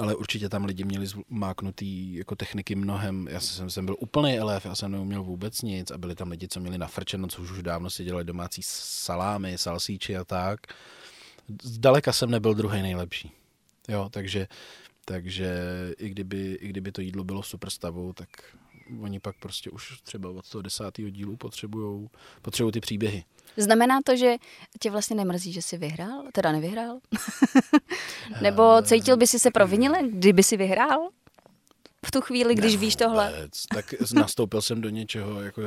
Ale 0.00 0.14
určitě 0.14 0.48
tam 0.48 0.64
lidi 0.64 0.84
měli 0.84 1.06
zv- 1.06 1.24
máknutý 1.28 2.14
jako 2.14 2.36
techniky 2.36 2.74
mnohem. 2.74 3.28
Já 3.30 3.40
jsem, 3.40 3.70
jsem 3.70 3.86
byl 3.86 3.96
úplný 3.98 4.38
elef, 4.38 4.64
já 4.64 4.74
jsem 4.74 4.92
neuměl 4.92 5.22
vůbec 5.22 5.62
nic 5.62 5.90
a 5.90 5.98
byli 5.98 6.14
tam 6.14 6.30
lidi, 6.30 6.48
co 6.48 6.60
měli 6.60 6.78
nafrčeno, 6.78 7.28
co 7.28 7.42
už, 7.42 7.50
už 7.50 7.62
dávno 7.62 7.90
si 7.90 8.04
dělali 8.04 8.24
domácí 8.24 8.60
salámy, 8.64 9.58
salsíči 9.58 10.16
a 10.16 10.24
tak. 10.24 10.60
Zdaleka 11.62 12.12
jsem 12.12 12.30
nebyl 12.30 12.54
druhý 12.54 12.82
nejlepší. 12.82 13.32
Jo, 13.88 14.08
takže, 14.12 14.48
takže 15.04 15.56
i, 15.98 16.08
kdyby, 16.08 16.58
i 16.60 16.68
kdyby 16.68 16.92
to 16.92 17.00
jídlo 17.00 17.24
bylo 17.24 17.42
super 17.42 17.70
stavu, 17.70 18.12
tak 18.12 18.28
oni 19.00 19.20
pak 19.20 19.36
prostě 19.40 19.70
už 19.70 20.00
třeba 20.00 20.30
od 20.30 20.48
toho 20.50 20.62
desátého 20.62 21.10
dílu 21.10 21.36
potřebují 21.36 22.72
ty 22.72 22.80
příběhy. 22.80 23.24
Znamená 23.56 23.98
to, 24.04 24.16
že 24.16 24.34
tě 24.80 24.90
vlastně 24.90 25.16
nemrzí, 25.16 25.52
že 25.52 25.62
jsi 25.62 25.78
vyhrál? 25.78 26.22
Teda 26.32 26.52
nevyhrál? 26.52 26.98
Nebo 28.42 28.82
cítil 28.82 29.16
by 29.16 29.26
si 29.26 29.38
se 29.38 29.50
provinile, 29.50 29.98
kdyby 30.10 30.42
si 30.42 30.56
vyhrál? 30.56 31.08
V 32.06 32.10
tu 32.10 32.20
chvíli, 32.20 32.54
když 32.54 32.72
Ne, 32.74 32.78
víš 32.80 32.96
tohle? 32.96 33.32
Vůbec. 33.36 33.66
Tak 33.74 33.94
nastoupil 34.14 34.62
jsem 34.62 34.80
do 34.80 34.88
něčeho, 34.88 35.42
jako 35.42 35.62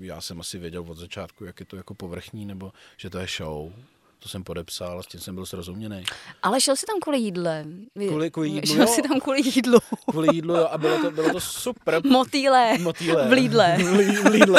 já 0.00 0.20
jsem 0.20 0.40
asi 0.40 0.58
věděl 0.58 0.84
od 0.88 0.96
začátku, 0.98 1.44
jak 1.44 1.60
je 1.60 1.66
to 1.66 1.76
jako 1.76 1.94
povrchní, 1.94 2.46
nebo 2.46 2.72
že 2.96 3.10
to 3.10 3.18
je 3.18 3.26
show. 3.36 3.72
To 4.18 4.28
jsem 4.28 4.44
podepsal, 4.44 5.02
s 5.02 5.06
tím 5.06 5.20
jsem 5.20 5.34
byl 5.34 5.46
srozuměný. 5.46 6.04
Ale 6.42 6.60
šel 6.60 6.76
jsi 6.76 6.86
tam 6.86 7.00
kvůli 7.00 7.18
jídle. 7.18 7.64
Kvůli- 8.08 8.30
kvůli 8.30 8.48
jídlu, 8.48 8.74
Šel 8.74 8.86
jsi 8.86 9.02
tam 9.02 9.20
kvůli 9.20 9.40
jídlu. 9.54 9.78
Kvůli 10.10 10.28
jídlu 10.36 10.54
jo, 10.56 10.68
a 10.70 10.78
bylo 10.78 10.98
to, 11.02 11.10
bylo 11.10 11.30
to 11.32 11.40
super. 11.40 12.06
Motýle. 12.06 12.78
Motýle. 12.78 13.28
V 13.28 13.32
Lidle. 13.32 13.76
V 13.82 13.96
Lí- 14.30 14.40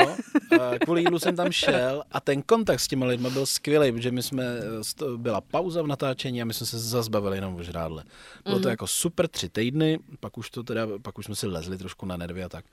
a 0.61 0.79
kvůli 0.83 1.01
jídlu 1.01 1.19
jsem 1.19 1.35
tam 1.35 1.51
šel 1.51 2.03
a 2.11 2.19
ten 2.19 2.41
kontakt 2.41 2.79
s 2.79 2.87
těma 2.87 3.05
lidma 3.05 3.29
byl 3.29 3.45
skvělý, 3.45 3.91
protože 3.91 4.11
my 4.11 4.23
jsme, 4.23 4.43
sto- 4.81 5.17
byla 5.17 5.41
pauza 5.41 5.81
v 5.81 5.87
natáčení 5.87 6.41
a 6.41 6.45
my 6.45 6.53
jsme 6.53 6.65
se 6.65 6.79
zazbavili 6.79 7.37
jenom 7.37 7.55
o 7.55 7.63
žrádle. 7.63 8.03
Bylo 8.43 8.59
to 8.59 8.69
jako 8.69 8.87
super 8.87 9.27
tři 9.27 9.49
týdny, 9.49 9.99
pak 10.19 10.37
už 10.37 10.49
to 10.49 10.63
teda, 10.63 10.87
pak 11.01 11.17
už 11.17 11.25
jsme 11.25 11.35
si 11.35 11.47
lezli 11.47 11.77
trošku 11.77 12.05
na 12.05 12.17
nervy 12.17 12.43
a 12.43 12.49
tak. 12.49 12.65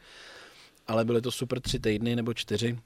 Ale 0.87 1.05
byly 1.05 1.21
to 1.23 1.33
super 1.33 1.61
tři 1.61 1.79
týdny 1.79 2.17
nebo 2.17 2.35
čtyři, 2.35 2.79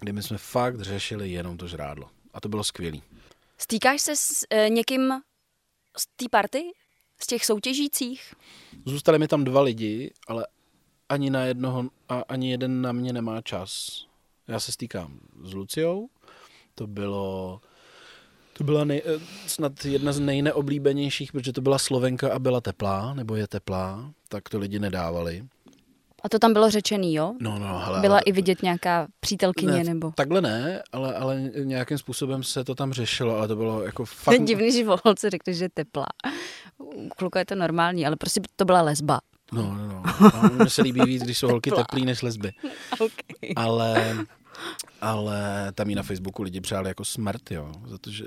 kdy 0.00 0.12
my 0.12 0.22
jsme 0.22 0.38
fakt 0.38 0.80
řešili 0.80 1.30
jenom 1.30 1.56
to 1.56 1.66
žrádlo. 1.68 2.08
A 2.34 2.40
to 2.40 2.48
bylo 2.48 2.64
skvělý. 2.64 3.02
Stýkáš 3.58 4.00
se 4.02 4.16
s 4.16 4.46
e, 4.50 4.68
někým 4.68 5.12
z 5.98 6.06
té 6.16 6.24
party? 6.30 6.62
Z 7.18 7.26
těch 7.26 7.44
soutěžících? 7.44 8.34
Zůstali 8.84 9.18
mi 9.18 9.28
tam 9.28 9.44
dva 9.44 9.60
lidi, 9.60 10.12
ale 10.26 10.46
ani 11.08 11.30
na 11.30 11.44
jednoho, 11.44 11.84
a 12.08 12.22
ani 12.28 12.50
jeden 12.50 12.82
na 12.82 12.92
mě 12.92 13.12
nemá 13.12 13.40
čas. 13.40 14.02
Já 14.48 14.60
se 14.60 14.72
stýkám 14.72 15.20
s 15.42 15.54
Luciou, 15.54 16.08
to 16.74 16.86
bylo 16.86 17.60
to 18.58 18.64
byla 18.64 18.84
nej, 18.84 19.02
eh, 19.04 19.20
snad 19.46 19.84
jedna 19.84 20.12
z 20.12 20.20
nejneoblíbenějších, 20.20 21.32
protože 21.32 21.52
to 21.52 21.60
byla 21.60 21.78
Slovenka 21.78 22.32
a 22.32 22.38
byla 22.38 22.60
teplá, 22.60 23.14
nebo 23.14 23.36
je 23.36 23.46
teplá, 23.46 24.12
tak 24.28 24.48
to 24.48 24.58
lidi 24.58 24.78
nedávali. 24.78 25.44
A 26.24 26.28
to 26.28 26.38
tam 26.38 26.52
bylo 26.52 26.70
řečený, 26.70 27.14
jo? 27.14 27.34
No, 27.40 27.58
no, 27.58 27.78
hele, 27.78 28.00
Byla 28.00 28.14
ale- 28.14 28.22
i 28.26 28.32
vidět 28.32 28.62
nějaká 28.62 29.06
přítelkyně 29.20 29.72
ne, 29.72 29.84
nebo... 29.84 30.12
Takhle 30.14 30.40
ne, 30.40 30.82
ale, 30.92 31.14
ale 31.14 31.40
nějakým 31.64 31.98
způsobem 31.98 32.42
se 32.42 32.64
to 32.64 32.74
tam 32.74 32.92
řešilo, 32.92 33.36
ale 33.36 33.48
to 33.48 33.56
bylo 33.56 33.82
jako 33.82 34.02
To 34.02 34.06
fakt... 34.06 34.32
je 34.32 34.38
divný, 34.38 34.72
že 34.72 34.84
volce 35.04 35.30
řekne, 35.30 35.52
že 35.52 35.64
je 35.64 35.68
teplá. 35.74 36.06
U 36.78 37.08
kluka 37.16 37.38
je 37.38 37.44
to 37.46 37.54
normální, 37.54 38.06
ale 38.06 38.16
prostě 38.16 38.40
to 38.56 38.64
byla 38.64 38.82
lesba. 38.82 39.18
No, 39.52 39.62
no, 39.62 39.88
no. 39.88 40.02
A 40.34 40.48
mně 40.48 40.70
se 40.70 40.82
líbí 40.82 41.00
víc, 41.00 41.22
když 41.22 41.38
jsou 41.38 41.48
holky 41.50 41.70
teplý 41.70 42.04
než 42.04 42.22
lesby. 42.22 42.52
Okay. 42.92 43.52
Ale, 43.56 44.16
ale 45.00 45.72
tam 45.74 45.90
i 45.90 45.94
na 45.94 46.02
Facebooku 46.02 46.42
lidi 46.42 46.60
přáli 46.60 46.88
jako 46.88 47.04
smrt, 47.04 47.50
jo, 47.50 47.72
za 47.86 47.98
to, 47.98 48.10
že... 48.10 48.24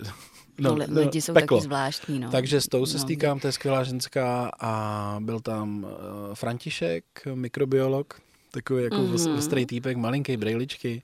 No, 0.63 0.75
no, 0.75 1.01
lidi 1.01 1.21
jsou 1.21 1.33
peklo. 1.33 1.57
taky 1.57 1.65
zvláštní, 1.65 2.19
no. 2.19 2.31
Takže 2.31 2.61
s 2.61 2.67
tou 2.67 2.85
se 2.85 2.97
no. 2.97 3.03
stýkám, 3.03 3.39
to 3.39 3.47
je 3.47 3.51
skvělá 3.51 3.83
ženská 3.83 4.51
a 4.59 5.15
byl 5.19 5.39
tam 5.39 5.83
uh, 5.83 5.89
František, 6.33 7.03
mikrobiolog, 7.33 8.21
takový 8.51 8.83
jako 8.83 8.95
mm-hmm. 8.95 9.37
ostrý 9.37 9.65
týpek, 9.65 9.97
malinký 9.97 10.37
brejličky 10.37 11.01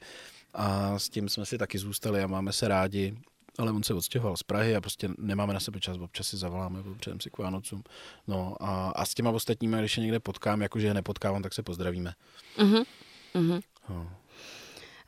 a 0.53 0.99
s 0.99 1.09
tím 1.09 1.29
jsme 1.29 1.45
si 1.45 1.57
taky 1.57 1.77
zůstali 1.77 2.23
a 2.23 2.27
máme 2.27 2.53
se 2.53 2.67
rádi 2.67 3.17
ale 3.57 3.71
on 3.71 3.83
se 3.83 3.93
odstěhoval 3.93 4.37
z 4.37 4.43
Prahy 4.43 4.75
a 4.75 4.81
prostě 4.81 5.09
nemáme 5.17 5.53
na 5.53 5.59
sebe 5.59 5.79
čas, 5.79 5.97
občas 5.97 6.27
si 6.27 6.37
zavoláme, 6.37 6.83
přejeme 6.99 7.21
si 7.21 7.29
k 7.29 7.37
Vánocům. 7.37 7.83
No 8.27 8.55
a, 8.59 8.89
a 8.89 9.05
s 9.05 9.13
těma 9.13 9.29
ostatními, 9.29 9.77
když 9.79 9.97
je 9.97 10.01
někde 10.01 10.19
potkám, 10.19 10.61
jakože 10.61 10.87
je 10.87 10.93
nepotkávám, 10.93 11.43
tak 11.43 11.53
se 11.53 11.63
pozdravíme. 11.63 12.13
Uh-huh. 12.57 12.85
Uh-huh. 13.35 13.61
No. 13.89 14.09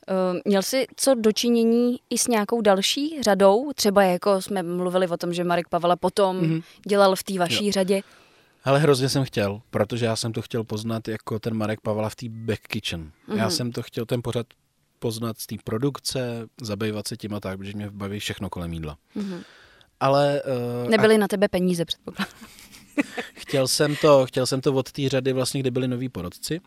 Uh, 0.09 0.39
měl 0.45 0.61
jsi 0.61 0.85
co 0.95 1.15
dočinění 1.15 1.97
i 2.09 2.17
s 2.17 2.27
nějakou 2.27 2.61
další 2.61 3.21
řadou? 3.21 3.71
Třeba 3.75 4.03
jako 4.03 4.41
jsme 4.41 4.63
mluvili 4.63 5.07
o 5.07 5.17
tom, 5.17 5.33
že 5.33 5.43
Marek 5.43 5.67
Pavela 5.67 5.95
potom 5.95 6.41
uh-huh. 6.41 6.63
dělal 6.87 7.15
v 7.15 7.23
té 7.23 7.39
vaší 7.39 7.65
jo. 7.65 7.71
řadě. 7.71 8.01
Ale 8.63 8.79
hrozně 8.79 9.09
jsem 9.09 9.23
chtěl, 9.23 9.61
protože 9.69 10.05
já 10.05 10.15
jsem 10.15 10.33
to 10.33 10.41
chtěl 10.41 10.63
poznat 10.63 11.07
jako 11.07 11.39
ten 11.39 11.53
Marek 11.53 11.81
Pavela 11.81 12.09
v 12.09 12.15
té 12.15 12.25
Back 12.29 12.61
Kitchen. 12.61 13.11
Uh-huh. 13.29 13.37
Já 13.37 13.49
jsem 13.49 13.71
to 13.71 13.81
chtěl 13.81 14.05
ten 14.05 14.21
pořad 14.21 14.47
poznat 14.99 15.39
z 15.39 15.47
té 15.47 15.55
produkce, 15.63 16.47
zabývat 16.61 17.07
se 17.07 17.17
tím 17.17 17.33
a 17.33 17.39
tak, 17.39 17.57
protože 17.57 17.73
mě 17.73 17.89
baví 17.91 18.19
všechno 18.19 18.49
kolem 18.49 18.73
jídla. 18.73 18.97
Mm-hmm. 19.15 19.43
Ale... 19.99 20.41
Uh, 20.83 20.89
Nebyly 20.89 21.15
a... 21.15 21.17
na 21.17 21.27
tebe 21.27 21.47
peníze, 21.47 21.85
předpokládám. 21.85 22.33
chtěl 23.33 23.67
jsem 23.67 23.95
to, 23.95 24.25
chtěl 24.25 24.45
jsem 24.45 24.61
to 24.61 24.73
od 24.73 24.91
té 24.91 25.09
řady 25.09 25.33
vlastně, 25.33 25.59
kdy 25.59 25.71
byli 25.71 25.87
noví 25.87 26.09
porodci, 26.09 26.61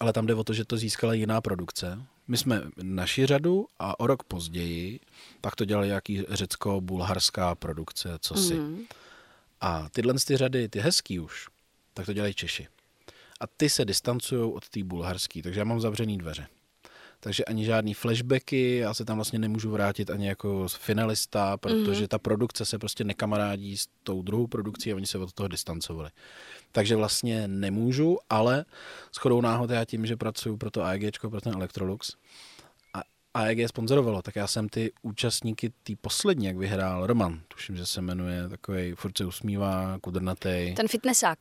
ale 0.00 0.12
tam 0.12 0.26
jde 0.26 0.34
o 0.34 0.44
to, 0.44 0.52
že 0.52 0.64
to 0.64 0.76
získala 0.76 1.14
jiná 1.14 1.40
produkce. 1.40 1.98
My 2.28 2.36
jsme 2.36 2.62
naši 2.82 3.26
řadu 3.26 3.66
a 3.78 4.00
o 4.00 4.06
rok 4.06 4.22
později 4.22 5.00
pak 5.40 5.56
to 5.56 5.64
dělala 5.64 5.86
nějaký 5.86 6.24
řecko-bulharská 6.28 7.54
produkce, 7.54 8.08
co 8.20 8.34
si. 8.34 8.54
Mm. 8.54 8.84
A 9.60 9.88
tyhle 9.88 10.14
ty 10.26 10.36
řady, 10.36 10.68
ty 10.68 10.80
hezký 10.80 11.20
už, 11.20 11.48
tak 11.94 12.06
to 12.06 12.12
dělají 12.12 12.34
Češi. 12.34 12.68
A 13.40 13.46
ty 13.46 13.70
se 13.70 13.84
distancují 13.84 14.52
od 14.52 14.68
té 14.68 14.84
bulharské, 14.84 15.42
takže 15.42 15.60
já 15.60 15.64
mám 15.64 15.80
zavřený 15.80 16.18
dveře 16.18 16.46
takže 17.24 17.44
ani 17.44 17.64
žádný 17.64 17.94
flashbacky, 17.94 18.76
já 18.76 18.94
se 18.94 19.04
tam 19.04 19.16
vlastně 19.16 19.38
nemůžu 19.38 19.70
vrátit 19.70 20.10
ani 20.10 20.26
jako 20.26 20.68
finalista, 20.68 21.56
protože 21.56 22.04
mm-hmm. 22.04 22.08
ta 22.08 22.18
produkce 22.18 22.64
se 22.64 22.78
prostě 22.78 23.04
nekamarádí 23.04 23.76
s 23.76 23.88
tou 24.02 24.22
druhou 24.22 24.46
produkcí 24.46 24.92
a 24.92 24.96
oni 24.96 25.06
se 25.06 25.18
od 25.18 25.32
toho 25.32 25.48
distancovali. 25.48 26.10
Takže 26.72 26.96
vlastně 26.96 27.48
nemůžu, 27.48 28.18
ale 28.30 28.64
s 29.12 29.18
chodou 29.18 29.40
náhod 29.40 29.70
já 29.70 29.84
tím, 29.84 30.06
že 30.06 30.16
pracuji 30.16 30.56
pro 30.56 30.70
to 30.70 30.82
AEG, 30.82 31.20
pro 31.20 31.40
ten 31.40 31.54
Electrolux, 31.54 32.16
a 32.94 33.02
AEG 33.34 33.68
sponzorovalo, 33.68 34.22
tak 34.22 34.36
já 34.36 34.46
jsem 34.46 34.68
ty 34.68 34.92
účastníky, 35.02 35.72
tý 35.82 35.96
poslední, 35.96 36.46
jak 36.46 36.56
vyhrál 36.56 37.06
Roman, 37.06 37.40
tuším, 37.48 37.76
že 37.76 37.86
se 37.86 38.02
jmenuje 38.02 38.48
takový, 38.48 38.92
furt 38.92 39.18
se 39.18 39.24
usmívá, 39.24 39.98
kudrnatej. 40.00 40.74
Ten 40.74 40.88
fitnessák. 40.88 41.38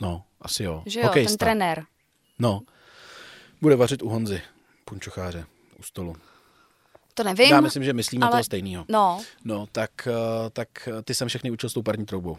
No, 0.00 0.24
asi 0.40 0.64
jo. 0.64 0.82
Že 0.86 1.00
jo, 1.00 1.06
Hokejista. 1.06 1.30
ten 1.30 1.38
trenér. 1.38 1.84
No, 2.38 2.60
bude 3.60 3.76
vařit 3.76 4.02
u 4.02 4.08
Honzy 4.08 4.42
punčocháře 4.92 5.44
u 5.78 5.82
stolu. 5.82 6.16
To 7.14 7.24
nevím. 7.24 7.48
Já 7.48 7.60
myslím, 7.60 7.84
že 7.84 7.92
myslíme 7.92 8.26
ale... 8.26 8.30
toho 8.30 8.44
stejného. 8.44 8.84
No. 8.88 9.20
No, 9.44 9.66
tak, 9.72 9.90
eh, 10.06 10.50
tak 10.50 10.88
ty 11.04 11.14
jsem 11.14 11.28
všechny 11.28 11.50
učil 11.50 11.68
s 11.68 11.72
tou 11.72 11.82
parní 11.82 12.06
troubou. 12.06 12.38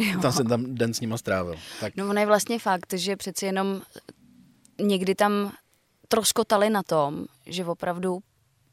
Jo. 0.00 0.20
Tam 0.20 0.32
jsem 0.32 0.46
tam 0.46 0.74
den 0.74 0.94
s 0.94 1.00
nima 1.00 1.18
strávil. 1.18 1.54
Tak... 1.80 1.96
No 1.96 2.08
ono 2.08 2.20
je 2.20 2.26
vlastně 2.26 2.58
fakt, 2.58 2.92
že 2.94 3.16
přeci 3.16 3.46
jenom 3.46 3.82
někdy 4.80 5.14
tam 5.14 5.52
troskotali 6.08 6.70
na 6.70 6.82
tom, 6.82 7.26
že 7.46 7.64
opravdu 7.64 8.18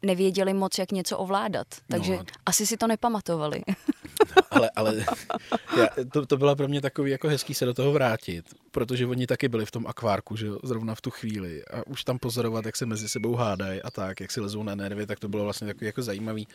nevěděli 0.02 0.54
moc, 0.54 0.78
jak 0.78 0.92
něco 0.92 1.18
ovládat. 1.18 1.68
Takže 1.90 2.18
no. 2.18 2.24
asi 2.46 2.66
si 2.66 2.78
to 2.78 2.88
nepamatovali. 2.88 3.62
Ale 4.52 4.70
ale 4.76 4.96
já, 5.78 5.88
to, 6.12 6.26
to 6.26 6.38
byla 6.38 6.56
pro 6.56 6.68
mě 6.68 6.82
takový 6.82 7.12
jako 7.12 7.28
hezký 7.28 7.54
se 7.54 7.66
do 7.66 7.74
toho 7.74 7.92
vrátit, 7.92 8.46
protože 8.72 9.06
oni 9.06 9.28
taky 9.28 9.50
byli 9.50 9.66
v 9.66 9.72
tom 9.72 9.88
akvárku, 9.88 10.36
že 10.36 10.46
jo, 10.46 10.60
zrovna 10.64 10.96
v 10.96 11.02
tu 11.02 11.12
chvíli 11.12 11.66
a 11.66 11.88
už 11.88 12.04
tam 12.04 12.20
pozorovat, 12.20 12.66
jak 12.66 12.76
se 12.76 12.86
mezi 12.86 13.10
sebou 13.10 13.36
hádají 13.36 13.82
a 13.82 13.92
tak, 13.92 14.20
jak 14.20 14.32
si 14.32 14.42
lezou 14.42 14.64
na 14.64 14.76
nervy, 14.76 15.06
tak 15.06 15.20
to 15.20 15.30
bylo 15.30 15.44
vlastně 15.44 15.68
takový 15.68 15.86
jako 15.86 16.02
zajímavý. 16.02 16.48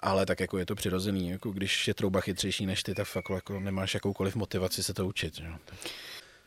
Ale 0.00 0.26
tak 0.26 0.40
jako 0.40 0.58
je 0.58 0.66
to 0.66 0.74
přirozený, 0.74 1.30
jako 1.30 1.50
když 1.50 1.88
je 1.88 1.94
trouba 1.94 2.20
chytřejší 2.20 2.66
než 2.66 2.82
ty, 2.82 2.94
tak 2.94 3.06
fakt 3.06 3.30
jako 3.30 3.60
nemáš 3.60 3.94
jakoukoliv 3.94 4.36
motivaci 4.36 4.82
se 4.82 4.94
to 4.94 5.06
učit. 5.06 5.34
Že? 5.34 5.46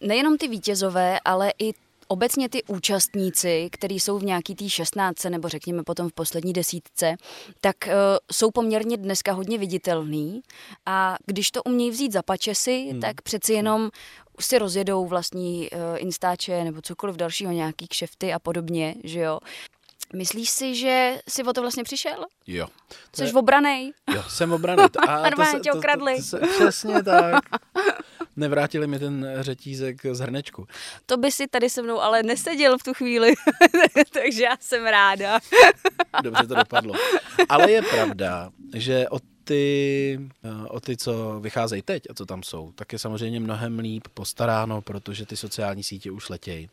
Nejenom 0.01 0.37
ty 0.37 0.47
vítězové, 0.47 1.19
ale 1.25 1.53
i 1.59 1.73
obecně 2.07 2.49
ty 2.49 2.63
účastníci, 2.63 3.69
kteří 3.71 3.99
jsou 3.99 4.19
v 4.19 4.23
nějaký 4.23 4.55
té 4.55 4.69
16 4.69 5.23
nebo 5.23 5.49
řekněme 5.49 5.83
potom 5.83 6.09
v 6.09 6.13
poslední 6.13 6.53
desítce, 6.53 7.15
tak 7.61 7.75
uh, 7.85 7.91
jsou 8.31 8.51
poměrně 8.51 8.97
dneska 8.97 9.31
hodně 9.31 9.57
viditelný 9.57 10.41
a 10.85 11.17
když 11.25 11.51
to 11.51 11.63
umějí 11.63 11.91
vzít 11.91 12.11
za 12.11 12.21
pačesy, 12.21 12.87
hmm. 12.91 13.01
tak 13.01 13.21
přeci 13.21 13.53
jenom 13.53 13.89
si 14.39 14.57
rozjedou 14.57 15.05
vlastní 15.05 15.69
uh, 15.69 15.79
instáče 15.97 16.63
nebo 16.63 16.81
cokoliv 16.81 17.15
dalšího, 17.15 17.51
nějaký 17.51 17.87
kšefty 17.87 18.33
a 18.33 18.39
podobně, 18.39 18.95
že 19.03 19.19
jo. 19.19 19.39
Myslíš 20.13 20.49
si, 20.49 20.75
že 20.75 21.19
jsi 21.29 21.43
o 21.43 21.53
to 21.53 21.61
vlastně 21.61 21.83
přišel? 21.83 22.25
Jo. 22.47 22.67
Jsi 23.15 23.23
je... 23.23 23.33
obranej? 23.33 23.91
Jo, 24.15 24.23
jsem 24.29 24.51
obraný. 24.51 24.83
A 25.07 25.45
se, 25.45 25.59
tě 25.59 25.71
okradli. 25.71 26.15
To, 26.15 26.39
to, 26.39 26.47
to, 26.47 26.53
přesně 26.53 27.03
tak. 27.03 27.43
Nevrátili 28.35 28.87
mi 28.87 28.99
ten 28.99 29.27
řetízek 29.39 30.05
z 30.11 30.19
hrnečku. 30.19 30.67
To 31.05 31.17
by 31.17 31.31
si 31.31 31.47
tady 31.47 31.69
se 31.69 31.81
mnou 31.81 31.99
ale 31.99 32.23
neseděl 32.23 32.77
v 32.77 32.83
tu 32.83 32.93
chvíli, 32.93 33.33
takže 34.13 34.43
já 34.43 34.57
jsem 34.59 34.85
ráda. 34.85 35.39
Dobře 36.23 36.47
to 36.47 36.55
dopadlo. 36.55 36.93
Ale 37.49 37.71
je 37.71 37.81
pravda, 37.81 38.49
že 38.73 39.09
o 39.09 39.19
ty, 39.43 40.19
eh, 40.43 40.67
o 40.67 40.79
ty, 40.79 40.97
co 40.97 41.39
vycházejí 41.39 41.81
teď 41.81 42.03
a 42.09 42.13
co 42.13 42.25
tam 42.25 42.43
jsou, 42.43 42.71
tak 42.71 42.93
je 42.93 42.99
samozřejmě 42.99 43.39
mnohem 43.39 43.79
líp 43.79 44.07
postaráno, 44.13 44.81
protože 44.81 45.25
ty 45.25 45.37
sociální 45.37 45.83
sítě 45.83 46.11
už 46.11 46.29
letějí. 46.29 46.69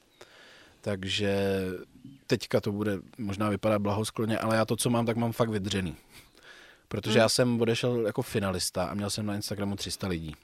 Takže 0.84 1.64
teďka 2.26 2.60
to 2.60 2.72
bude 2.72 2.98
možná 3.18 3.48
vypadat 3.48 3.78
blahoskloně, 3.78 4.38
ale 4.38 4.56
já 4.56 4.64
to, 4.64 4.76
co 4.76 4.90
mám, 4.90 5.06
tak 5.06 5.16
mám 5.16 5.32
fakt 5.32 5.48
vydřený. 5.48 5.96
Protože 6.88 7.12
hmm. 7.12 7.20
já 7.20 7.28
jsem 7.28 7.60
odešel 7.60 8.06
jako 8.06 8.22
finalista 8.22 8.84
a 8.84 8.94
měl 8.94 9.10
jsem 9.10 9.26
na 9.26 9.34
Instagramu 9.34 9.76
300 9.76 10.08
lidí. 10.08 10.34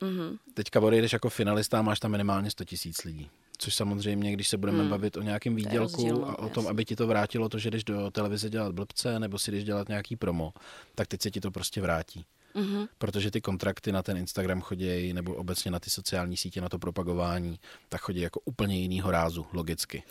Mm-hmm. 0.00 0.38
Teďka 0.54 0.80
odejdeš 0.80 1.12
jako 1.12 1.30
finalista 1.30 1.78
a 1.78 1.82
máš 1.82 2.00
tam 2.00 2.10
minimálně 2.10 2.50
100 2.50 2.64
tisíc 2.64 3.04
lidí. 3.04 3.30
Což 3.58 3.74
samozřejmě, 3.74 4.32
když 4.32 4.48
se 4.48 4.56
budeme 4.56 4.82
mm. 4.82 4.90
bavit 4.90 5.16
o 5.16 5.22
nějakém 5.22 5.54
výdělku 5.54 5.96
rozdíl, 5.96 6.24
a 6.24 6.38
o 6.38 6.48
tom, 6.48 6.64
jasný. 6.64 6.70
aby 6.70 6.84
ti 6.84 6.96
to 6.96 7.06
vrátilo 7.06 7.48
to, 7.48 7.58
že 7.58 7.70
jdeš 7.70 7.84
do 7.84 8.10
televize 8.10 8.50
dělat 8.50 8.72
blbce 8.72 9.20
nebo 9.20 9.38
si 9.38 9.50
jdeš 9.50 9.64
dělat 9.64 9.88
nějaký 9.88 10.16
promo, 10.16 10.52
tak 10.94 11.08
teď 11.08 11.22
se 11.22 11.30
ti 11.30 11.40
to 11.40 11.50
prostě 11.50 11.80
vrátí. 11.80 12.24
Mm-hmm. 12.56 12.88
Protože 12.98 13.30
ty 13.30 13.40
kontrakty 13.40 13.92
na 13.92 14.02
ten 14.02 14.16
Instagram 14.16 14.60
chodí, 14.60 15.12
nebo 15.12 15.34
obecně 15.34 15.70
na 15.70 15.80
ty 15.80 15.90
sociální 15.90 16.36
sítě, 16.36 16.60
na 16.60 16.68
to 16.68 16.78
propagování, 16.78 17.58
tak 17.88 18.00
chodí 18.00 18.20
jako 18.20 18.40
úplně 18.44 18.76
jinýho 18.76 19.10
rázu, 19.10 19.46
logicky. 19.52 20.02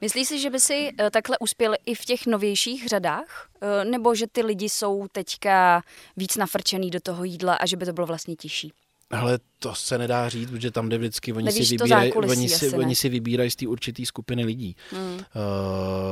Myslíš 0.00 0.28
si, 0.28 0.38
že 0.38 0.50
by 0.50 0.60
si 0.60 0.90
uh, 1.00 1.10
takhle 1.10 1.38
uspěl 1.38 1.74
i 1.86 1.94
v 1.94 2.04
těch 2.04 2.26
novějších 2.26 2.88
řadách? 2.88 3.48
Uh, 3.62 3.90
nebo 3.90 4.14
že 4.14 4.26
ty 4.26 4.42
lidi 4.42 4.68
jsou 4.68 5.06
teďka 5.12 5.82
víc 6.16 6.36
nafrčený 6.36 6.90
do 6.90 7.00
toho 7.00 7.24
jídla 7.24 7.54
a 7.54 7.66
že 7.66 7.76
by 7.76 7.84
to 7.84 7.92
bylo 7.92 8.06
vlastně 8.06 8.36
těžší? 8.36 8.72
Ale 9.10 9.38
to 9.58 9.74
se 9.74 9.98
nedá 9.98 10.28
říct, 10.28 10.50
protože 10.50 10.70
tam 10.70 10.88
jde 10.88 10.98
vždycky, 10.98 11.32
oni 11.32 11.44
Nevíš 11.44 11.68
si 11.68 11.76
vybírají, 11.76 12.12
oni 12.12 12.48
si, 12.48 12.70
oni 12.70 12.94
si 12.94 13.08
vybírají 13.08 13.50
z 13.50 13.56
té 13.56 13.68
určité 13.68 14.06
skupiny 14.06 14.44
lidí. 14.44 14.76
Hmm. 14.90 15.14
Uh, 15.14 15.20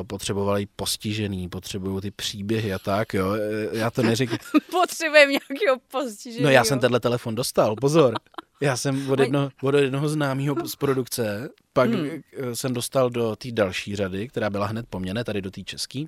potřebovali 0.07 0.67
postižený, 0.77 1.49
potřebují 1.49 2.01
ty 2.01 2.11
příběhy 2.11 2.73
a 2.73 2.79
tak, 2.79 3.15
jo. 3.15 3.35
Já 3.73 3.91
to 3.91 4.03
neříkám. 4.03 4.39
Potřebujeme 4.71 5.33
nějakého 5.33 5.77
postiženého. 5.91 6.45
No 6.45 6.51
já 6.51 6.65
jsem 6.65 6.81
tenhle 6.81 7.01
telefon 7.01 7.35
dostal, 7.35 7.77
pozor. 7.77 8.15
Já 8.61 8.77
jsem 8.77 9.11
od, 9.11 9.21
jedno, 9.21 9.51
od 9.63 9.75
jednoho 9.75 10.09
známého 10.09 10.69
z 10.69 10.77
produkce, 10.77 11.49
pak 11.73 11.91
hmm. 11.91 12.23
jsem 12.55 12.75
dostal 12.75 13.11
do 13.11 13.37
té 13.37 13.53
další 13.53 13.97
řady, 13.97 14.29
která 14.29 14.51
byla 14.51 14.67
hned 14.67 14.87
po 14.91 15.01
mně, 15.01 15.15
ne 15.15 15.25
tady 15.25 15.43
do 15.43 15.51
té 15.51 15.63
české 15.63 16.05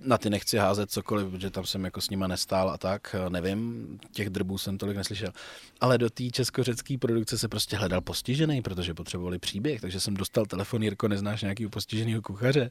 na 0.00 0.18
ty 0.18 0.30
nechci 0.30 0.56
házet 0.56 0.90
cokoliv, 0.90 1.30
protože 1.30 1.50
tam 1.50 1.66
jsem 1.66 1.84
jako 1.84 2.00
s 2.00 2.10
nima 2.10 2.26
nestál 2.26 2.70
a 2.70 2.78
tak, 2.78 3.16
nevím, 3.28 3.86
těch 4.12 4.30
drbů 4.30 4.58
jsem 4.58 4.78
tolik 4.78 4.96
neslyšel. 4.96 5.32
Ale 5.80 5.98
do 5.98 6.10
té 6.10 6.30
česko-řecké 6.30 6.98
produkce 6.98 7.38
se 7.38 7.48
prostě 7.48 7.76
hledal 7.76 8.00
postižený, 8.00 8.62
protože 8.62 8.94
potřebovali 8.94 9.38
příběh, 9.38 9.80
takže 9.80 10.00
jsem 10.00 10.14
dostal 10.14 10.46
telefon, 10.46 10.82
Jirko, 10.82 11.08
neznáš 11.08 11.42
nějakého 11.42 11.70
postiženého 11.70 12.22
kuchaře? 12.22 12.70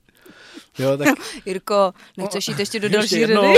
Jo, 0.79 0.97
tak... 0.97 1.07
Jirko, 1.45 1.93
nechceš 2.17 2.47
jít 2.47 2.59
ještě 2.59 2.79
do 2.79 2.89
další 2.89 3.15
ještě 3.15 3.19
jednou, 3.19 3.53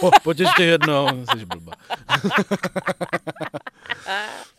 po, 0.00 0.10
pojď 0.22 0.40
ještě 0.40 0.62
jednou, 0.62 1.24
jsi 1.26 1.46
blba. 1.46 1.72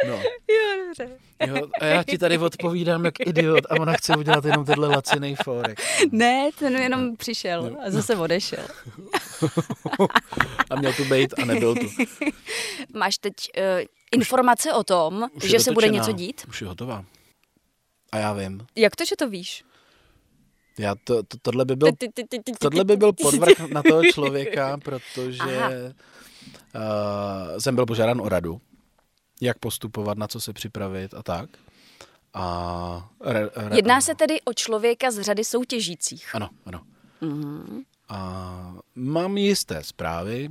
no. 0.08 0.14
Jo, 0.48 0.86
dobře. 0.86 1.18
Jo, 1.48 1.68
a 1.82 1.86
já 1.86 2.04
ti 2.04 2.18
tady 2.18 2.38
odpovídám 2.38 3.06
jak 3.06 3.20
idiot 3.20 3.66
a 3.70 3.76
ona 3.76 3.94
chce 3.94 4.18
udělat 4.18 4.46
jenom 4.46 4.66
tenhle 4.66 4.88
laciný 4.88 5.36
fórek. 5.44 5.82
Ne, 6.12 6.50
ten 6.60 6.76
jenom 6.76 7.18
přišel 7.18 7.78
a 7.86 7.92
zase 7.92 8.16
odešel. 8.16 8.66
a 10.70 10.76
měl 10.76 10.94
tu 10.94 11.06
být 11.06 11.34
a 11.42 11.46
nebyl 11.46 11.76
tu. 11.76 11.88
Máš 12.94 13.18
teď 13.18 13.34
uh, 13.58 13.64
informace 14.12 14.74
o 14.74 14.84
tom, 14.84 15.28
že 15.44 15.60
se 15.60 15.72
bude 15.72 15.90
něco 15.90 16.12
dít? 16.12 16.46
Už 16.50 16.62
je 16.62 16.68
hotová. 16.68 17.06
A 18.12 18.18
já 18.18 18.34
vím. 18.34 18.66
Jak 18.76 18.96
to, 18.96 19.06
že 19.06 19.16
to 19.16 19.30
víš? 19.30 19.64
Já 20.80 20.96
to, 21.04 21.24
to, 21.24 21.38
tohle, 21.42 21.66
by 21.66 21.76
byl, 21.76 21.92
tohle 22.60 22.84
by 22.84 22.98
byl 22.98 23.14
podvrh 23.14 23.60
na 23.60 23.84
toho 23.84 24.04
člověka, 24.04 24.78
protože 24.78 25.94
uh, 26.76 27.58
jsem 27.60 27.76
byl 27.76 27.86
požádán 27.86 28.22
o 28.22 28.30
radu, 28.30 28.62
jak 29.42 29.60
postupovat, 29.60 30.18
na 30.18 30.28
co 30.28 30.42
se 30.42 30.54
připravit 30.54 31.14
a 31.14 31.24
tak. 31.24 31.50
A 32.34 33.10
re, 33.22 33.50
re, 33.56 33.76
Jedná 33.76 34.02
se 34.02 34.16
tedy 34.16 34.42
o 34.42 34.54
člověka 34.54 35.12
z 35.12 35.22
řady 35.22 35.44
soutěžících. 35.44 36.36
Ano, 36.36 36.50
ano. 36.66 36.82
Mhm. 37.22 37.84
A 38.10 38.78
mám 38.96 39.38
jisté 39.38 39.84
zprávy. 39.84 40.50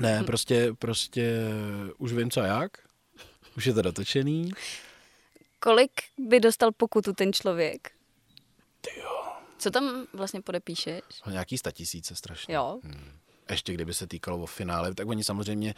Ne, 0.00 0.22
prostě, 0.26 0.74
prostě 0.78 1.40
už 1.98 2.12
vím 2.12 2.30
co 2.30 2.40
a 2.40 2.46
jak. 2.46 2.70
Už 3.56 3.66
je 3.66 3.72
to 3.72 3.82
dotočený. 3.82 4.50
Kolik 5.60 5.90
by 6.18 6.40
dostal 6.40 6.72
pokutu 6.72 7.12
ten 7.12 7.32
člověk? 7.32 7.90
Co 9.58 9.70
tam 9.70 10.06
vlastně 10.12 10.40
podepíšeš? 10.40 11.02
Nějaký 11.30 11.58
statisíce 11.58 12.14
strašně. 12.14 12.54
Jo. 12.54 12.80
Ještě 13.50 13.72
kdyby 13.74 13.94
se 13.94 14.06
týkalo 14.06 14.38
o 14.38 14.46
finále, 14.46 14.94
tak 14.94 15.08
oni 15.08 15.24
samozřejmě, 15.24 15.74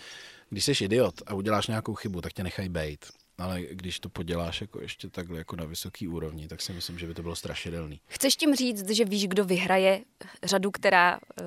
když 0.50 0.64
jsi 0.64 0.84
idiot 0.84 1.22
a 1.26 1.34
uděláš 1.34 1.66
nějakou 1.66 1.94
chybu, 1.94 2.20
tak 2.20 2.32
tě 2.32 2.42
nechají 2.42 2.68
bejt. 2.68 3.06
Ale 3.38 3.62
když 3.62 4.00
to 4.00 4.08
poděláš 4.08 4.60
jako 4.60 4.80
ještě 4.82 5.08
takhle 5.10 5.38
jako 5.38 5.56
na 5.56 5.64
vysoký 5.64 6.08
úrovni, 6.08 6.48
tak 6.48 6.62
si 6.62 6.72
myslím, 6.72 6.98
že 6.98 7.06
by 7.06 7.14
to 7.14 7.22
bylo 7.22 7.36
strašidelný. 7.36 8.00
Chceš 8.06 8.36
tím 8.36 8.54
říct, 8.54 8.90
že 8.90 9.04
víš, 9.04 9.26
kdo 9.26 9.44
vyhraje 9.44 10.00
řadu, 10.44 10.70
která 10.70 11.18
uh, 11.18 11.46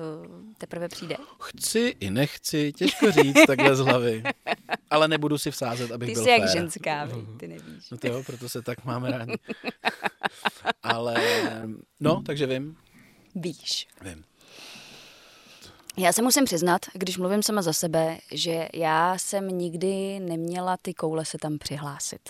teprve 0.58 0.88
přijde? 0.88 1.16
Chci 1.42 1.96
i 2.00 2.10
nechci, 2.10 2.72
těžko 2.72 3.10
říct 3.12 3.38
takhle 3.46 3.76
z 3.76 3.78
hlavy. 3.78 4.22
Ale 4.90 5.08
nebudu 5.08 5.38
si 5.38 5.50
vsázet, 5.50 5.90
abych 5.92 6.08
Ty 6.08 6.14
byl 6.14 6.24
jsi 6.24 6.30
jak 6.30 6.40
fér. 6.42 6.50
ženská, 6.52 7.04
vy, 7.04 7.14
ty 7.38 7.48
nevíš. 7.48 7.90
No 7.90 7.98
to 7.98 8.06
jo, 8.06 8.22
proto 8.26 8.48
se 8.48 8.62
tak 8.62 8.84
máme 8.84 9.10
rádi. 9.10 9.34
Ale, 10.82 11.14
no, 12.00 12.22
takže 12.26 12.46
vím, 12.46 12.76
Víš. 13.34 13.86
vím. 14.02 14.24
Já 15.96 16.12
se 16.12 16.22
musím 16.22 16.44
přiznat, 16.44 16.86
když 16.92 17.18
mluvím 17.18 17.42
sama 17.42 17.62
za 17.62 17.72
sebe, 17.72 18.18
že 18.32 18.68
já 18.74 19.18
jsem 19.18 19.48
nikdy 19.48 20.20
neměla 20.20 20.76
ty 20.76 20.94
koule 20.94 21.24
se 21.24 21.38
tam 21.38 21.58
přihlásit. 21.58 22.20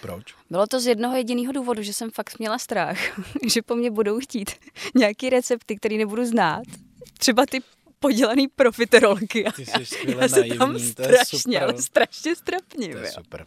Proč? 0.00 0.34
Bylo 0.50 0.66
to 0.66 0.80
z 0.80 0.86
jednoho 0.86 1.16
jediného 1.16 1.52
důvodu, 1.52 1.82
že 1.82 1.92
jsem 1.92 2.10
fakt 2.10 2.38
měla 2.38 2.58
strach, 2.58 2.98
že 3.52 3.62
po 3.62 3.74
mně 3.74 3.90
budou 3.90 4.20
chtít 4.20 4.50
nějaký 4.94 5.30
recepty, 5.30 5.76
který 5.76 5.98
nebudu 5.98 6.24
znát. 6.24 6.62
Třeba 7.18 7.46
ty 7.46 7.60
podělaný 8.02 8.48
profiterolky. 8.48 9.44
Ty 9.56 9.66
jsi 9.66 9.96
Já 10.20 10.28
se 10.28 10.44
tam 10.44 10.72
naivní, 10.72 10.86
je 10.86 10.92
strašně, 10.92 11.60
ale 11.60 11.82
strašně 11.82 12.36
strapním. 12.36 12.92
To 12.92 12.98
je 12.98 13.04
jo. 13.04 13.12
super. 13.14 13.44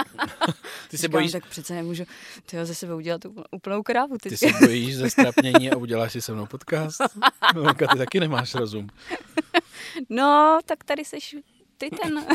Ty 0.90 0.98
se 0.98 1.08
bojíš, 1.08 1.32
tak 1.32 1.46
přece 1.46 1.74
nemůžu 1.74 2.04
tyjo, 2.46 2.66
ze 2.66 2.74
sebe 2.74 2.94
udělat 2.94 3.24
úpl- 3.24 3.44
úplnou 3.50 3.82
krávu. 3.82 4.18
ty 4.18 4.28
Ty 4.28 4.36
se 4.36 4.46
bojíš 4.60 4.96
ze 4.96 5.10
strapnění 5.10 5.70
a 5.70 5.76
uděláš 5.76 6.12
si 6.12 6.20
se 6.20 6.32
mnou 6.32 6.46
podcast? 6.46 7.00
No, 7.54 7.74
ty 7.74 7.98
taky 7.98 8.20
nemáš 8.20 8.54
rozum. 8.54 8.88
No, 10.08 10.58
tak 10.66 10.84
tady 10.84 11.04
seš 11.04 11.36
ty 11.78 11.90
ten 12.02 12.26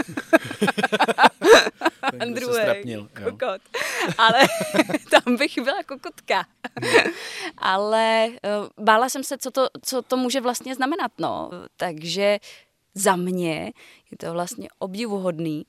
Ten, 2.18 2.34
druhý 2.34 2.54
strapnil, 2.54 3.08
jo. 3.20 3.30
kokot. 3.30 3.60
Ale 4.18 4.38
tam 5.10 5.36
bych 5.36 5.58
byla 5.58 5.82
kokotka. 5.82 6.44
Ale 7.58 8.28
uh, 8.28 8.84
bála 8.84 9.08
jsem 9.08 9.24
se, 9.24 9.38
co 9.38 9.50
to, 9.50 9.66
co 9.84 10.02
to 10.02 10.16
může 10.16 10.40
vlastně 10.40 10.74
znamenat. 10.74 11.12
No. 11.18 11.50
Takže 11.76 12.38
za 12.94 13.16
mě 13.16 13.72
je 14.10 14.16
to 14.18 14.32
vlastně 14.32 14.68
obdivuhodný. 14.78 15.66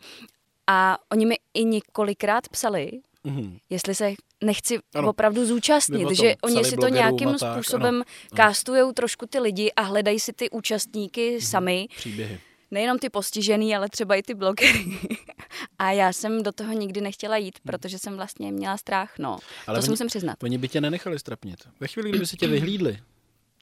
A 0.67 0.97
oni 1.11 1.25
mi 1.25 1.35
i 1.53 1.63
několikrát 1.65 2.49
psali, 2.49 2.91
Mhm. 3.25 3.57
jestli 3.69 3.95
se 3.95 4.13
nechci 4.43 4.73
Ano. 4.75 4.81
ano. 4.95 5.09
opravdu 5.09 5.45
zúčastnit, 5.45 6.03
tom, 6.05 6.13
že 6.15 6.35
oni 6.41 6.63
si 6.63 6.77
to 6.77 6.87
nějakým 6.87 7.35
tak, 7.35 7.53
způsobem 7.53 7.95
ano. 7.95 8.03
kástujou 8.35 8.91
trošku 8.91 9.25
ty 9.25 9.39
lidi 9.39 9.71
a 9.75 9.81
hledají 9.81 10.19
si 10.19 10.33
ty 10.33 10.49
účastníky 10.49 11.41
sami. 11.41 11.87
Příběhy. 11.95 12.39
Nejenom 12.73 12.97
ty 12.99 13.09
postižený, 13.09 13.75
ale 13.75 13.89
třeba 13.89 14.15
i 14.15 14.21
ty 14.23 14.33
blogery. 14.33 14.85
A 15.79 15.91
já 15.91 16.13
jsem 16.13 16.43
do 16.43 16.51
toho 16.51 16.73
nikdy 16.73 17.01
nechtěla 17.01 17.37
jít, 17.37 17.59
protože 17.63 17.99
jsem 17.99 18.15
vlastně 18.15 18.51
měla 18.51 18.77
strach, 18.77 19.19
no. 19.19 19.39
Ale 19.67 19.77
to 19.77 19.81
si 19.81 19.87
oni- 19.87 19.91
musím 19.93 20.07
přiznat. 20.07 20.43
Oni 20.43 20.57
by 20.57 20.67
tě 20.67 20.81
nenechali 20.81 21.19
strapnit. 21.19 21.55
Ve 21.79 21.87
chvíli, 21.87 22.09
kdyby 22.09 22.25
se 22.25 22.37
tě 22.37 22.47
vyhlídli, 22.47 22.99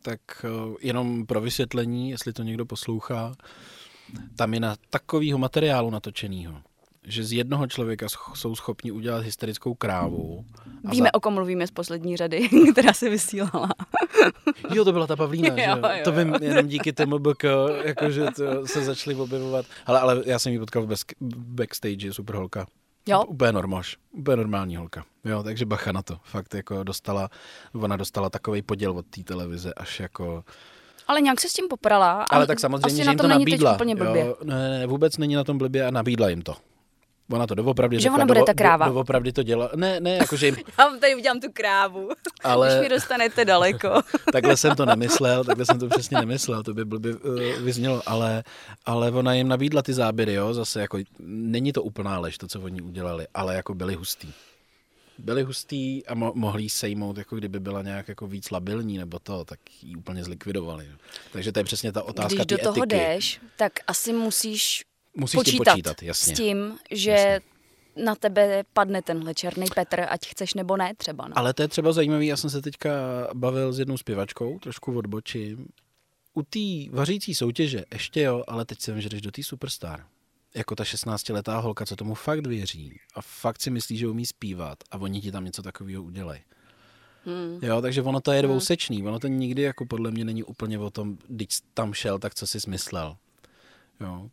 tak 0.02 0.20
uh, 0.70 0.76
jenom 0.82 1.26
pro 1.26 1.42
vysvětlení, 1.42 2.10
jestli 2.10 2.34
to 2.34 2.44
někdo 2.44 2.66
poslouchá, 2.66 3.34
tam 4.36 4.54
je 4.54 4.60
na 4.60 4.76
takového 4.90 5.38
materiálu 5.38 5.90
natočenýho, 5.90 6.62
že 7.04 7.24
z 7.24 7.32
jednoho 7.34 7.68
člověka 7.68 8.08
jsou 8.34 8.56
schopni 8.56 8.92
udělat 8.92 9.24
hysterickou 9.24 9.74
krávu. 9.74 10.46
Víme, 10.92 11.12
o 11.12 11.20
kom 11.20 11.34
mluvíme 11.34 11.68
z 11.68 11.72
poslední 11.72 12.18
řady, 12.18 12.50
která 12.72 12.94
se 12.94 13.10
vysílala. 13.10 13.70
Jo, 14.74 14.86
to 14.86 14.92
byla 14.92 15.08
ta 15.08 15.16
Pavlína, 15.16 15.56
že 15.56 15.64
jo? 15.64 15.78
Jo, 15.78 15.90
jo, 15.98 16.04
To 16.04 16.12
vím 16.12 16.30
jo. 16.30 16.38
jenom 16.42 16.68
díky 16.68 16.94
tomu 16.94 17.20
jakože 17.84 18.26
to 18.36 18.68
se 18.68 18.84
začali 18.86 19.16
objevovat. 19.16 19.66
Ale, 19.86 20.00
ale 20.00 20.24
já 20.26 20.40
jsem 20.40 20.52
ji 20.54 20.60
potkal 20.60 20.82
v 20.84 20.88
back- 20.88 21.16
backstage, 21.38 22.14
super 22.14 22.36
holka. 22.36 22.66
Jo? 23.08 23.24
Úplně 23.24 23.52
normož, 23.52 23.98
úplně 24.12 24.38
normální 24.38 24.76
holka. 24.76 25.04
Jo, 25.26 25.44
takže 25.44 25.66
bacha 25.66 25.92
na 25.92 26.02
to. 26.02 26.18
Fakt 26.24 26.54
jako 26.54 26.84
dostala, 26.84 27.30
ona 27.74 27.98
dostala 27.98 28.30
takový 28.30 28.62
poděl 28.62 28.92
od 28.92 29.06
té 29.06 29.24
televize, 29.24 29.74
až 29.74 30.00
jako... 30.00 30.44
Ale 31.08 31.22
nějak 31.22 31.42
se 31.42 31.50
s 31.50 31.54
tím 31.54 31.68
poprala. 31.68 32.24
Ale 32.30 32.48
tak 32.48 32.60
samozřejmě, 32.60 32.86
asi 32.88 32.98
že 32.98 33.04
na 33.06 33.12
jim 33.12 33.18
tom 33.18 33.30
to 33.32 33.38
nabídla. 33.40 33.74
úplně 33.74 33.96
blbě. 33.96 34.22
Jo, 34.26 34.36
ne, 34.44 34.70
ne, 34.80 34.88
vůbec 34.88 35.18
není 35.18 35.36
na 35.36 35.44
tom 35.44 35.58
blbě 35.58 35.86
a 35.88 35.92
nabídla 35.92 36.30
jim 36.30 36.42
to. 36.42 36.56
Ona 37.32 37.48
to 37.48 37.56
doopravdy 37.56 37.96
Že 37.98 38.02
řekla, 38.02 38.16
ona 38.16 38.26
bude 38.26 38.44
ta 38.44 38.54
kráva. 38.54 38.90
Doopravdy 38.90 39.32
to 39.34 39.44
dělá. 39.44 39.70
Ne, 39.76 40.00
ne, 40.00 40.16
jakože 40.16 40.46
jim, 40.46 40.56
Já 40.80 40.86
vám 40.88 41.00
tady 41.00 41.16
udělám 41.16 41.40
tu 41.40 41.48
krávu, 41.54 42.10
Ale- 42.44 42.68
když 42.70 42.82
mi 42.82 42.90
dostanete 42.90 43.46
daleko. 43.46 44.02
takhle 44.34 44.58
jsem 44.58 44.76
to 44.76 44.86
nemyslel, 44.86 45.44
takhle 45.44 45.66
jsem 45.66 45.80
to 45.80 45.88
přesně 45.88 46.18
nemyslel, 46.18 46.64
to 46.64 46.74
by 46.74 46.86
blbě 46.86 47.16
uh, 47.16 47.40
vyznělo, 47.60 48.02
ale, 48.06 48.44
ale 48.86 49.12
ona 49.12 49.34
jim 49.34 49.48
nabídla 49.48 49.82
ty 49.82 49.94
záběry, 49.94 50.34
jo, 50.34 50.54
zase 50.54 50.82
jako, 50.82 50.98
není 51.20 51.74
to 51.74 51.84
úplná 51.84 52.20
lež, 52.20 52.38
to, 52.38 52.48
co 52.48 52.62
oni 52.62 52.82
udělali, 52.82 53.28
ale 53.34 53.56
jako 53.56 53.74
byli 53.74 53.96
hustý. 53.96 54.34
Byli 55.18 55.44
hustý 55.44 56.06
a 56.08 56.16
mo- 56.16 56.32
mohli 56.36 56.70
sejmout, 56.70 57.18
jako 57.18 57.36
kdyby 57.36 57.60
byla 57.60 57.82
nějak 57.82 58.08
jako 58.08 58.28
víc 58.28 58.52
labilní 58.52 58.98
nebo 58.98 59.20
to, 59.20 59.46
tak 59.46 59.60
ji 59.84 59.96
úplně 59.96 60.24
zlikvidovali. 60.24 60.86
Jo. 60.92 60.98
Takže 61.34 61.52
to 61.52 61.60
je 61.60 61.64
přesně 61.64 61.92
ta 61.92 62.04
otázka 62.04 62.36
Když 62.36 62.46
do 62.46 62.58
toho 62.58 62.84
etiky. 62.84 62.88
jdeš, 62.96 63.42
tak 63.58 63.72
asi 63.88 64.14
musíš 64.14 64.82
Musíš 65.16 65.32
tím 65.44 65.58
počítat, 65.58 65.72
počítat, 65.72 66.04
jasně. 66.04 66.36
s 66.36 66.38
tím, 66.38 66.78
že 66.92 67.12
Jasně. 67.12 67.42
na 68.04 68.16
tebe 68.16 68.64
padne 68.74 69.02
tenhle 69.02 69.34
černý 69.34 69.66
Petr, 69.76 70.06
ať 70.10 70.28
chceš 70.28 70.54
nebo 70.54 70.78
ne 70.78 70.94
třeba. 70.98 71.28
No. 71.28 71.38
Ale 71.38 71.54
to 71.54 71.62
je 71.62 71.68
třeba 71.68 71.92
zajímavý, 71.92 72.28
já 72.28 72.38
jsem 72.38 72.50
se 72.50 72.62
teďka 72.62 72.90
bavil 73.34 73.74
s 73.74 73.80
jednou 73.80 73.98
zpěvačkou, 73.98 74.60
trošku 74.60 74.98
odbočím. 74.98 75.68
U 76.34 76.44
té 76.44 76.60
vařící 76.92 77.36
soutěže 77.36 77.86
ještě 77.94 78.22
jo, 78.22 78.44
ale 78.48 78.66
teď 78.66 78.82
se 78.82 78.92
vím, 78.92 79.02
že 79.02 79.10
jdeš 79.10 79.22
do 79.22 79.32
té 79.32 79.44
Superstar. 79.44 80.06
Jako 80.56 80.76
ta 80.76 80.84
16-letá 80.84 81.62
holka, 81.62 81.86
co 81.86 81.96
tomu 81.96 82.14
fakt 82.16 82.48
věří 82.48 83.00
a 83.16 83.22
fakt 83.22 83.62
si 83.62 83.70
myslí, 83.70 83.98
že 83.98 84.08
umí 84.08 84.26
zpívat 84.26 84.78
a 84.92 84.98
oni 84.98 85.22
ti 85.22 85.32
tam 85.32 85.46
něco 85.46 85.62
takového 85.62 86.04
udělají. 86.04 86.42
Hmm. 87.26 87.60
Jo, 87.62 87.82
takže 87.82 88.02
ono 88.02 88.22
to 88.22 88.32
je 88.32 88.42
dvousečný. 88.42 89.04
Ono 89.04 89.20
to 89.20 89.28
nikdy 89.28 89.62
jako 89.62 89.86
podle 89.86 90.12
mě 90.12 90.26
není 90.26 90.44
úplně 90.44 90.80
o 90.80 90.90
tom, 90.90 91.18
když 91.28 91.48
tam 91.74 91.94
šel, 91.94 92.20
tak 92.20 92.36
co 92.36 92.48
jsi 92.48 92.60
smyslel. 92.60 93.18
Jo. 94.00 94.30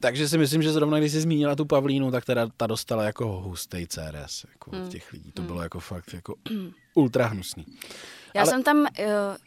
Takže 0.00 0.28
si 0.28 0.38
myslím, 0.38 0.62
že 0.62 0.72
zrovna 0.72 0.98
když 0.98 1.12
jsi 1.12 1.20
zmínila 1.20 1.56
tu 1.56 1.64
Pavlínu, 1.64 2.10
tak 2.10 2.24
teda 2.24 2.48
ta 2.56 2.66
dostala 2.66 3.04
jako 3.04 3.26
hustý 3.26 3.86
CRS 3.86 4.44
jako 4.52 4.70
od 4.70 4.88
těch 4.88 5.12
lidí. 5.12 5.32
To 5.32 5.42
bylo 5.42 5.62
jako 5.62 5.80
fakt 5.80 6.14
jako 6.14 6.34
ultra 6.94 7.26
hnusný. 7.26 7.66
Já 8.34 8.42
ale- 8.42 8.50
jsem 8.50 8.62
tam, 8.62 8.78
uh, 8.78 8.86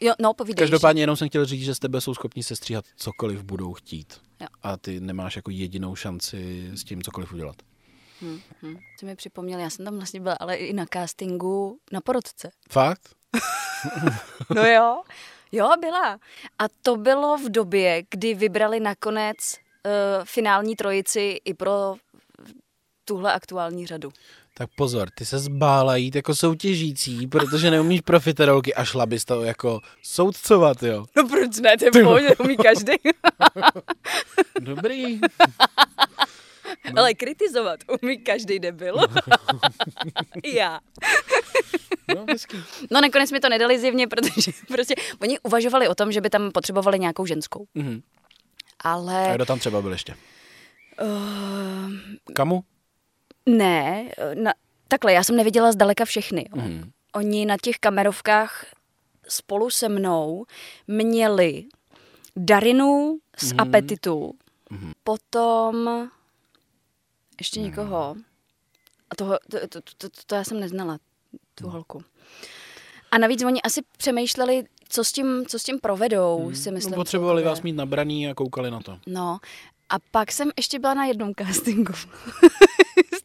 jo, 0.00 0.12
no 0.18 0.34
povídej. 0.34 0.58
Každopádně 0.58 1.02
jenom 1.02 1.16
jsem 1.16 1.28
chtěl 1.28 1.44
říct, 1.44 1.64
že 1.64 1.74
z 1.74 1.78
tebe 1.78 2.00
jsou 2.00 2.14
schopni 2.14 2.42
se 2.42 2.56
stříhat 2.56 2.84
cokoliv 2.96 3.42
budou 3.42 3.72
chtít. 3.72 4.20
Jo. 4.40 4.46
A 4.62 4.76
ty 4.76 5.00
nemáš 5.00 5.36
jako 5.36 5.50
jedinou 5.50 5.96
šanci 5.96 6.70
s 6.74 6.84
tím 6.84 7.02
cokoliv 7.02 7.32
udělat. 7.32 7.56
Hm, 8.22 8.40
hm. 8.62 8.76
Co 9.00 9.06
mi 9.06 9.16
připomněl, 9.16 9.60
já 9.60 9.70
jsem 9.70 9.84
tam 9.84 9.96
vlastně 9.96 10.20
byla, 10.20 10.34
ale 10.40 10.56
i 10.56 10.72
na 10.72 10.84
castingu 10.92 11.78
na 11.92 12.00
porodce. 12.00 12.50
Fakt? 12.70 13.08
No 14.54 14.66
jo. 14.66 15.02
Jo, 15.52 15.70
byla. 15.80 16.18
A 16.58 16.64
to 16.82 16.96
bylo 16.96 17.38
v 17.38 17.50
době, 17.50 18.02
kdy 18.10 18.34
vybrali 18.34 18.80
nakonec 18.80 19.36
finální 20.24 20.76
trojici 20.76 21.40
i 21.44 21.54
pro 21.54 21.94
tuhle 23.04 23.32
aktuální 23.32 23.86
řadu. 23.86 24.10
Tak 24.54 24.70
pozor, 24.76 25.10
ty 25.14 25.26
se 25.26 25.38
zbála 25.38 25.96
jít 25.96 26.14
jako 26.14 26.34
soutěžící, 26.34 27.26
protože 27.26 27.70
neumíš 27.70 28.00
profiterolky 28.00 28.74
a 28.74 28.84
šla 28.84 29.06
bys 29.06 29.24
to 29.24 29.42
jako 29.44 29.80
soudcovat, 30.02 30.82
jo. 30.82 31.04
No 31.16 31.28
proč 31.28 31.58
ne, 31.58 31.76
to 31.78 31.84
je 31.84 31.90
pohodě, 32.04 32.36
umí 32.36 32.56
každý. 32.56 32.92
Dobrý. 34.60 35.20
Ale 36.96 37.14
kritizovat 37.14 37.80
umí 38.02 38.18
každý 38.18 38.58
debil. 38.58 38.96
I 40.42 40.56
já. 40.56 40.80
No, 42.14 42.24
hezký. 42.30 42.56
No 42.90 43.00
nakonec 43.00 43.32
mi 43.32 43.40
to 43.40 43.48
nedali 43.48 43.78
zjevně, 43.78 44.06
protože 44.06 44.52
prostě 44.68 44.94
oni 45.22 45.38
uvažovali 45.38 45.88
o 45.88 45.94
tom, 45.94 46.12
že 46.12 46.20
by 46.20 46.30
tam 46.30 46.50
potřebovali 46.52 46.98
nějakou 46.98 47.26
ženskou. 47.26 47.66
Mhm. 47.74 48.00
Ale 48.80 49.30
A 49.30 49.34
kdo 49.34 49.46
tam 49.46 49.58
třeba 49.58 49.82
byl 49.82 49.92
ještě? 49.92 50.16
uh, 51.02 51.90
Kamu? 52.34 52.64
ne, 53.46 54.08
na, 54.34 54.52
takhle, 54.88 55.12
já 55.12 55.24
jsem 55.24 55.36
neviděla 55.36 55.72
zdaleka 55.72 56.04
všechny. 56.04 56.46
Jo. 56.56 56.62
Mhm. 56.62 56.90
oni 57.14 57.46
na 57.46 57.56
těch 57.62 57.78
kamerovkách 57.78 58.66
spolu 59.28 59.70
se 59.70 59.88
mnou 59.88 60.46
měli 60.86 61.64
Darinu 62.36 63.18
z 63.38 63.52
mm. 63.52 63.60
Apetitu, 63.60 64.34
mm. 64.70 64.92
potom 65.04 65.88
ještě 67.38 67.60
mm. 67.60 67.66
někoho. 67.66 68.16
A 69.10 69.16
toho, 69.16 69.38
to, 69.50 69.68
to, 69.68 69.80
to, 69.80 69.94
to, 69.96 70.08
to 70.26 70.34
já 70.34 70.44
jsem 70.44 70.60
neznala, 70.60 70.98
tu 71.54 71.64
no. 71.64 71.70
holku. 71.70 72.04
A 73.10 73.18
navíc 73.18 73.44
oni 73.44 73.62
asi 73.62 73.82
přemýšleli, 73.96 74.64
co 74.90 75.04
s 75.04 75.12
tím, 75.12 75.44
co 75.46 75.58
s 75.58 75.62
tím 75.62 75.78
provedou, 75.78 76.44
hmm. 76.44 76.54
si 76.54 76.70
myslím. 76.70 76.90
No, 76.90 76.96
potřebovali 76.96 77.42
vás 77.42 77.62
mít 77.62 77.76
nabraný 77.76 78.28
a 78.28 78.34
koukali 78.34 78.70
na 78.70 78.80
to. 78.80 78.98
No. 79.06 79.38
A 79.88 79.96
pak 80.10 80.32
jsem 80.32 80.50
ještě 80.56 80.78
byla 80.78 80.94
na 80.94 81.04
jednom 81.04 81.32
castingu. 81.34 81.92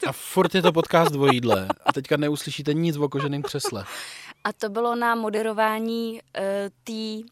a 0.08 0.12
furt 0.12 0.56
je 0.56 0.62
to 0.62 0.72
podcast 0.72 1.12
dvojídle. 1.12 1.68
A 1.86 1.94
teďka 1.94 2.18
neuslyšíte 2.18 2.74
nic 2.74 2.98
o 2.98 3.10
koženém 3.10 3.42
křesle. 3.42 3.86
A 4.44 4.54
to 4.54 4.70
bylo 4.70 4.96
na 4.96 5.16
moderování 5.16 6.14
uh, 6.14 6.22
té 6.84 7.28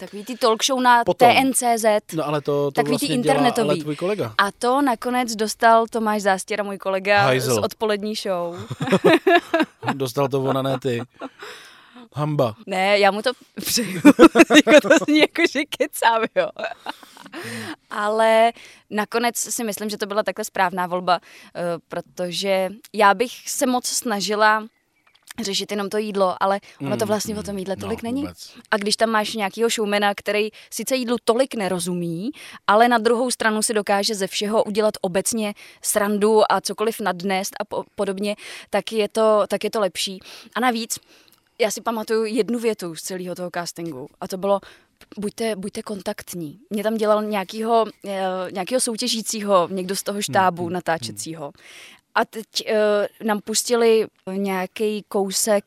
Takový 0.00 0.24
ty 0.24 0.36
talk 0.36 0.64
show 0.64 0.80
na 0.80 1.04
Potom. 1.04 1.28
TNCZ. 1.28 1.84
No 2.14 2.26
ale 2.26 2.40
to, 2.40 2.64
to 2.64 2.70
takový 2.70 2.90
vlastně 2.90 3.08
ty 3.08 3.14
internetový. 3.14 3.54
Dělá, 3.54 3.72
ale 3.72 3.82
tvůj 3.82 3.96
kolega. 3.96 4.34
A 4.38 4.52
to 4.52 4.82
nakonec 4.82 5.36
dostal 5.36 5.86
Tomáš 5.86 6.22
Zástěra, 6.22 6.64
můj 6.64 6.78
kolega, 6.78 7.26
Heisel. 7.26 7.54
z 7.54 7.58
odpolední 7.58 8.14
show. 8.14 8.56
dostal 9.94 10.28
to 10.28 10.42
ona, 10.42 10.62
ne 10.62 10.78
ty. 10.80 11.02
Hamba. 12.14 12.54
Ne, 12.66 12.98
já 12.98 13.10
mu 13.10 13.22
to 13.22 13.30
přeju. 13.60 14.00
jako 14.66 14.88
to 14.88 15.04
zní 15.04 15.18
jako, 15.18 15.42
že 15.50 15.64
kecám, 15.64 16.22
jo. 16.34 16.48
Ale 17.90 18.52
nakonec 18.90 19.36
si 19.36 19.64
myslím, 19.64 19.90
že 19.90 19.98
to 19.98 20.06
byla 20.06 20.22
takhle 20.22 20.44
správná 20.44 20.86
volba, 20.86 21.20
eh, 21.54 21.60
protože 21.88 22.70
já 22.92 23.14
bych 23.14 23.50
se 23.50 23.66
moc 23.66 23.86
snažila 23.86 24.66
řešit 25.40 25.70
jenom 25.70 25.88
to 25.88 25.98
jídlo, 25.98 26.42
ale 26.42 26.60
ono 26.80 26.96
to 26.96 27.04
mm, 27.04 27.08
vlastně 27.08 27.34
mm, 27.34 27.40
o 27.40 27.42
tom 27.42 27.58
jídle 27.58 27.76
no, 27.76 27.80
tolik 27.80 28.02
no, 28.02 28.06
není. 28.06 28.20
Vůbec. 28.20 28.54
A 28.70 28.76
když 28.76 28.96
tam 28.96 29.10
máš 29.10 29.34
nějakého 29.34 29.70
showmana, 29.70 30.14
který 30.14 30.48
sice 30.70 30.96
jídlu 30.96 31.16
tolik 31.24 31.54
nerozumí, 31.54 32.30
ale 32.66 32.88
na 32.88 32.98
druhou 32.98 33.30
stranu 33.30 33.62
si 33.62 33.74
dokáže 33.74 34.14
ze 34.14 34.26
všeho 34.26 34.64
udělat 34.64 34.94
obecně 35.00 35.54
srandu 35.82 36.52
a 36.52 36.60
cokoliv 36.60 37.00
nadnést 37.00 37.54
a 37.60 37.64
po- 37.64 37.84
podobně, 37.94 38.36
tak 38.70 38.92
je, 38.92 39.08
to, 39.08 39.44
tak 39.48 39.64
je 39.64 39.70
to 39.70 39.80
lepší. 39.80 40.20
A 40.54 40.60
navíc, 40.60 40.98
já 41.60 41.70
si 41.70 41.80
pamatuju 41.80 42.24
jednu 42.24 42.58
větu 42.58 42.94
z 42.94 43.02
celého 43.02 43.34
toho 43.34 43.50
castingu 43.54 44.08
a 44.20 44.28
to 44.28 44.36
bylo, 44.36 44.60
buďte, 45.18 45.56
buďte 45.56 45.82
kontaktní. 45.82 46.60
Mě 46.70 46.82
tam 46.82 46.94
dělal 46.94 47.22
nějakýho, 47.22 47.84
eh, 48.06 48.22
nějakýho 48.50 48.80
soutěžícího, 48.80 49.68
někdo 49.70 49.96
z 49.96 50.02
toho 50.02 50.22
štábu 50.22 50.62
hmm, 50.62 50.72
natáčecího. 50.72 51.52
A 52.14 52.24
teď 52.24 52.46
uh, 52.66 53.26
nám 53.26 53.40
pustili 53.40 54.06
nějaký 54.32 55.04
kousek 55.08 55.64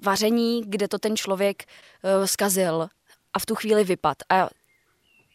vaření, 0.00 0.62
kde 0.66 0.88
to 0.88 0.98
ten 0.98 1.16
člověk 1.16 1.64
uh, 1.64 2.26
zkazil 2.26 2.88
a 3.32 3.38
v 3.38 3.46
tu 3.46 3.54
chvíli 3.54 3.84
vypad. 3.84 4.16
A 4.28 4.48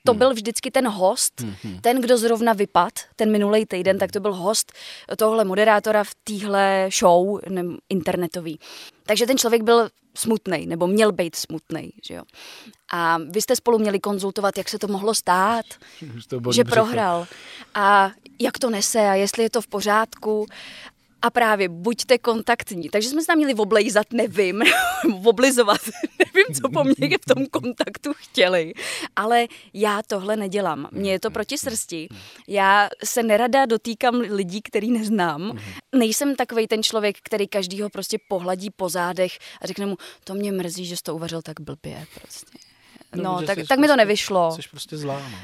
to 0.04 0.12
hmm. 0.12 0.20
byl 0.20 0.34
vždycky 0.34 0.72
ten 0.72 0.88
host, 0.88 1.42
hmm. 1.42 1.80
ten, 1.82 2.02
kdo 2.02 2.18
zrovna 2.18 2.54
vypad, 2.54 2.94
ten 3.16 3.32
minulý 3.32 3.66
týden, 3.66 3.98
tak 3.98 4.12
to 4.12 4.20
byl 4.20 4.34
host 4.34 4.72
tohle 5.18 5.46
moderátora 5.46 6.04
v 6.04 6.16
téhle 6.24 6.90
show 7.00 7.40
internetový. 7.90 8.60
Takže 9.06 9.26
ten 9.28 9.38
člověk 9.38 9.62
byl 9.64 9.90
smutný, 10.16 10.68
nebo 10.68 10.88
měl 10.88 11.12
být 11.12 11.36
smutný, 11.36 11.94
že 12.08 12.14
jo. 12.14 12.24
A 12.92 13.18
vy 13.30 13.42
jste 13.42 13.56
spolu 13.56 13.80
měli 13.80 14.00
konzultovat, 14.00 14.58
jak 14.58 14.70
se 14.70 14.80
to 14.80 14.88
mohlo 14.88 15.16
stát, 15.16 15.66
že 16.52 16.64
prohrál. 16.64 17.28
A 17.74 18.12
jak 18.40 18.60
to 18.60 18.70
nese 18.70 19.00
a 19.00 19.14
jestli 19.14 19.44
je 19.44 19.50
to 19.50 19.62
v 19.62 19.68
pořádku. 19.68 20.46
A 21.22 21.30
právě 21.30 21.70
buďte 21.70 22.18
kontaktní. 22.18 22.90
Takže 22.90 23.10
jsme 23.10 23.22
se 23.22 23.28
tam 23.28 23.38
měli 23.38 23.54
oblejzat, 23.54 24.14
nevím, 24.14 24.62
oblizovat, 25.26 25.82
nevím, 26.20 26.56
co 26.62 26.70
po 26.70 26.84
mně 26.84 27.18
v 27.18 27.34
tom 27.34 27.46
kontaktu 27.46 28.14
chtěli. 28.16 28.74
Ale 29.16 29.48
já 29.74 30.02
tohle 30.08 30.36
nedělám. 30.36 30.88
Mně 30.92 31.12
je 31.12 31.20
to 31.20 31.32
proti 31.32 31.58
srsti. 31.58 32.08
Já 32.48 32.90
se 33.04 33.24
nerada 33.24 33.66
dotýkám 33.66 34.16
lidí, 34.16 34.62
který 34.62 34.92
neznám. 34.92 35.60
Nejsem 35.96 36.36
takový 36.36 36.68
ten 36.68 36.84
člověk, 36.84 37.18
který 37.24 37.48
každýho 37.48 37.90
prostě 37.90 38.18
pohladí 38.28 38.70
po 38.70 38.90
zádech 38.90 39.38
a 39.62 39.68
řekne 39.68 39.86
mu, 39.86 39.98
to 40.24 40.34
mě 40.34 40.52
mrzí, 40.52 40.86
že 40.86 40.98
jsi 40.98 41.04
to 41.04 41.16
uvařil 41.16 41.42
tak 41.42 41.60
blbě. 41.60 42.06
Prostě. 42.22 42.58
No, 43.16 43.24
no 43.24 43.42
tak, 43.48 43.48
tak 43.48 43.58
mi 43.60 43.66
to 43.68 43.78
prostě- 43.78 43.96
nevyšlo. 43.98 44.52
Jsi 44.56 44.62
prostě 44.72 44.98
zlá, 44.98 45.20
no. 45.32 45.38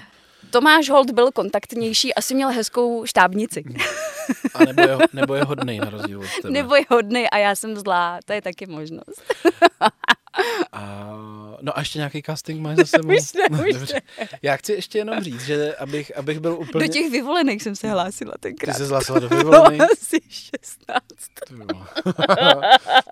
Tomáš 0.49 0.89
Holt 0.89 1.11
byl 1.11 1.31
kontaktnější, 1.31 2.13
asi 2.13 2.35
měl 2.35 2.49
hezkou 2.49 3.05
štábnici. 3.05 3.63
A 4.53 4.59
nebo 4.65 4.81
je, 4.81 4.97
nebo 5.13 5.35
je 5.35 5.43
hodný 5.43 5.79
na 5.79 5.89
rozdíl 5.89 6.19
od 6.19 6.41
tebe. 6.41 6.53
Nebo 6.53 6.75
je 6.75 6.85
hodný 6.89 7.29
a 7.29 7.37
já 7.37 7.55
jsem 7.55 7.77
zlá, 7.77 8.19
to 8.25 8.33
je 8.33 8.41
taky 8.41 8.65
možnost. 8.65 9.21
A, 10.71 11.07
no 11.61 11.77
a 11.77 11.79
ještě 11.79 11.99
nějaký 11.99 12.21
casting 12.25 12.61
máš 12.61 12.77
za 12.77 12.85
sebou? 12.85 13.15
už 13.17 13.33
ne, 13.33 13.59
už 13.81 13.93
ne. 13.93 14.01
Já 14.41 14.57
chci 14.57 14.73
ještě 14.73 14.97
jenom 14.97 15.23
říct, 15.23 15.41
že 15.41 15.75
abych, 15.75 16.17
abych 16.17 16.39
byl 16.39 16.53
úplně... 16.53 16.87
Do 16.87 16.93
těch 16.93 17.11
vyvolených 17.11 17.63
jsem 17.63 17.75
se 17.75 17.87
hlásila 17.89 18.33
tenkrát. 18.39 18.73
Ty 18.73 18.77
se 18.83 18.87
hlásila 18.89 19.19
do 19.19 19.29
vyvolených? 19.37 19.81
asi 19.81 20.17
16. 20.29 21.01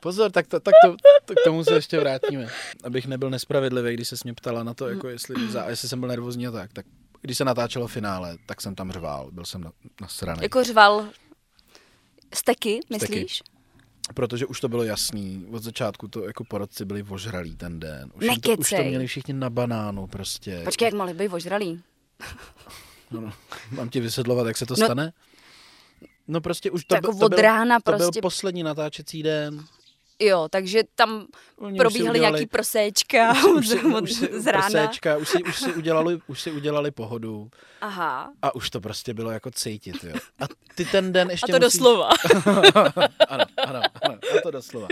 Pozor, 0.01 0.31
tak, 0.31 0.47
to, 0.47 0.59
tak, 0.59 0.73
to, 0.86 0.95
tak 1.25 1.38
tomu 1.43 1.63
se 1.63 1.73
ještě 1.73 1.99
vrátíme. 1.99 2.47
Abych 2.83 3.07
nebyl 3.07 3.29
nespravedlivý, 3.29 3.93
když 3.93 4.07
se 4.07 4.15
mě 4.23 4.33
ptala 4.33 4.63
na 4.63 4.73
to, 4.73 4.89
jako 4.89 5.09
jestli, 5.09 5.36
jestli 5.67 5.89
jsem 5.89 5.99
byl 5.99 6.09
nervózní 6.09 6.47
a 6.47 6.51
tak, 6.51 6.73
tak 6.73 6.86
když 7.26 7.38
se 7.38 7.45
natáčelo 7.45 7.88
finále, 7.88 8.38
tak 8.45 8.61
jsem 8.61 8.76
tam 8.76 8.91
řval, 8.91 9.32
byl 9.32 9.45
jsem 9.45 9.61
na, 9.61 9.71
na 10.01 10.07
straně. 10.07 10.39
Jako 10.43 10.63
řval 10.63 11.05
steky, 12.34 12.80
myslíš? 12.89 13.36
Steky. 13.36 13.55
Protože 14.13 14.45
už 14.45 14.59
to 14.59 14.69
bylo 14.69 14.84
jasný, 14.84 15.45
od 15.51 15.63
začátku 15.63 16.07
to 16.07 16.23
jako 16.23 16.43
porodci 16.43 16.86
byli 16.86 17.03
ožralí 17.03 17.55
ten 17.55 17.80
den. 17.80 18.11
Už, 18.13 18.26
to, 18.41 18.51
už 18.51 18.69
to 18.69 18.84
měli 18.84 19.07
všichni 19.07 19.34
na 19.34 19.49
banánu 19.49 20.07
prostě. 20.07 20.61
Počkej, 20.63 20.86
jak 20.86 20.93
mohli 20.93 21.13
být 21.13 21.34
ožralí? 21.34 21.82
No, 23.11 23.21
no, 23.21 23.34
mám 23.71 23.89
ti 23.89 23.99
vysvětlovat, 23.99 24.47
jak 24.47 24.57
se 24.57 24.65
to 24.65 24.76
no, 24.80 24.86
stane? 24.86 25.13
No 26.28 26.41
prostě 26.41 26.71
už 26.71 26.86
to, 26.86 26.95
tak 26.95 27.01
byl, 27.01 27.13
to, 27.13 27.30
byl, 27.30 27.38
rána 27.38 27.80
to 27.80 27.91
prostě... 27.91 28.11
byl 28.11 28.21
poslední 28.21 28.63
natáčecí 28.63 29.23
den. 29.23 29.65
Jo, 30.20 30.47
takže 30.49 30.84
tam 30.95 31.26
Oni 31.57 31.78
probíhaly 31.78 32.20
nějaký 32.20 32.45
proséčka 32.45 33.34
už 33.57 33.68
si, 33.68 33.80
už 34.03 34.13
si, 34.13 34.30
z 34.32 34.47
rána. 34.47 34.70
Proséčka, 34.70 35.18
už 35.18 35.30
si, 35.30 35.43
už, 35.43 35.59
si 35.59 35.74
udělali, 35.74 36.20
už 36.28 36.41
si 36.41 36.51
udělali 36.51 36.91
pohodu. 36.91 37.49
Aha. 37.82 38.32
A 38.41 38.55
už 38.55 38.70
to 38.70 38.82
prostě 38.82 39.13
bylo 39.13 39.32
jako 39.32 39.51
cítit, 39.51 40.03
jo. 40.03 40.16
A 40.39 40.45
ty 40.76 40.86
ten 40.86 41.13
den 41.13 41.30
ještě 41.32 41.51
A 41.51 41.59
to 41.59 41.66
musíš... 41.66 41.80
doslova. 41.80 42.09
ano, 43.30 43.45
ano, 43.57 43.82
ano, 44.01 44.18
a 44.38 44.41
to 44.43 44.51
doslova. 44.51 44.88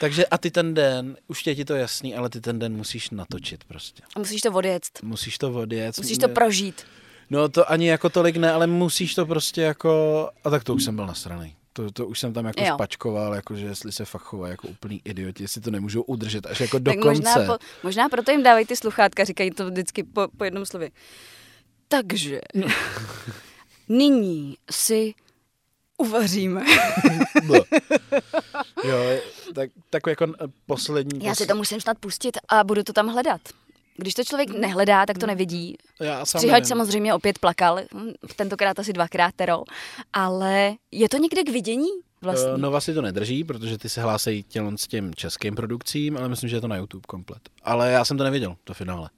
Takže 0.00 0.26
a 0.26 0.38
ty 0.38 0.50
ten 0.50 0.74
den, 0.74 1.16
už 1.26 1.46
je 1.46 1.54
ti 1.54 1.64
to 1.64 1.74
jasný, 1.74 2.14
ale 2.14 2.30
ty 2.30 2.40
ten 2.40 2.58
den 2.58 2.76
musíš 2.76 3.10
natočit 3.10 3.64
prostě. 3.64 4.02
A 4.16 4.18
musíš 4.18 4.40
to 4.40 4.52
odjet. 4.52 4.82
Musíš 5.02 5.38
to 5.38 5.52
odjet. 5.52 5.98
Musíš 5.98 6.18
to 6.18 6.28
prožít. 6.28 6.82
No 7.30 7.48
to 7.48 7.70
ani 7.70 7.88
jako 7.88 8.10
tolik 8.10 8.36
ne, 8.36 8.52
ale 8.52 8.66
musíš 8.66 9.14
to 9.14 9.26
prostě 9.26 9.62
jako... 9.62 10.30
A 10.44 10.50
tak 10.50 10.64
to 10.64 10.74
už 10.74 10.84
jsem 10.84 10.96
byl 10.96 11.06
nasraný. 11.06 11.56
To, 11.76 11.90
to 11.90 12.06
už 12.06 12.20
jsem 12.20 12.32
tam 12.32 12.44
jako 12.44 12.60
jo. 12.60 12.74
špačkoval, 12.74 13.34
jakože 13.34 13.66
jestli 13.66 13.92
se 13.92 14.04
fakt 14.04 14.22
chovají 14.22 14.50
jako 14.50 14.68
úplný 14.68 15.00
idioti, 15.04 15.42
jestli 15.42 15.60
to 15.60 15.70
nemůžou 15.70 16.02
udržet 16.02 16.46
až 16.46 16.60
jako 16.60 16.78
do 16.78 16.90
tak 16.90 17.00
konce. 17.00 17.22
Možná, 17.22 17.46
po, 17.46 17.58
možná 17.82 18.08
proto 18.08 18.30
jim 18.30 18.42
dávají 18.42 18.66
ty 18.66 18.76
sluchátka, 18.76 19.24
říkají 19.24 19.50
to 19.50 19.70
vždycky 19.70 20.02
po, 20.02 20.28
po 20.36 20.44
jednom 20.44 20.66
slově. 20.66 20.90
Takže 21.88 22.40
no. 22.54 22.66
nyní 23.88 24.56
si 24.70 25.14
uvaříme. 25.98 26.64
jo, 28.84 28.98
tak, 29.54 29.70
tak 29.90 30.02
jako 30.06 30.26
poslední... 30.66 31.24
Já 31.24 31.34
si 31.34 31.46
to 31.46 31.54
musím 31.54 31.80
snad 31.80 31.98
pustit 31.98 32.38
a 32.48 32.64
budu 32.64 32.82
to 32.82 32.92
tam 32.92 33.08
hledat. 33.08 33.40
Když 33.96 34.14
to 34.14 34.24
člověk 34.24 34.50
nehledá, 34.50 35.06
tak 35.06 35.18
to 35.18 35.26
nevidí. 35.26 35.76
Já 36.00 36.26
Střihač 36.26 36.66
samozřejmě 36.66 37.14
opět 37.14 37.38
plakal, 37.38 37.80
tentokrát 38.36 38.78
asi 38.78 38.92
dvakrát 38.92 39.34
terol, 39.36 39.64
ale 40.12 40.74
je 40.90 41.08
to 41.08 41.16
někde 41.16 41.42
k 41.42 41.48
vidění? 41.48 41.88
Vlastně. 42.22 42.52
Uh, 42.52 42.58
Nova 42.58 42.80
si 42.80 42.94
to 42.94 43.02
nedrží, 43.02 43.44
protože 43.44 43.78
ty 43.78 43.88
se 43.88 44.02
hlásí 44.02 44.42
tělon 44.42 44.78
s 44.78 44.86
těm 44.86 45.14
českým 45.14 45.54
produkcím, 45.54 46.16
ale 46.16 46.28
myslím, 46.28 46.50
že 46.50 46.56
je 46.56 46.60
to 46.60 46.68
na 46.68 46.76
YouTube 46.76 47.04
komplet. 47.06 47.42
Ale 47.62 47.90
já 47.90 48.04
jsem 48.04 48.18
to 48.18 48.24
neviděl, 48.24 48.56
to 48.64 48.74
finále. 48.74 49.10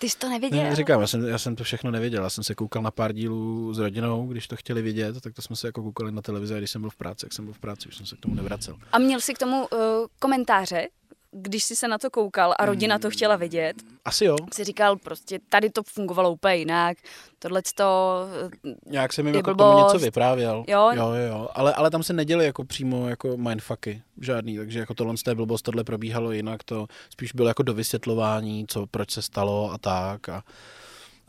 Ty 0.00 0.08
jsi 0.08 0.18
to 0.18 0.28
neviděl? 0.28 0.62
Ne, 0.62 0.76
říkám, 0.76 1.00
já 1.00 1.06
jsem, 1.06 1.28
já 1.28 1.38
jsem 1.38 1.56
to 1.56 1.64
všechno 1.64 1.90
neviděl. 1.90 2.22
Já 2.22 2.30
jsem 2.30 2.44
se 2.44 2.54
koukal 2.54 2.82
na 2.82 2.90
pár 2.90 3.12
dílů 3.12 3.74
s 3.74 3.78
rodinou, 3.78 4.26
když 4.26 4.48
to 4.48 4.56
chtěli 4.56 4.82
vidět, 4.82 5.20
tak 5.20 5.34
to 5.34 5.42
jsme 5.42 5.56
se 5.56 5.68
jako 5.68 5.82
koukali 5.82 6.12
na 6.12 6.22
televizi, 6.22 6.54
když 6.58 6.70
jsem 6.70 6.80
byl 6.80 6.90
v 6.90 6.96
práci, 6.96 7.26
jak 7.26 7.32
jsem 7.32 7.44
byl 7.44 7.54
v 7.54 7.58
práci, 7.58 7.88
už 7.88 7.96
jsem 7.96 8.06
se 8.06 8.16
k 8.16 8.20
tomu 8.20 8.34
nevracel. 8.34 8.76
A 8.92 8.98
měl 8.98 9.20
jsi 9.20 9.34
k 9.34 9.38
tomu 9.38 9.56
uh, 9.60 9.78
komentáře? 10.18 10.88
Když 11.32 11.64
jsi 11.64 11.76
se 11.76 11.88
na 11.88 11.98
to 11.98 12.10
koukal 12.10 12.54
a 12.58 12.66
rodina 12.66 12.98
to 12.98 13.10
chtěla 13.10 13.36
vidět, 13.36 13.76
asi 14.04 14.24
jo. 14.24 14.36
Si 14.52 14.64
říkal, 14.64 14.96
prostě 14.96 15.38
tady 15.48 15.70
to 15.70 15.82
fungovalo 15.82 16.30
úplně 16.30 16.54
jinak, 16.54 16.98
tohle 17.38 17.62
to 17.74 18.20
eh, 18.66 18.74
Nějak 18.86 19.12
jsem 19.12 19.26
jim 19.26 19.36
jako 19.36 19.54
tomu 19.54 19.78
něco 19.78 19.98
vyprávěl. 19.98 20.64
Jo? 20.68 20.90
Jo, 20.94 21.12
jo, 21.12 21.26
jo. 21.28 21.48
Ale, 21.54 21.74
ale 21.74 21.90
tam 21.90 22.02
se 22.02 22.12
neděli 22.12 22.44
jako 22.44 22.64
přímo 22.64 23.08
jako 23.08 23.36
mindfucky 23.36 24.02
žádný, 24.20 24.56
takže 24.56 24.78
jako 24.78 24.94
tohle 24.94 25.16
z 25.16 25.22
té 25.22 25.34
blbost, 25.34 25.62
tohle 25.62 25.84
probíhalo 25.84 26.32
jinak, 26.32 26.64
to 26.64 26.86
spíš 27.10 27.32
bylo 27.32 27.48
jako 27.48 27.62
do 27.62 27.74
vysvětlování, 27.74 28.64
co, 28.68 28.86
proč 28.86 29.10
se 29.10 29.22
stalo 29.22 29.72
a 29.72 29.78
tak 29.78 30.28
a 30.28 30.42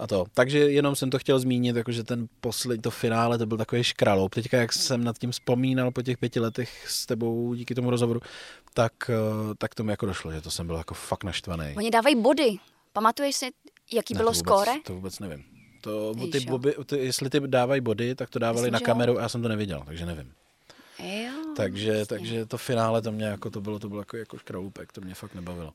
a 0.01 0.07
to. 0.07 0.25
Takže 0.33 0.59
jenom 0.59 0.95
jsem 0.95 1.09
to 1.09 1.19
chtěl 1.19 1.39
zmínit, 1.39 1.75
jakože 1.75 2.03
ten 2.03 2.27
poslední, 2.39 2.81
to 2.81 2.91
finále, 2.91 3.37
to 3.37 3.45
byl 3.45 3.57
takový 3.57 3.83
škraloup. 3.83 4.35
Teďka, 4.35 4.57
jak 4.57 4.73
jsem 4.73 5.03
nad 5.03 5.17
tím 5.17 5.31
vzpomínal 5.31 5.91
po 5.91 6.01
těch 6.01 6.17
pěti 6.17 6.39
letech 6.39 6.89
s 6.89 7.05
tebou 7.05 7.53
díky 7.53 7.75
tomu 7.75 7.89
rozhovoru, 7.89 8.19
tak, 8.73 8.93
eh, 9.09 9.55
tak 9.57 9.75
to 9.75 9.83
mi 9.83 9.91
jako 9.93 10.05
došlo, 10.05 10.31
že 10.31 10.41
to 10.41 10.51
jsem 10.51 10.67
byl 10.67 10.75
jako 10.75 10.93
fakt 10.93 11.23
naštvaný. 11.23 11.73
Oni 11.77 11.91
dávají 11.91 12.15
body. 12.15 12.57
Pamatuješ 12.93 13.35
si, 13.35 13.51
jaký 13.93 14.13
Ne, 14.13 14.17
bylo 14.17 14.31
to 14.31 14.37
vůbec, 14.37 14.47
skóre? 14.49 14.71
To 14.85 14.93
vůbec 14.95 15.19
nevím. 15.19 15.43
To, 15.81 16.13
ty 16.15 16.37
Víš, 16.39 16.45
boby, 16.45 16.75
ty, 16.85 16.97
jestli 16.97 17.29
ty 17.29 17.39
dávají 17.39 17.81
body, 17.81 18.15
tak 18.15 18.29
to 18.29 18.39
dávali 18.39 18.61
Myslím, 18.61 18.73
na 18.73 18.79
kameru 18.79 19.19
a 19.19 19.21
já 19.21 19.29
jsem 19.29 19.41
to 19.41 19.47
neviděl, 19.47 19.83
takže 19.85 20.05
nevím. 20.05 20.33
Jo, 20.99 21.31
Takže, 21.55 21.89
jasně. 21.91 22.05
takže 22.05 22.45
to 22.45 22.57
finále 22.57 23.01
to 23.01 23.11
mě 23.11 23.25
jako 23.25 23.49
to 23.49 23.61
bylo, 23.61 23.79
to 23.79 23.89
bylo 23.89 24.01
jako, 24.01 24.17
jako 24.17 24.37
škraupek, 24.37 24.91
to 24.91 25.01
mě 25.01 25.15
fakt 25.15 25.35
nebavilo. 25.35 25.73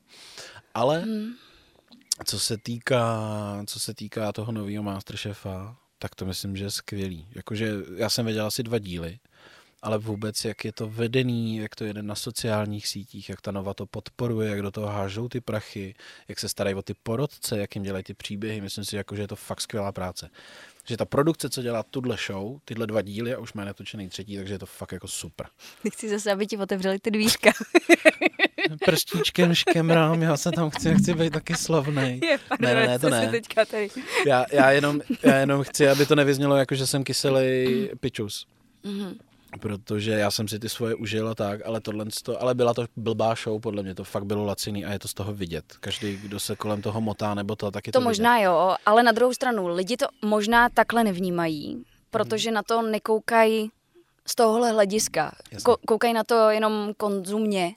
Ale 0.73 0.99
Hmm. 1.01 1.33
co 2.25 2.39
se 2.39 2.57
týká, 2.57 3.17
co 3.65 3.79
se 3.79 3.93
týká 3.93 4.31
toho 4.31 4.51
nového 4.51 4.83
Masterchefa, 4.83 5.75
tak 5.99 6.15
to 6.15 6.25
myslím, 6.25 6.57
že 6.57 6.63
je 6.63 6.71
skvělý. 6.71 7.27
Jakože 7.35 7.73
já 7.95 8.09
jsem 8.09 8.25
viděl 8.25 8.45
asi 8.45 8.63
dva 8.63 8.79
díly, 8.79 9.19
ale 9.81 9.97
vůbec, 9.97 10.45
jak 10.45 10.65
je 10.65 10.71
to 10.71 10.87
vedený, 10.87 11.57
jak 11.57 11.75
to 11.75 11.83
jede 11.85 12.03
na 12.03 12.15
sociálních 12.15 12.87
sítích, 12.87 13.29
jak 13.29 13.41
ta 13.41 13.51
Nova 13.51 13.73
to 13.73 13.85
podporuje, 13.85 14.49
jak 14.49 14.61
do 14.61 14.71
toho 14.71 14.87
hážou 14.87 15.29
ty 15.29 15.41
prachy, 15.41 15.95
jak 16.27 16.39
se 16.39 16.49
starají 16.49 16.75
o 16.75 16.81
ty 16.81 16.93
porodce, 17.03 17.57
jak 17.57 17.75
jim 17.75 17.83
dělají 17.83 18.03
ty 18.03 18.13
příběhy. 18.13 18.61
Myslím 18.61 18.85
si, 18.85 18.95
jako, 18.95 19.15
že 19.15 19.21
je 19.21 19.27
to 19.27 19.35
fakt 19.35 19.61
skvělá 19.61 19.91
práce. 19.91 20.29
Že 20.89 20.97
ta 20.97 21.05
produkce, 21.05 21.49
co 21.49 21.61
dělá 21.61 21.83
tuhle 21.83 22.17
show, 22.27 22.59
tyhle 22.65 22.87
dva 22.87 23.01
díly 23.01 23.33
a 23.33 23.39
už 23.39 23.53
má 23.53 23.65
natočený 23.65 24.09
třetí, 24.09 24.37
takže 24.37 24.53
je 24.53 24.59
to 24.59 24.65
fakt 24.65 24.91
jako 24.91 25.07
super. 25.07 25.47
Chci 25.93 26.09
zase, 26.09 26.31
aby 26.31 26.47
ti 26.47 26.57
otevřeli 26.57 26.99
ty 26.99 27.11
dvířka. 27.11 27.51
Prstíčkem 28.85 29.55
škemrám, 29.55 30.21
já 30.21 30.37
se 30.37 30.51
tam 30.51 30.69
chci, 30.69 30.95
chci 30.95 31.13
být 31.13 31.33
taky 31.33 31.55
slavnej. 31.55 32.19
Je, 32.23 32.39
Ne, 32.59 32.75
ne, 32.75 32.87
ne, 32.87 32.99
to 32.99 33.09
ne. 33.09 33.29
Teďka 33.31 33.65
tady. 33.65 33.89
Já, 34.27 34.45
já, 34.51 34.71
jenom, 34.71 35.01
já 35.23 35.35
jenom 35.37 35.63
chci, 35.63 35.89
aby 35.89 36.05
to 36.05 36.15
nevyznělo 36.15 36.55
jako, 36.55 36.75
že 36.75 36.87
jsem 36.87 37.03
kyselý 37.03 37.89
pičus. 37.99 38.47
Mhm. 38.83 39.17
Protože 39.59 40.11
já 40.11 40.31
jsem 40.31 40.47
si 40.47 40.59
ty 40.59 40.69
svoje 40.69 40.95
užil 40.95 41.29
a 41.29 41.35
tak, 41.35 41.65
ale 41.65 41.81
tohle, 41.81 42.05
to, 42.23 42.41
ale 42.41 42.55
byla 42.55 42.73
to 42.73 42.85
blbá 42.95 43.35
show, 43.35 43.61
podle 43.61 43.83
mě 43.83 43.95
to 43.95 44.03
fakt 44.03 44.25
bylo 44.25 44.45
laciný 44.45 44.85
a 44.85 44.91
je 44.91 44.99
to 44.99 45.07
z 45.07 45.13
toho 45.13 45.33
vidět. 45.33 45.65
Každý, 45.79 46.17
kdo 46.17 46.39
se 46.39 46.55
kolem 46.55 46.81
toho 46.81 47.01
motá 47.01 47.33
nebo 47.33 47.55
to, 47.55 47.71
tak 47.71 47.87
je 47.87 47.93
to, 47.93 47.99
To 47.99 48.03
možná 48.03 48.39
jo, 48.39 48.75
ale 48.85 49.03
na 49.03 49.11
druhou 49.11 49.33
stranu, 49.33 49.67
lidi 49.67 49.97
to 49.97 50.05
možná 50.21 50.69
takhle 50.69 51.03
nevnímají, 51.03 51.83
protože 52.09 52.51
na 52.51 52.63
to 52.63 52.81
nekoukají 52.81 53.71
z 54.27 54.35
tohohle 54.35 54.71
hlediska. 54.71 55.31
Jasně. 55.51 55.63
Ko- 55.73 55.77
koukají 55.87 56.13
na 56.13 56.23
to 56.23 56.49
jenom 56.49 56.93
konzumně. 56.97 57.73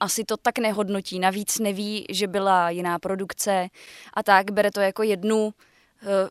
Asi 0.00 0.24
to 0.24 0.36
tak 0.36 0.58
nehodnotí. 0.58 1.18
Navíc 1.18 1.58
neví, 1.58 2.06
že 2.10 2.26
byla 2.26 2.70
jiná 2.70 2.98
produkce 2.98 3.68
a 4.14 4.22
tak. 4.22 4.50
Bere 4.50 4.70
to 4.70 4.80
jako 4.80 5.02
jednu 5.02 5.54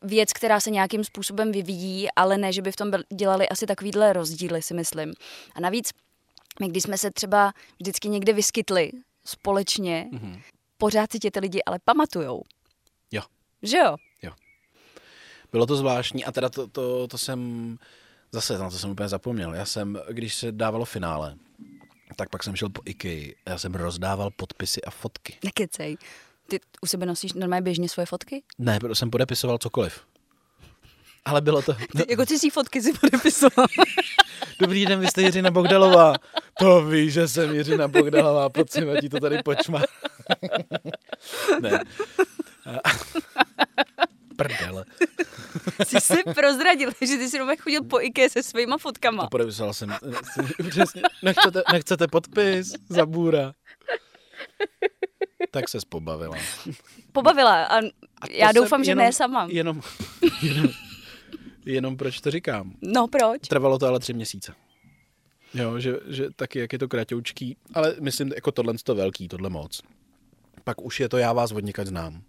věc, 0.01 0.33
která 0.33 0.59
se 0.59 0.69
nějakým 0.71 1.03
způsobem 1.03 1.51
vyvíjí, 1.51 2.07
ale 2.15 2.37
ne, 2.37 2.53
že 2.53 2.61
by 2.61 2.71
v 2.71 2.75
tom 2.75 2.91
dělali 3.13 3.49
asi 3.49 3.65
takovýhle 3.65 4.13
rozdíly, 4.13 4.61
si 4.61 4.73
myslím. 4.73 5.13
A 5.55 5.59
navíc, 5.59 5.89
my 6.61 6.67
když 6.67 6.83
jsme 6.83 6.97
se 6.97 7.11
třeba 7.11 7.53
vždycky 7.79 8.09
někde 8.09 8.33
vyskytli 8.33 8.91
společně, 9.25 10.07
Mhm. 10.11 10.41
pořád 10.77 11.11
si 11.11 11.19
tě 11.19 11.31
ty 11.31 11.39
lidi 11.39 11.63
ale 11.65 11.79
pamatujou. 11.85 12.41
Jo. 13.11 13.21
Že 13.61 13.77
jo? 13.77 13.95
Bylo 15.51 15.65
to 15.65 15.75
zvláštní 15.75 16.25
a 16.25 16.31
teda 16.31 16.49
to, 16.49 16.67
to, 16.67 17.07
to 17.07 17.17
jsem, 17.17 17.77
zase 18.31 18.57
na 18.57 18.69
to 18.69 18.77
jsem 18.77 18.89
úplně 18.89 19.09
zapomněl. 19.09 19.53
Já 19.53 19.65
jsem, 19.65 19.99
když 20.09 20.35
se 20.35 20.51
dávalo 20.51 20.85
finále, 20.85 21.35
tak 22.15 22.29
pak 22.29 22.43
jsem 22.43 22.55
šel 22.55 22.69
po 22.69 22.81
IKEA 22.85 23.33
a 23.45 23.49
já 23.49 23.57
jsem 23.57 23.73
rozdával 23.75 24.29
podpisy 24.31 24.81
a 24.81 24.89
fotky. 24.91 25.37
Nekecej. 25.43 25.97
Ty 26.47 26.59
u 26.81 26.87
sebe 26.87 27.05
nosíš 27.05 27.33
normálně 27.33 27.61
běžně 27.61 27.89
svoje 27.89 28.05
fotky? 28.05 28.43
Ne, 28.57 28.79
protože 28.79 28.95
jsem 28.95 29.09
podepisoval 29.09 29.57
cokoliv. 29.57 30.01
Ale 31.25 31.41
bylo 31.41 31.61
to... 31.61 31.73
Ty, 31.73 32.05
jako 32.09 32.25
cizí 32.25 32.49
fotky 32.49 32.81
si 32.81 32.93
podepisoval. 32.93 33.67
Dobrý 34.59 34.85
den, 34.85 34.99
vy 34.99 35.07
jste 35.07 35.21
Jiřina 35.21 35.51
Bogdalová. 35.51 36.13
To 36.59 36.85
ví, 36.85 37.11
že 37.11 37.27
jsem 37.27 37.55
Jiřina 37.55 37.87
Bogdalová, 37.87 38.49
pojď 38.49 38.69
si 38.71 38.81
ti 39.01 39.09
to 39.09 39.19
tady 39.19 39.43
počma. 39.43 39.81
ne. 41.61 41.83
Prdele. 44.37 44.85
Jsi 45.83 46.01
si 46.01 46.23
prozradil, 46.35 46.91
že 47.01 47.17
ty 47.17 47.29
si 47.29 47.37
normálně 47.37 47.61
chodil 47.61 47.83
po 47.83 48.01
IKEA 48.01 48.29
se 48.29 48.43
svýma 48.43 48.77
fotkama. 48.77 49.23
To 49.23 49.29
podepisoval 49.29 49.73
jsem. 49.73 49.95
Přesně. 50.69 51.01
Nechcete, 51.23 51.63
nechcete 51.73 52.07
podpis 52.07 52.73
za 52.89 53.05
bůra. 53.05 53.53
Tak 55.51 55.69
se 55.69 55.77
pobavila. 55.89 56.37
Pobavila 57.11 57.63
a 57.63 57.77
A 58.21 58.27
já 58.31 58.51
doufám, 58.51 58.83
že 58.83 58.91
jenom- 58.91 59.05
ne 59.05 59.13
sama. 59.13 59.47
Jenom, 59.51 59.81
jenom, 60.41 60.67
jenom 61.65 61.97
proč 61.97 62.21
to 62.21 62.31
říkám. 62.31 62.73
No 62.81 63.07
proč? 63.07 63.41
Trvalo 63.47 63.79
to 63.79 63.87
ale 63.87 63.99
tři 63.99 64.13
měsíce. 64.13 64.53
Jo, 65.53 65.79
že, 65.79 65.93
že 66.07 66.27
taky, 66.35 66.59
jak 66.59 66.73
je 66.73 66.79
to 66.79 66.87
kratoučký, 66.87 67.57
ale 67.73 67.95
myslím, 67.99 68.31
jako 68.35 68.51
tohle 68.51 68.73
to 68.83 68.95
velký, 68.95 69.27
tohle 69.27 69.49
moc. 69.49 69.81
Pak 70.63 70.81
už 70.81 70.99
je 70.99 71.09
to 71.09 71.17
já 71.17 71.33
vás 71.33 71.51
od 71.51 71.63
znám. 71.87 72.21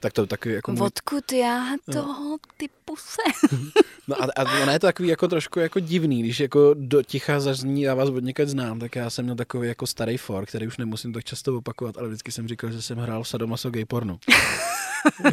Tak 0.00 0.12
to 0.12 0.26
taky 0.26 0.52
jako 0.52 0.72
můj, 0.72 0.86
Odkud 0.86 1.32
já 1.32 1.64
toho 1.92 2.38
typu 2.56 2.96
se? 2.96 3.22
No 4.08 4.22
a, 4.22 4.26
a 4.36 4.62
ono 4.62 4.72
je 4.72 4.78
to 4.78 4.86
takový 4.86 5.08
jako 5.08 5.28
trošku 5.28 5.60
jako 5.60 5.80
divný, 5.80 6.22
když 6.22 6.40
jako 6.40 6.74
do 6.74 7.02
ticha 7.02 7.40
zazní 7.40 7.82
já 7.82 7.94
vás 7.94 8.08
od 8.08 8.24
někať 8.24 8.48
znám, 8.48 8.78
tak 8.78 8.96
já 8.96 9.10
jsem 9.10 9.24
měl 9.24 9.36
takový 9.36 9.68
jako 9.68 9.86
starý 9.86 10.16
for, 10.16 10.46
který 10.46 10.66
už 10.66 10.78
nemusím 10.78 11.12
tak 11.12 11.24
často 11.24 11.56
opakovat, 11.56 11.98
ale 11.98 12.08
vždycky 12.08 12.32
jsem 12.32 12.48
říkal, 12.48 12.70
že 12.70 12.82
jsem 12.82 12.98
hrál 12.98 13.22
v 13.22 13.28
sadomaso 13.28 13.70
gay 13.70 13.84
pornu. 13.84 14.18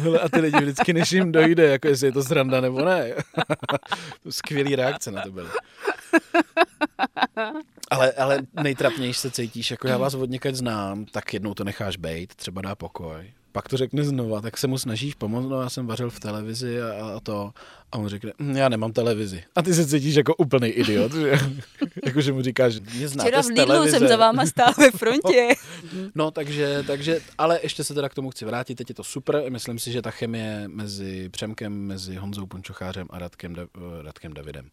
Hele, 0.02 0.20
a 0.20 0.28
ty 0.28 0.40
lidi 0.40 0.56
vždycky, 0.58 0.92
než 0.92 1.12
jim 1.12 1.32
dojde, 1.32 1.68
jako 1.68 1.88
jestli 1.88 2.06
je 2.06 2.12
to 2.12 2.22
sranda 2.22 2.60
nebo 2.60 2.84
ne. 2.84 3.14
to 4.22 4.32
skvělý 4.32 4.76
reakce 4.76 5.10
na 5.10 5.22
to 5.22 5.32
byly. 5.32 5.48
Ale, 7.90 8.12
ale 8.12 8.38
nejtrapnější 8.62 9.20
se 9.20 9.30
cítíš, 9.30 9.70
jako 9.70 9.88
já 9.88 9.98
vás 9.98 10.14
od 10.14 10.30
znám, 10.52 11.04
tak 11.04 11.34
jednou 11.34 11.54
to 11.54 11.64
necháš 11.64 11.96
bejt, 11.96 12.34
třeba 12.34 12.62
dá 12.62 12.74
pokoj. 12.74 13.32
Pak 13.52 13.68
to 13.68 13.76
řekne 13.76 14.04
znova, 14.04 14.40
tak 14.40 14.58
se 14.58 14.66
mu 14.66 14.78
snažíš 14.78 15.14
pomoct, 15.14 15.48
no 15.48 15.62
já 15.62 15.70
jsem 15.70 15.86
vařil 15.86 16.10
v 16.10 16.20
televizi 16.20 16.82
a, 16.82 17.16
a 17.16 17.20
to. 17.20 17.52
A 17.92 17.98
on 17.98 18.08
řekne, 18.08 18.32
"Hm, 18.42 18.56
já 18.56 18.68
nemám 18.68 18.92
televizi. 18.92 19.42
A 19.56 19.62
ty 19.62 19.74
se 19.74 19.86
cítíš 19.86 20.14
jako 20.14 20.34
úplný 20.34 20.68
idiot, 20.68 21.12
že? 21.12 21.38
jako, 22.04 22.20
že 22.20 22.32
mu 22.32 22.42
říkáš, 22.42 22.74
mě 22.94 23.08
znáte 23.08 23.28
Včera 23.28 23.42
v 23.42 23.46
Lidlu 23.46 23.86
jsem 23.86 24.08
za 24.08 24.16
váma 24.16 24.46
stál 24.46 24.72
ve 24.78 24.90
frontě. 24.90 25.48
No, 26.14 26.30
takže, 26.30 26.84
takže, 26.86 27.20
ale 27.38 27.60
ještě 27.62 27.84
se 27.84 27.94
teda 27.94 28.08
k 28.08 28.14
tomu 28.14 28.30
chci 28.30 28.44
vrátit, 28.44 28.74
teď 28.74 28.88
je 28.88 28.94
to 28.94 29.04
super, 29.04 29.42
myslím 29.48 29.78
si, 29.78 29.92
že 29.92 30.02
ta 30.02 30.10
chemie 30.10 30.64
mezi 30.68 31.28
Přemkem, 31.28 31.72
mezi 31.72 32.16
Honzou 32.16 32.46
Punčochářem 32.46 33.06
a 33.10 33.18
Radkem, 33.18 33.54
da, 33.54 33.62
eh, 33.62 34.02
Radkem 34.02 34.34
Davidem, 34.34 34.70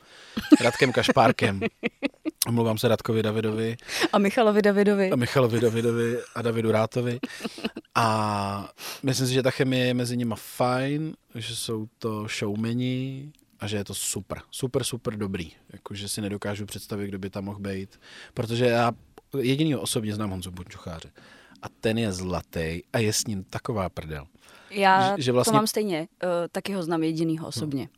Radkem 0.61 0.91
Kašpárkem, 0.91 1.59
omlouvám 2.47 2.77
se 2.77 2.87
Radkovi 2.87 3.23
Davidovi, 3.23 3.77
A 4.13 4.17
Michalovi 4.19 4.61
Davidovi. 4.61 5.11
a 5.11 5.15
Michalovi 5.15 5.59
Davidovi 5.59 6.17
a 6.35 6.41
Davidu 6.41 6.71
Rátovi. 6.71 7.19
A 7.95 8.69
myslím 9.03 9.27
si, 9.27 9.33
že 9.33 9.43
ta 9.43 9.51
chemie 9.51 9.85
je 9.85 9.93
mezi 9.93 10.17
nimi 10.17 10.33
fajn, 10.37 11.13
že 11.35 11.55
jsou 11.55 11.87
to 11.99 12.27
showmeni 12.27 13.31
a 13.59 13.67
že 13.67 13.77
je 13.77 13.83
to 13.83 13.93
super, 13.93 14.41
super, 14.51 14.83
super 14.83 15.17
dobrý. 15.17 15.51
Jakože 15.73 16.07
si 16.07 16.21
nedokážu 16.21 16.65
představit, 16.65 17.07
kdo 17.07 17.19
by 17.19 17.29
tam 17.29 17.43
mohl 17.45 17.59
být. 17.59 17.99
Protože 18.33 18.65
já 18.65 18.91
jedinýho 19.39 19.81
osobně 19.81 20.15
znám 20.15 20.29
Honzu 20.29 20.51
Bunčucháře. 20.51 21.11
A 21.61 21.69
ten 21.69 21.97
je 21.97 22.11
zlatý 22.11 22.83
a 22.93 22.97
je 22.99 23.13
s 23.13 23.27
ním 23.27 23.43
taková 23.43 23.89
prdel. 23.89 24.25
Já 24.69 25.15
že- 25.17 25.23
že 25.23 25.31
vlastně- 25.31 25.51
to 25.51 25.55
mám 25.55 25.67
stejně. 25.67 25.99
Uh, 26.23 26.29
taky 26.51 26.73
ho 26.73 26.83
znám 26.83 27.03
jedinýho 27.03 27.47
osobně. 27.47 27.89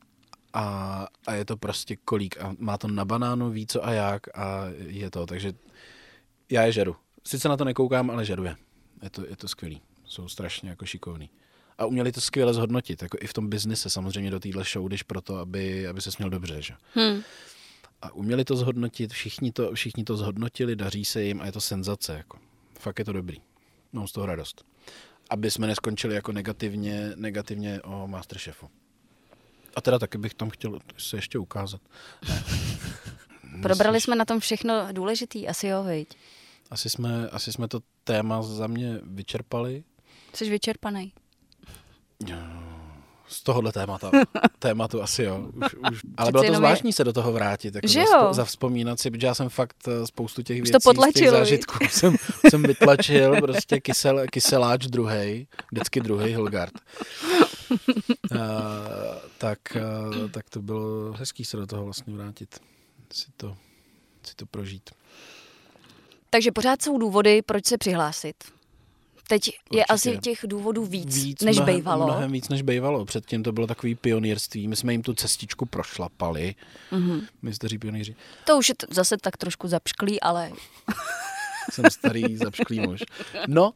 A, 0.53 1.07
a 1.27 1.33
je 1.33 1.45
to 1.45 1.57
prostě 1.57 1.95
kolík 1.95 2.37
a 2.41 2.55
má 2.59 2.77
to 2.77 2.87
na 2.87 3.05
banánu, 3.05 3.49
ví 3.49 3.67
co 3.67 3.85
a 3.85 3.91
jak 3.91 4.37
a 4.37 4.63
je 4.87 5.11
to, 5.11 5.25
takže 5.25 5.53
já 6.51 6.63
je 6.63 6.71
žeru. 6.71 6.95
Sice 7.23 7.49
na 7.49 7.57
to 7.57 7.65
nekoukám, 7.65 8.09
ale 8.11 8.25
žeru 8.25 8.43
je. 8.43 8.55
Je 9.03 9.09
to, 9.09 9.25
je 9.27 9.35
to 9.35 9.47
skvělý. 9.47 9.81
Jsou 10.05 10.27
strašně 10.27 10.69
jako 10.69 10.85
šikovný. 10.85 11.29
A 11.77 11.85
uměli 11.85 12.11
to 12.11 12.21
skvěle 12.21 12.53
zhodnotit, 12.53 13.01
jako 13.01 13.17
i 13.21 13.27
v 13.27 13.33
tom 13.33 13.49
biznise 13.49 13.89
samozřejmě 13.89 14.31
do 14.31 14.39
téhle 14.39 14.63
show, 14.73 14.87
když 14.87 15.03
proto, 15.03 15.37
aby, 15.37 15.87
aby 15.87 16.01
se 16.01 16.11
směl 16.11 16.29
dobře, 16.29 16.61
že? 16.61 16.73
Hm. 16.95 17.21
A 18.01 18.11
uměli 18.11 18.45
to 18.45 18.55
zhodnotit, 18.55 19.13
všichni 19.13 19.51
to, 19.51 19.73
všichni 19.73 20.03
to 20.03 20.17
zhodnotili, 20.17 20.75
daří 20.75 21.05
se 21.05 21.23
jim 21.23 21.41
a 21.41 21.45
je 21.45 21.51
to 21.51 21.61
senzace, 21.61 22.13
jako. 22.13 22.39
Fakt 22.79 22.99
je 22.99 23.05
to 23.05 23.13
dobrý. 23.13 23.41
Mám 23.91 24.07
z 24.07 24.11
toho 24.11 24.25
radost. 24.25 24.65
Aby 25.29 25.51
jsme 25.51 25.67
neskončili 25.67 26.15
jako 26.15 26.31
negativně, 26.31 27.11
negativně 27.15 27.81
o 27.81 28.07
Masterchefu. 28.07 28.69
A 29.75 29.81
teda 29.81 29.99
taky 29.99 30.17
bych 30.17 30.33
tam 30.33 30.49
chtěl 30.49 30.79
se 30.97 31.17
ještě 31.17 31.39
ukázat. 31.39 31.81
Ne. 32.29 32.43
Probrali 33.61 34.01
jsme 34.01 34.15
na 34.15 34.25
tom 34.25 34.39
všechno 34.39 34.87
důležitý, 34.91 35.47
asi 35.47 35.67
jo, 35.67 35.83
viď? 35.83 36.09
Asi 36.71 36.89
jsme, 36.89 37.29
asi 37.29 37.53
jsme 37.53 37.67
to 37.67 37.79
téma 38.03 38.41
za 38.41 38.67
mě 38.67 38.99
vyčerpali. 39.03 39.83
Jsi 40.33 40.49
vyčerpaný. 40.49 41.13
Z 43.27 43.43
tohohle 43.43 43.71
témata, 43.71 44.11
tématu 44.59 45.01
asi 45.01 45.23
jo. 45.23 45.47
Už, 45.65 45.73
už. 45.91 46.01
Ale 46.17 46.31
bylo 46.31 46.41
to 46.41 46.45
jenom 46.45 46.53
je- 46.53 46.57
zvláštní 46.57 46.93
se 46.93 47.03
do 47.03 47.13
toho 47.13 47.31
vrátit. 47.31 47.75
Jako 47.75 47.87
Že 47.87 48.03
za, 48.11 48.17
jo? 48.17 48.33
zavzpomínat 48.33 48.99
si, 48.99 49.11
protože 49.11 49.27
já 49.27 49.33
jsem 49.33 49.49
fakt 49.49 49.77
eh, 49.87 50.07
spoustu 50.07 50.41
těch 50.41 50.57
věcí 50.61 50.71
to 50.71 50.79
z 50.79 51.13
těch 51.13 51.29
zážitků 51.29 51.77
jsem, 51.89 52.15
jsem 52.49 52.63
vytlačil. 52.63 53.41
Prostě 53.41 53.79
kysel, 53.79 54.25
kyseláč 54.31 54.85
druhý, 54.87 55.47
vždycky 55.71 56.01
druhý 56.01 56.31
Hilgard. 56.31 56.73
Uh, 58.31 58.39
tak, 59.37 59.59
uh, 59.75 60.29
tak 60.29 60.49
to 60.49 60.61
bylo 60.61 61.13
hezký 61.13 61.45
se 61.45 61.57
do 61.57 61.67
toho 61.67 61.85
vlastně 61.85 62.13
vrátit. 62.13 62.59
Si 63.13 63.25
to, 63.37 63.57
si 64.23 64.35
to 64.35 64.45
prožít. 64.45 64.89
Takže 66.29 66.51
pořád 66.51 66.81
jsou 66.81 66.97
důvody, 66.97 67.41
proč 67.41 67.65
se 67.65 67.77
přihlásit. 67.77 68.35
Teď 69.29 69.47
je 69.47 69.51
Určitě. 69.69 69.85
asi 69.85 70.17
těch 70.17 70.39
důvodů 70.45 70.85
víc, 70.85 71.23
víc 71.23 71.41
než 71.41 71.55
mnohem, 71.57 71.75
bejvalo. 71.75 72.05
Mnohem 72.05 72.31
víc 72.31 72.49
než 72.49 72.61
bejvalo. 72.61 73.05
Předtím 73.05 73.43
to 73.43 73.51
bylo 73.51 73.67
takový 73.67 73.95
pionýrství. 73.95 74.67
My 74.67 74.75
jsme 74.75 74.91
jim 74.93 75.01
tu 75.01 75.13
cestičku 75.13 75.65
prošlapali. 75.65 76.55
Mhm. 76.91 77.21
My 77.41 77.53
staří 77.53 77.77
pionýři. 77.77 78.15
To 78.45 78.57
už 78.57 78.69
je 78.69 78.75
t- 78.75 78.87
zase 78.89 79.17
tak 79.17 79.37
trošku 79.37 79.67
zapšklý, 79.67 80.21
ale 80.21 80.51
Jsem 81.71 81.85
starý 81.91 82.37
zapšklý 82.37 82.79
muž. 82.79 83.03
No, 83.47 83.71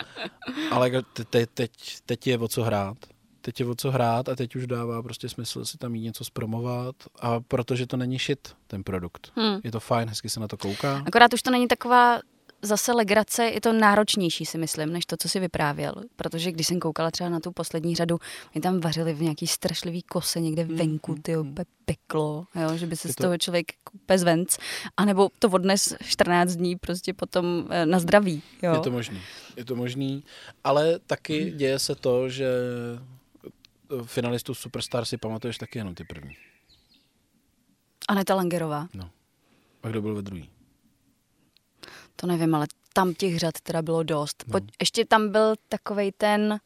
ale 0.72 0.92
te, 1.14 1.26
te, 1.26 1.46
teď, 1.46 1.72
teď 2.06 2.28
je 2.28 2.38
o 2.38 2.48
co 2.48 2.64
hrát. 2.64 2.98
Teď 3.42 3.60
je 3.60 3.66
o 3.66 3.76
co 3.76 3.92
hrát 3.92 4.30
a 4.30 4.36
teď 4.36 4.56
už 4.56 4.68
dává 4.68 5.04
prostě 5.04 5.30
smysl 5.30 5.66
si 5.66 5.78
tam 5.78 5.96
jít 5.96 6.02
něco 6.02 6.24
zpromovat 6.26 6.96
a 7.20 7.40
protože 7.40 7.88
to 7.88 7.98
není 7.98 8.18
shit, 8.18 8.56
ten 8.68 8.84
produkt. 8.84 9.32
Hmm. 9.36 9.60
Je 9.64 9.72
to 9.72 9.80
fajn, 9.80 10.10
hezky 10.10 10.30
se 10.30 10.40
na 10.40 10.48
to 10.48 10.58
kouká. 10.58 11.04
akorát 11.08 11.34
už 11.34 11.42
to 11.42 11.52
není 11.52 11.68
taková 11.68 12.20
zase 12.62 12.92
legrace, 12.94 13.46
je 13.46 13.62
to 13.62 13.74
náročnější 13.74 14.46
si 14.46 14.58
myslím, 14.58 14.94
než 14.94 15.06
to, 15.06 15.18
co 15.18 15.30
si 15.30 15.40
vyprávěl. 15.40 15.94
Protože 16.16 16.52
když 16.52 16.68
jsem 16.68 16.80
koukala 16.80 17.12
třeba 17.12 17.30
na 17.30 17.40
tu 17.40 17.52
poslední 17.52 17.96
řadu, 17.96 18.20
oni 18.56 18.62
tam 18.62 18.80
vařili 18.80 19.14
v 19.14 19.22
nějaký 19.22 19.48
strašlivý 19.48 20.02
kose 20.02 20.40
někde 20.40 20.64
venku, 20.64 21.16
ty 21.22 21.38
úplně 21.38 21.66
peklo, 21.86 22.46
jo, 22.56 22.78
že 22.78 22.88
by 22.88 22.96
se 22.96 23.08
Je 23.08 23.12
z 23.12 23.16
to- 23.16 23.24
toho 23.24 23.38
člověk 23.38 23.66
bez 24.08 24.24
venc, 24.24 24.58
anebo 24.98 25.30
to 25.40 25.50
odnes 25.50 25.96
14 26.06 26.56
dní 26.56 26.76
prostě 26.76 27.14
potom 27.14 27.68
eh, 27.70 27.86
na 27.86 28.00
zdraví. 28.00 28.42
Jo. 28.64 28.74
Je 28.74 28.80
to 28.80 28.92
možný. 28.92 29.22
Je 29.58 29.66
to 29.66 29.76
možný, 29.76 30.24
ale 30.64 31.00
taky 31.00 31.52
děje 31.52 31.80
se 31.80 31.96
to, 31.96 32.30
že 32.30 32.48
finalistů 34.06 34.54
Superstar 34.54 35.06
si 35.06 35.18
pamatuješ 35.18 35.58
taky 35.58 35.80
jenom 35.80 35.96
ty 35.96 36.04
první. 36.04 36.36
Aneta 38.10 38.36
Langerová, 38.36 38.88
A 39.84 39.88
kdo 39.90 40.02
byl 40.02 40.16
ve 40.16 40.22
druhý? 40.22 40.50
To 42.16 42.28
nevím, 42.28 42.56
ale 42.56 42.68
tam 42.94 43.14
těch 43.14 43.40
řad 43.40 43.62
teda 43.62 43.82
bylo 43.82 44.04
dost. 44.04 44.44
No. 44.48 44.52
Pojď, 44.52 44.64
ještě 44.80 45.06
tam 45.06 45.32
byl 45.32 45.56
takovej 45.70 46.12
ten, 46.12 46.60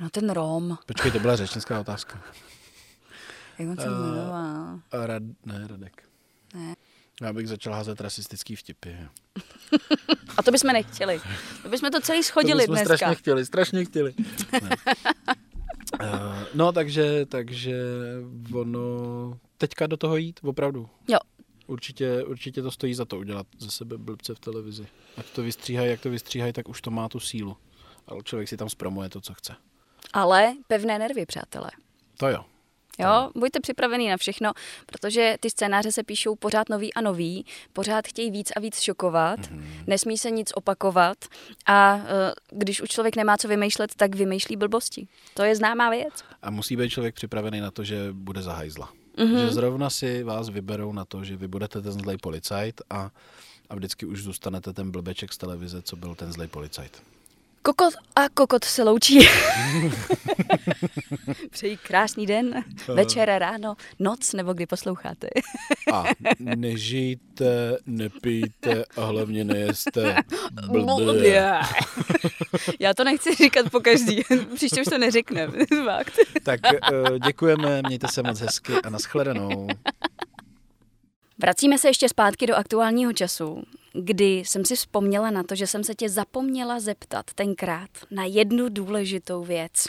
no 0.00 0.10
ten 0.10 0.30
Rom, 0.30 0.78
Počkej, 0.86 1.10
to 1.10 1.18
byla 1.18 1.36
řečnická 1.36 1.80
otázka. 1.80 2.22
jak 3.58 3.68
on 3.68 3.76
se 3.76 3.86
jmenoval? 3.86 4.80
A 4.92 5.06
Rad, 5.06 5.22
ne, 5.46 5.66
Radek. 5.68 6.02
Ne. 6.54 6.74
Já 7.22 7.32
bych 7.32 7.48
začal 7.48 7.72
házet 7.72 8.00
rasistický 8.00 8.56
vtipy. 8.56 8.90
A 10.36 10.42
to 10.42 10.50
bychom 10.50 10.72
nechtěli. 10.72 11.20
To 11.62 11.68
bychom 11.68 11.90
to 11.90 12.00
celý 12.00 12.18
to 12.18 12.22
schodili 12.22 12.58
bychom 12.62 12.74
dneska. 12.74 12.96
strašně 12.96 13.14
chtěli, 13.14 13.46
strašně 13.46 13.84
chtěli. 13.84 14.14
Ne. 14.62 14.70
Uh, 16.02 16.42
no, 16.54 16.72
takže, 16.72 17.26
takže 17.26 17.76
ono, 18.54 19.38
teďka 19.58 19.86
do 19.86 19.96
toho 19.96 20.16
jít, 20.16 20.40
opravdu. 20.42 20.88
Jo. 21.08 21.18
Určitě, 21.66 22.24
určitě 22.24 22.62
to 22.62 22.70
stojí 22.70 22.94
za 22.94 23.04
to 23.04 23.18
udělat 23.18 23.46
ze 23.58 23.70
sebe 23.70 23.98
blbce 23.98 24.34
v 24.34 24.38
televizi. 24.38 24.86
Ať 25.16 25.26
to 25.26 25.42
vystříhají, 25.42 25.90
jak 25.90 26.00
to 26.00 26.10
vystříhají, 26.10 26.52
tak 26.52 26.68
už 26.68 26.82
to 26.82 26.90
má 26.90 27.08
tu 27.08 27.20
sílu. 27.20 27.56
Ale 28.06 28.22
člověk 28.22 28.48
si 28.48 28.56
tam 28.56 28.68
zpromuje 28.68 29.08
to, 29.08 29.20
co 29.20 29.34
chce. 29.34 29.54
Ale 30.12 30.54
pevné 30.66 30.98
nervy, 30.98 31.26
přátelé. 31.26 31.70
To 32.16 32.28
jo. 32.28 32.44
Jo, 32.98 33.30
buďte 33.34 33.60
připravený 33.60 34.08
na 34.08 34.16
všechno, 34.16 34.52
protože 34.86 35.36
ty 35.40 35.50
scénáře 35.50 35.92
se 35.92 36.02
píšou 36.02 36.36
pořád 36.36 36.68
nový 36.68 36.94
a 36.94 37.00
nový, 37.00 37.46
pořád 37.72 38.06
chtějí 38.06 38.30
víc 38.30 38.52
a 38.56 38.60
víc 38.60 38.80
šokovat, 38.80 39.40
mm-hmm. 39.40 39.84
nesmí 39.86 40.18
se 40.18 40.30
nic 40.30 40.52
opakovat 40.54 41.18
a 41.66 41.96
eh, 41.96 42.32
když 42.50 42.80
už 42.80 42.88
člověk 42.88 43.16
nemá 43.16 43.36
co 43.36 43.48
vymýšlet, 43.48 43.94
tak 43.94 44.14
vymýšlí 44.14 44.56
blbosti. 44.56 45.08
To 45.34 45.42
je 45.42 45.56
známá 45.56 45.90
věc. 45.90 46.24
A 46.42 46.50
musí 46.50 46.76
být 46.76 46.90
člověk 46.90 47.14
připravený 47.14 47.60
na 47.60 47.70
to, 47.70 47.84
že 47.84 48.08
bude 48.12 48.42
zahajzla. 48.42 48.92
Mhm. 49.16 49.26
Mm-hmm. 49.26 49.46
Že 49.46 49.52
zrovna 49.52 49.90
si 49.90 50.22
vás 50.22 50.48
vyberou 50.48 50.92
na 50.92 51.04
to, 51.04 51.24
že 51.24 51.36
vy 51.36 51.48
budete 51.48 51.82
ten 51.82 51.92
zlej 51.92 52.18
policajt 52.18 52.82
a, 52.90 53.10
a 53.70 53.72
vždycky 53.74 54.06
už 54.06 54.22
zůstanete 54.22 54.72
ten 54.72 54.90
blbeček 54.90 55.32
z 55.32 55.38
televize, 55.38 55.82
co 55.82 55.96
byl 55.96 56.14
ten 56.14 56.32
zlej 56.32 56.48
policajt. 56.48 57.02
Kokot 57.66 57.94
a 58.16 58.28
kokot 58.28 58.64
se 58.64 58.82
loučí. 58.82 59.18
Přeji 61.50 61.76
krásný 61.76 62.26
den, 62.26 62.64
večer, 62.94 63.28
ráno, 63.38 63.76
noc, 63.98 64.32
nebo 64.32 64.52
kdy 64.52 64.66
posloucháte. 64.66 65.28
A 65.92 66.04
nežijte, 66.38 67.78
nepijte 67.86 68.84
a 68.96 69.04
hlavně 69.04 69.44
nejeste 69.44 70.16
blbě. 70.66 71.52
Já 72.80 72.94
to 72.94 73.04
nechci 73.04 73.34
říkat 73.34 73.70
po 73.70 73.80
každý, 73.80 74.22
příště 74.54 74.80
už 74.80 74.86
to 74.86 74.98
neřekneme. 74.98 75.52
Fakt. 75.84 76.18
Tak 76.42 76.60
eh, 76.74 77.18
děkujeme, 77.26 77.82
mějte 77.86 78.08
se 78.08 78.22
moc 78.22 78.40
hezky 78.40 78.72
a 78.72 78.90
nashledanou. 78.90 79.68
Vracíme 81.38 81.78
se 81.78 81.88
ještě 81.88 82.08
zpátky 82.08 82.46
do 82.46 82.54
aktuálního 82.54 83.12
času, 83.12 83.62
kdy 83.94 84.38
jsem 84.38 84.64
si 84.64 84.76
vzpomněla 84.76 85.30
na 85.30 85.42
to, 85.42 85.54
že 85.54 85.66
jsem 85.66 85.84
se 85.84 85.94
tě 85.94 86.08
zapomněla 86.08 86.80
zeptat 86.80 87.26
tenkrát 87.34 87.90
na 88.10 88.24
jednu 88.24 88.68
důležitou 88.68 89.44
věc. 89.44 89.84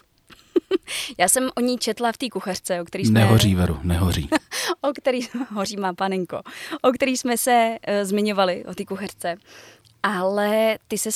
Já 1.18 1.30
jsem 1.30 1.50
o 1.56 1.62
ní 1.62 1.78
četla 1.78 2.12
v 2.12 2.18
té 2.18 2.30
kuchařce, 2.30 2.82
o 2.82 2.86
který 2.86 3.06
jsme... 3.06 3.20
Nehoří, 3.20 3.56
Veru, 3.56 3.80
nehoří. 3.84 4.30
o 4.82 4.94
který, 4.94 5.20
hoří 5.54 5.78
má 5.78 5.94
panenko, 5.94 6.42
o 6.82 6.92
který 6.92 7.18
jsme 7.18 7.38
se 7.38 7.78
uh, 7.88 7.94
zmiňovali, 8.04 8.66
o 8.66 8.76
té 8.76 8.86
kuchařce. 8.86 9.36
Ale 10.04 10.78
ty 10.88 10.98
se 10.98 11.10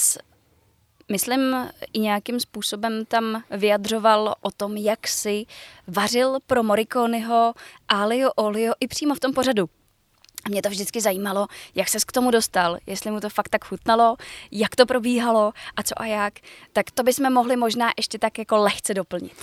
myslím, 1.11 1.55
i 1.93 1.99
nějakým 1.99 2.39
způsobem 2.39 3.05
tam 3.05 3.43
vyjadřoval 3.51 4.35
o 4.41 4.51
tom, 4.51 4.77
jak 4.77 5.07
si 5.07 5.45
vařil 5.87 6.37
pro 6.47 6.63
Morikonyho 6.63 7.53
Alio 7.87 8.31
Olio 8.35 8.73
i 8.79 8.87
přímo 8.87 9.15
v 9.15 9.19
tom 9.19 9.33
pořadu. 9.33 9.69
A 10.45 10.49
mě 10.49 10.61
to 10.61 10.69
vždycky 10.69 11.01
zajímalo, 11.01 11.47
jak 11.75 11.89
ses 11.89 12.03
k 12.03 12.11
tomu 12.11 12.31
dostal, 12.31 12.77
jestli 12.87 13.11
mu 13.11 13.19
to 13.19 13.29
fakt 13.29 13.49
tak 13.49 13.65
chutnalo, 13.65 14.15
jak 14.51 14.75
to 14.75 14.85
probíhalo 14.85 15.53
a 15.75 15.83
co 15.83 16.01
a 16.01 16.05
jak. 16.05 16.33
Tak 16.73 16.91
to 16.91 17.03
bychom 17.03 17.33
mohli 17.33 17.55
možná 17.55 17.91
ještě 17.97 18.19
tak 18.19 18.37
jako 18.37 18.57
lehce 18.57 18.93
doplnit. 18.93 19.33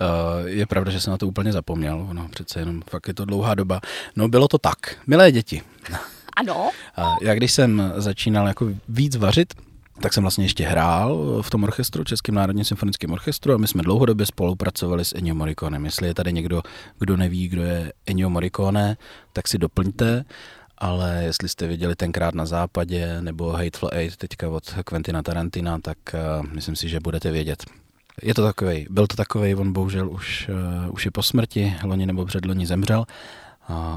Uh, 0.00 0.48
je 0.48 0.66
pravda, 0.66 0.90
že 0.90 1.00
jsem 1.00 1.10
na 1.10 1.18
to 1.18 1.26
úplně 1.26 1.52
zapomněl, 1.52 2.08
no 2.12 2.28
přece 2.28 2.60
jenom 2.60 2.82
fakt 2.90 3.08
je 3.08 3.14
to 3.14 3.24
dlouhá 3.24 3.54
doba. 3.54 3.80
No 4.16 4.28
bylo 4.28 4.48
to 4.48 4.58
tak, 4.58 4.76
milé 5.06 5.32
děti. 5.32 5.62
Ano, 6.36 6.70
já 7.22 7.34
když 7.34 7.52
jsem 7.52 7.92
začínal 7.96 8.46
jako 8.48 8.68
víc 8.88 9.16
vařit, 9.16 9.54
tak 10.02 10.12
jsem 10.12 10.24
vlastně 10.24 10.44
ještě 10.44 10.64
hrál 10.64 11.42
v 11.42 11.50
tom 11.50 11.64
orchestru, 11.64 12.04
Českým 12.04 12.34
národním 12.34 12.64
symfonickém 12.64 13.12
orchestru 13.12 13.54
a 13.54 13.56
my 13.56 13.68
jsme 13.68 13.82
dlouhodobě 13.82 14.26
spolupracovali 14.26 15.04
s 15.04 15.14
Ennio 15.14 15.34
Morriconem. 15.34 15.84
Jestli 15.84 16.06
je 16.06 16.14
tady 16.14 16.32
někdo, 16.32 16.62
kdo 16.98 17.16
neví, 17.16 17.48
kdo 17.48 17.62
je 17.62 17.92
Ennio 18.06 18.30
Morricone, 18.30 18.96
tak 19.32 19.48
si 19.48 19.58
doplňte, 19.58 20.24
ale 20.78 21.20
jestli 21.24 21.48
jste 21.48 21.66
viděli 21.66 21.96
tenkrát 21.96 22.34
na 22.34 22.46
západě 22.46 23.22
nebo 23.22 23.52
Hateful 23.52 23.88
Eight 23.92 24.16
teďka 24.16 24.48
od 24.48 24.74
Quentina 24.84 25.22
Tarantina, 25.22 25.78
tak 25.78 25.98
uh, 26.14 26.46
myslím 26.52 26.76
si, 26.76 26.88
že 26.88 27.00
budete 27.00 27.32
vědět. 27.32 27.64
Je 28.22 28.34
to 28.34 28.42
takový, 28.42 28.86
byl 28.90 29.06
to 29.06 29.16
takový, 29.16 29.54
on 29.54 29.72
bohužel 29.72 30.10
už, 30.10 30.48
uh, 30.84 30.94
už 30.94 31.04
je 31.04 31.10
po 31.10 31.22
smrti, 31.22 31.76
loni 31.84 32.06
nebo 32.06 32.26
předloni 32.26 32.66
zemřel, 32.66 33.04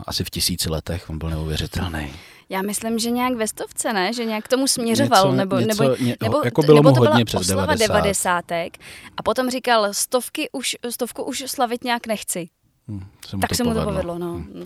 asi 0.06 0.24
v 0.24 0.30
tisíci 0.30 0.70
letech, 0.70 1.10
on 1.10 1.18
byl 1.18 1.30
neuvěřitelný. 1.30 2.10
Já 2.50 2.62
myslím, 2.62 3.00
že 3.00 3.12
nějak 3.12 3.34
ve 3.34 3.48
stovce, 3.48 3.94
ne? 3.94 4.14
Že 4.14 4.26
nějak 4.26 4.46
k 4.46 4.48
tomu 4.48 4.68
směřoval, 4.68 5.26
Něco- 5.26 5.36
nebo, 5.38 5.60
něco- 5.60 5.84
nebo, 5.84 5.96
ně- 6.00 6.16
nebo, 6.24 6.42
jako 6.46 6.62
bylo 6.62 6.78
nebo 6.78 6.90
to 6.90 7.00
byla 7.02 7.12
hodně 7.12 7.26
přes 7.26 7.42
oslava 7.42 7.62
90. 7.66 7.88
devadesátek 7.88 8.78
a 9.18 9.24
potom 9.24 9.50
říkal, 9.50 9.88
stovky 9.94 10.50
už, 10.52 10.76
stovku 10.90 11.24
už 11.24 11.44
slavit 11.48 11.84
nějak 11.84 12.08
nechci. 12.08 12.50
Hm, 12.88 13.06
se 13.28 13.36
mu 13.36 13.42
tak 13.42 13.50
to 13.50 13.56
se 13.56 13.64
mu 13.64 13.74
to 13.74 13.84
povedlo. 13.84 14.18
no. 14.20 14.34
Hm. 14.38 14.66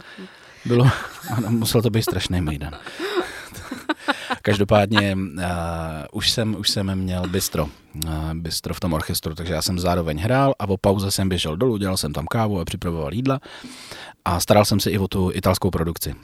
Bylo, 0.65 0.87
ano, 1.37 1.51
musel 1.51 1.81
to 1.81 1.89
být 1.89 2.03
strašný 2.03 2.41
mejdan. 2.41 2.73
Každopádně 4.41 5.15
uh, 5.15 5.43
už, 6.11 6.29
jsem, 6.31 6.55
už 6.59 6.69
jsem 6.69 6.95
měl 6.95 7.27
bistro, 7.27 7.63
uh, 8.05 8.33
bistro 8.33 8.73
v 8.73 8.79
tom 8.79 8.93
orchestru, 8.93 9.35
takže 9.35 9.53
já 9.53 9.61
jsem 9.61 9.79
zároveň 9.79 10.17
hrál 10.19 10.53
a 10.59 10.69
o 10.69 10.77
pauze 10.77 11.11
jsem 11.11 11.29
běžel 11.29 11.57
dolů, 11.57 11.77
dělal 11.77 11.97
jsem 11.97 12.13
tam 12.13 12.25
kávu 12.25 12.59
a 12.59 12.65
připravoval 12.65 13.13
jídla 13.13 13.39
a 14.25 14.39
staral 14.39 14.65
jsem 14.65 14.79
se 14.79 14.91
i 14.91 14.97
o 14.97 15.07
tu 15.07 15.31
italskou 15.33 15.69
produkci. 15.69 16.15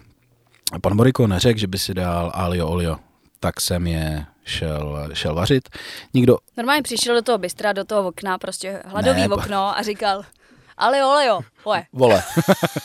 A 0.71 0.79
pan 0.79 0.95
Morricone 0.95 1.39
řekl, 1.39 1.59
že 1.59 1.67
by 1.67 1.79
si 1.79 1.93
dal 1.93 2.31
alio 2.35 2.67
olio, 2.67 2.97
tak 3.39 3.61
jsem 3.61 3.87
je 3.87 4.25
šel, 4.45 5.09
šel 5.13 5.35
vařit. 5.35 5.69
Nikdo, 6.13 6.37
Normálně 6.57 6.81
přišel 6.81 7.15
do 7.15 7.21
toho 7.21 7.37
bystra, 7.37 7.73
do 7.73 7.83
toho 7.85 8.07
okna, 8.09 8.37
prostě 8.37 8.81
hladový 8.85 9.21
Ne, 9.21 9.29
okno 9.29 9.77
a 9.77 9.81
říkal, 9.81 10.23
ale 10.77 11.05
olejo, 11.05 11.39
oje. 11.63 11.83
vole. 11.93 12.23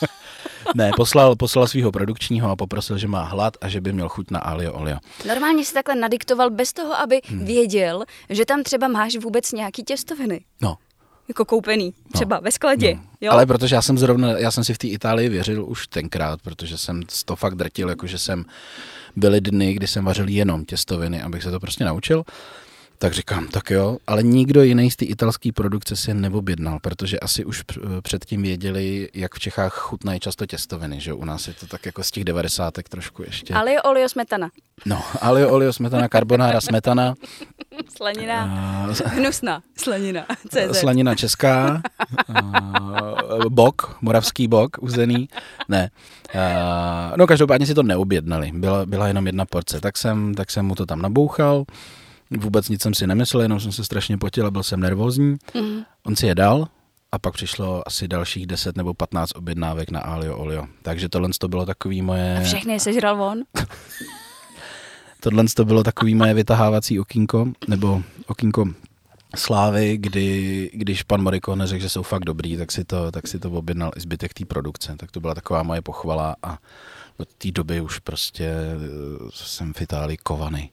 ne, 0.75 0.91
poslal, 0.97 1.37
poslal 1.37 1.67
svého 1.67 1.93
produkčního 1.93 2.51
a 2.51 2.57
poprosil, 2.57 2.99
že 2.99 3.09
má 3.09 3.23
hlad 3.25 3.57
a 3.61 3.69
že 3.69 3.81
by 3.81 3.93
měl 3.93 4.09
chuť 4.09 4.31
na 4.31 4.39
alio 4.41 4.73
olio. 4.73 4.97
Normálně 5.29 5.65
si 5.65 5.75
takhle 5.75 5.95
nadiktoval 5.95 6.51
bez 6.51 6.73
toho, 6.73 6.95
aby 7.01 7.21
Hmm. 7.27 7.45
věděl, 7.45 8.05
že 8.31 8.47
tam 8.47 8.63
třeba 8.63 8.89
máš 8.89 9.17
vůbec 9.17 9.53
nějaký 9.53 9.83
těstoviny. 9.85 10.41
No, 10.61 10.77
Jako 11.31 11.45
koupený, 11.45 11.95
třeba 12.13 12.41
ve 12.41 12.51
skladě. 12.53 12.95
No. 12.95 13.03
Jo? 13.21 13.33
Ale 13.33 13.47
protože 13.47 13.75
já 13.75 13.83
jsem 13.83 13.99
zrovna, 13.99 14.39
já 14.39 14.51
jsem 14.51 14.65
si 14.65 14.75
v 14.75 14.79
té 14.79 14.87
Itálii 14.87 15.29
věřil 15.29 15.65
už 15.65 15.87
tenkrát, 15.87 16.43
protože 16.43 16.79
jsem 16.79 17.03
to 17.25 17.37
fakt 17.37 17.55
drtil, 17.55 17.89
jakože 17.89 18.19
jsem 18.19 18.45
byly 19.17 19.41
dny, 19.41 19.75
kdy 19.75 19.87
jsem 19.87 20.05
vařil 20.05 20.29
jenom 20.29 20.65
těstoviny, 20.65 21.23
abych 21.23 21.43
se 21.43 21.51
to 21.51 21.61
prostě 21.61 21.85
naučil. 21.85 22.25
Tak 23.03 23.13
říkám, 23.13 23.47
tak 23.47 23.71
jo, 23.71 23.99
ale 24.07 24.23
nikdo 24.23 24.63
jiný 24.63 24.91
z 24.91 24.97
té 24.97 25.05
italské 25.05 25.53
produkce 25.53 25.97
si 25.97 26.11
je 26.11 26.15
neobjednal, 26.15 26.79
protože 26.83 27.21
asi 27.21 27.45
už 27.45 27.63
předtím 28.03 28.43
věděli, 28.43 29.09
jak 29.15 29.35
v 29.35 29.39
Čechách 29.39 29.75
chutnají 29.75 30.21
často 30.21 30.47
těstoviny, 30.47 31.01
že 31.01 31.13
u 31.13 31.25
nás 31.25 31.49
je 31.49 31.55
to 31.55 31.67
tak 31.67 31.87
jako 31.87 32.03
z 32.03 32.11
těch 32.11 32.25
devadesátek 32.25 32.89
trošku 32.89 33.23
ještě. 33.23 33.55
Alio, 33.55 33.83
olio, 33.83 34.09
smetana. 34.09 34.51
No, 34.87 35.03
alio, 35.21 35.51
olio, 35.51 35.73
smetana, 35.73 36.09
carbonara, 36.09 36.61
smetana. 36.61 37.15
Slanina, 37.97 38.45
uh, 38.89 39.13
hnusná 39.13 39.63
slanina, 39.77 40.27
CZ. 40.49 40.79
Slanina 40.79 41.15
česká, 41.15 41.83
uh, 42.29 43.45
bok, 43.49 43.97
moravský 44.01 44.49
bok, 44.49 44.77
uzený, 44.81 45.29
ne. 45.69 45.91
Uh, 46.35 47.17
no 47.17 47.27
každopádně 47.27 47.67
si 47.67 47.75
to 47.75 47.83
neobjednali, 47.83 48.53
byla, 48.55 48.87
byla 48.87 49.09
jenom 49.09 49.27
jedna 49.27 49.45
porce, 49.45 49.81
tak 49.81 49.99
jsem, 49.99 50.35
tak 50.35 50.51
jsem 50.51 50.67
mu 50.67 50.75
to 50.75 50.87
tam 50.87 51.03
nabouchal. 51.03 51.65
Vůbec 52.31 52.69
nic 52.69 52.83
jsem 52.83 52.95
si 52.95 53.07
nemyslel, 53.07 53.43
jenom 53.43 53.61
jsem 53.61 53.73
se 53.73 53.85
strašně 53.85 54.19
potil 54.19 54.47
a 54.47 54.51
byl 54.51 54.63
jsem 54.63 54.81
nervózní. 54.81 55.37
Mm. 55.55 55.83
On 56.07 56.17
si 56.17 56.27
je 56.27 56.35
dal 56.35 56.69
a 57.13 57.19
pak 57.19 57.35
přišlo 57.35 57.89
asi 57.89 58.09
dalších 58.09 58.47
10 58.47 58.77
nebo 58.77 58.95
15 58.95 59.31
objednávek 59.37 59.91
na 59.91 60.01
Alio 60.01 60.37
Olio. 60.37 60.67
Takže 60.83 61.09
tohle 61.09 61.29
to 61.39 61.49
bylo 61.49 61.67
takový 61.67 62.03
moje... 62.03 62.39
A 62.39 62.45
všechny 62.45 62.81
sežral 62.81 63.23
on? 63.23 63.39
tohle 65.21 65.45
to 65.57 65.65
bylo 65.65 65.83
takový 65.83 66.15
moje 66.15 66.35
vytahávací 66.35 67.01
okýnko, 67.01 67.49
nebo 67.69 68.03
okýnko 68.27 68.69
slávy, 69.37 69.97
kdy, 69.97 70.71
když 70.75 71.03
pan 71.03 71.23
Moriko 71.23 71.57
řekl, 71.65 71.83
že 71.83 71.89
jsou 71.89 72.03
fakt 72.03 72.25
dobrý, 72.25 72.57
tak 72.57 72.73
si 72.73 72.85
to, 72.85 73.11
tak 73.11 73.29
si 73.29 73.39
to 73.39 73.51
objednal 73.51 73.91
i 73.97 74.01
zbytek 74.01 74.35
té 74.35 74.45
produkce. 74.45 74.95
Tak 74.97 75.11
to 75.11 75.21
byla 75.21 75.35
taková 75.35 75.63
moje 75.63 75.83
pochvala 75.83 76.37
a 76.43 76.59
od 77.17 77.35
té 77.35 77.51
doby 77.51 77.81
už 77.81 77.99
prostě 77.99 78.45
eh, 78.45 78.79
jsem 79.33 79.73
v 79.73 79.81
Itálii 79.81 80.17
kovaný. 80.17 80.71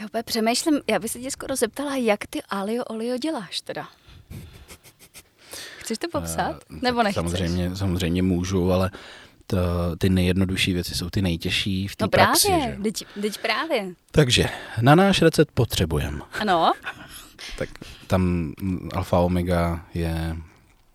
Já 0.00 0.06
úplně 0.06 0.22
přemýšlím, 0.22 0.80
já 0.86 0.98
bych 0.98 1.10
se 1.10 1.18
tě 1.18 1.30
skoro 1.30 1.56
zeptala, 1.56 1.96
jak 1.96 2.26
ty 2.26 2.42
alio 2.42 2.84
olio 2.84 3.18
děláš 3.18 3.60
teda? 3.60 3.88
Chceš 5.78 5.98
to 5.98 6.08
popsat? 6.12 6.64
Uh, 6.70 6.78
Nebo 6.82 7.02
nechceš? 7.02 7.14
Samozřejmě, 7.14 7.76
samozřejmě 7.76 8.22
můžu, 8.22 8.72
ale 8.72 8.90
to, 9.46 9.56
ty 9.98 10.08
nejjednodušší 10.08 10.72
věci 10.72 10.94
jsou 10.94 11.10
ty 11.10 11.22
nejtěžší 11.22 11.88
v 11.88 11.96
té 11.96 12.04
no 12.04 12.08
praxi. 12.08 12.48
právě, 12.48 12.78
teď, 12.82 13.04
teď 13.20 13.38
právě. 13.38 13.94
Takže 14.10 14.48
na 14.80 14.94
náš 14.94 15.22
recept 15.22 15.50
potřebujeme. 15.54 16.20
Ano. 16.40 16.72
tak 17.58 17.68
tam 18.06 18.52
alfa 18.94 19.18
omega 19.18 19.86
je 19.94 20.36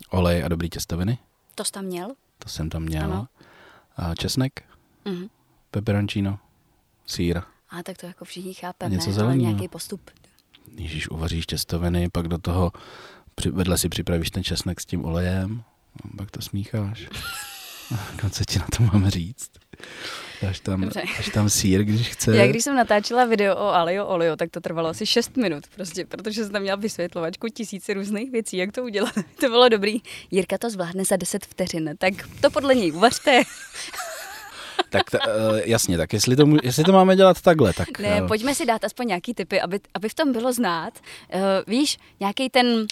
olej 0.10 0.44
a 0.44 0.48
dobrý 0.48 0.70
těstoviny. 0.70 1.18
To 1.56 1.64
jsi 1.64 1.72
tam 1.72 1.86
měl? 1.86 2.10
To 2.40 2.50
jsem 2.50 2.70
tam 2.70 2.84
měl. 2.84 3.04
Ano. 3.04 3.28
A 3.98 4.16
česnek, 4.16 4.64
mm-hmm. 5.06 5.30
peperoncino, 5.72 6.40
sír 7.06 7.42
a 7.70 7.84
tak 7.84 7.98
to 7.98 8.06
jako 8.06 8.26
všichni 8.26 8.54
chápeme, 8.54 8.96
Něco 8.96 9.22
ale 9.22 9.38
nějaký 9.38 9.68
postup. 9.68 10.12
Když 10.72 11.10
uvaříš 11.10 11.46
těstoviny, 11.46 12.10
pak 12.10 12.28
do 12.28 12.38
toho 12.38 12.72
vedle 13.52 13.78
si 13.78 13.90
připravíš 13.90 14.32
ten 14.32 14.44
česnek 14.44 14.82
s 14.82 14.86
tím 14.86 15.06
olejem, 15.06 15.64
pak 16.18 16.32
to 16.32 16.42
smícháš. 16.42 17.08
No, 18.24 18.30
co 18.30 18.44
ti 18.46 18.60
na 18.60 18.66
to 18.78 18.84
mám 18.84 19.10
říct? 19.10 19.52
Dáš 20.42 20.60
tam, 20.60 20.90
dáš 20.96 21.30
tam 21.34 21.50
sír, 21.50 21.84
když 21.84 22.10
chce. 22.10 22.36
Já 22.38 22.48
když 22.48 22.64
jsem 22.64 22.76
natáčela 22.76 23.26
video 23.26 23.56
o 23.56 23.74
Alio 23.74 24.06
Olio, 24.06 24.36
tak 24.36 24.50
to 24.52 24.62
trvalo 24.62 24.90
asi 24.90 25.06
6 25.06 25.38
minut, 25.38 25.64
prostě, 25.76 26.06
protože 26.06 26.44
jsem 26.44 26.54
tam 26.54 26.62
měla 26.62 26.76
vysvětlovačku 26.76 27.48
tisíce 27.48 27.94
různých 27.94 28.32
věcí, 28.32 28.58
jak 28.58 28.72
to 28.72 28.84
udělat. 28.84 29.14
to 29.40 29.50
bylo 29.50 29.70
dobrý. 29.70 30.02
Jirka 30.32 30.58
to 30.58 30.70
zvládne 30.70 31.06
za 31.06 31.16
10 31.16 31.46
vteřin, 31.46 31.96
tak 31.98 32.14
to 32.42 32.52
podle 32.52 32.76
něj 32.76 32.92
uvařte. 32.92 33.42
tak 34.90 35.12
t, 35.12 35.20
uh, 35.20 35.58
jasně, 35.66 35.98
tak 35.98 36.14
jestli 36.14 36.36
to, 36.36 36.48
jestli 36.64 36.84
to 36.84 36.92
máme 36.92 37.16
dělat 37.16 37.42
takhle, 37.42 37.74
tak... 37.74 38.00
Ne, 38.00 38.22
uh, 38.22 38.28
pojďme 38.28 38.56
si 38.56 38.66
dát 38.66 38.84
aspoň 38.84 39.08
nějaký 39.08 39.34
typy, 39.34 39.62
aby, 39.62 39.80
aby 39.94 40.10
v 40.10 40.14
tom 40.14 40.32
bylo 40.32 40.54
znát. 40.54 40.94
Uh, 41.34 41.42
víš, 41.68 41.98
nějaký 42.20 42.50
ten 42.50 42.86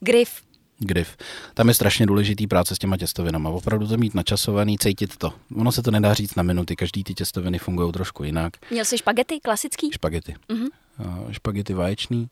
grif, 0.00 0.30
Grif. 0.78 1.16
Tam 1.54 1.68
je 1.68 1.74
strašně 1.74 2.06
důležitý 2.06 2.46
práce 2.46 2.74
s 2.74 2.78
těma 2.78 2.96
těstovinama. 2.96 3.50
Opravdu 3.50 3.88
to 3.88 3.96
mít 3.96 4.14
načasovaný, 4.14 4.78
cítit 4.78 5.16
to. 5.16 5.32
Ono 5.56 5.72
se 5.72 5.82
to 5.82 5.90
nedá 5.90 6.14
říct 6.14 6.34
na 6.34 6.42
minuty, 6.42 6.76
každý 6.76 7.04
ty 7.04 7.14
těstoviny 7.14 7.58
fungují 7.58 7.92
trošku 7.92 8.24
jinak. 8.24 8.52
Měl 8.70 8.84
jsi 8.84 8.98
špagety 8.98 9.40
klasický? 9.40 9.90
Špagety. 9.92 10.34
Uh-huh. 10.48 10.68
Uh, 11.00 11.32
špagety 11.32 11.74
vaječný, 11.74 12.28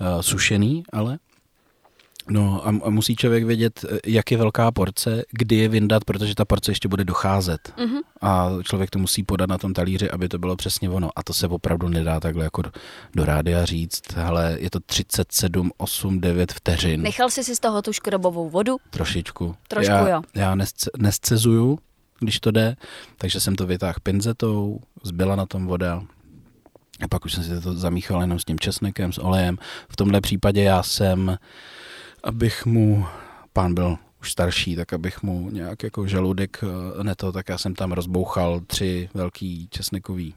uh, 0.00 0.20
sušený, 0.20 0.82
ale 0.92 1.18
No 2.28 2.66
a, 2.66 2.68
a 2.68 2.90
musí 2.90 3.16
člověk 3.16 3.44
vědět, 3.44 3.84
eh, 3.84 3.98
jak 4.06 4.30
je 4.30 4.38
velká 4.38 4.70
porce, 4.70 5.22
kdy 5.30 5.56
je 5.56 5.68
vyndat, 5.68 6.04
protože 6.04 6.34
ta 6.34 6.44
porce 6.44 6.70
ještě 6.70 6.88
bude 6.88 7.04
docházet. 7.04 7.72
Mm-hmm. 7.76 8.00
A 8.20 8.50
člověk 8.62 8.90
to 8.90 8.98
musí 8.98 9.22
podat 9.22 9.48
na 9.48 9.58
tom 9.58 9.72
talíři, 9.72 10.10
aby 10.10 10.28
to 10.28 10.38
bylo 10.38 10.56
přesně 10.56 10.90
ono. 10.90 11.10
A 11.16 11.22
to 11.22 11.34
se 11.34 11.48
opravdu 11.48 11.88
nedá 11.88 12.20
takhle 12.20 12.44
jako 12.44 12.62
do, 12.62 12.70
do 13.14 13.24
rádia 13.24 13.64
říct. 13.64 14.02
Ale 14.24 14.56
je 14.60 14.70
to 14.70 14.80
37, 14.80 15.70
8, 15.76 16.20
9 16.20 16.52
vteřin. 16.52 17.02
Nechal 17.02 17.30
jsi 17.30 17.44
si 17.44 17.56
z 17.56 17.60
toho 17.60 17.82
tu 17.82 17.92
škrobovou 17.92 18.50
vodu? 18.50 18.76
Trošičku. 18.90 19.56
Trošku 19.68 19.92
já, 19.92 20.08
jo. 20.08 20.22
Já 20.34 20.54
nesce, 20.54 20.90
nescezuju, 20.98 21.78
když 22.20 22.40
to 22.40 22.50
jde, 22.50 22.76
takže 23.18 23.40
jsem 23.40 23.56
to 23.56 23.66
vytáhl 23.66 23.98
pinzetou, 24.02 24.80
zbyla 25.04 25.36
na 25.36 25.46
tom 25.46 25.66
voda, 25.66 26.02
a 27.02 27.08
pak 27.08 27.24
už 27.24 27.32
jsem 27.32 27.44
si 27.44 27.60
to 27.60 27.74
zamíchal 27.74 28.20
jenom 28.20 28.38
s 28.38 28.44
tím 28.44 28.58
česnekem, 28.58 29.12
s 29.12 29.18
olejem. 29.18 29.58
V 29.88 29.96
tomhle 29.96 30.20
případě 30.20 30.62
já 30.62 30.82
jsem 30.82 31.38
abych 32.24 32.66
mu, 32.66 33.06
pán 33.52 33.74
byl 33.74 33.98
už 34.20 34.32
starší, 34.32 34.76
tak 34.76 34.92
abych 34.92 35.22
mu 35.22 35.50
nějak 35.50 35.82
jako 35.82 36.06
žaludek 36.06 36.64
eh, 36.64 37.04
neto, 37.04 37.32
tak 37.32 37.48
já 37.48 37.58
jsem 37.58 37.74
tam 37.74 37.92
rozbouchal 37.92 38.60
tři 38.60 39.08
velký 39.14 39.68
česnekový 39.70 40.34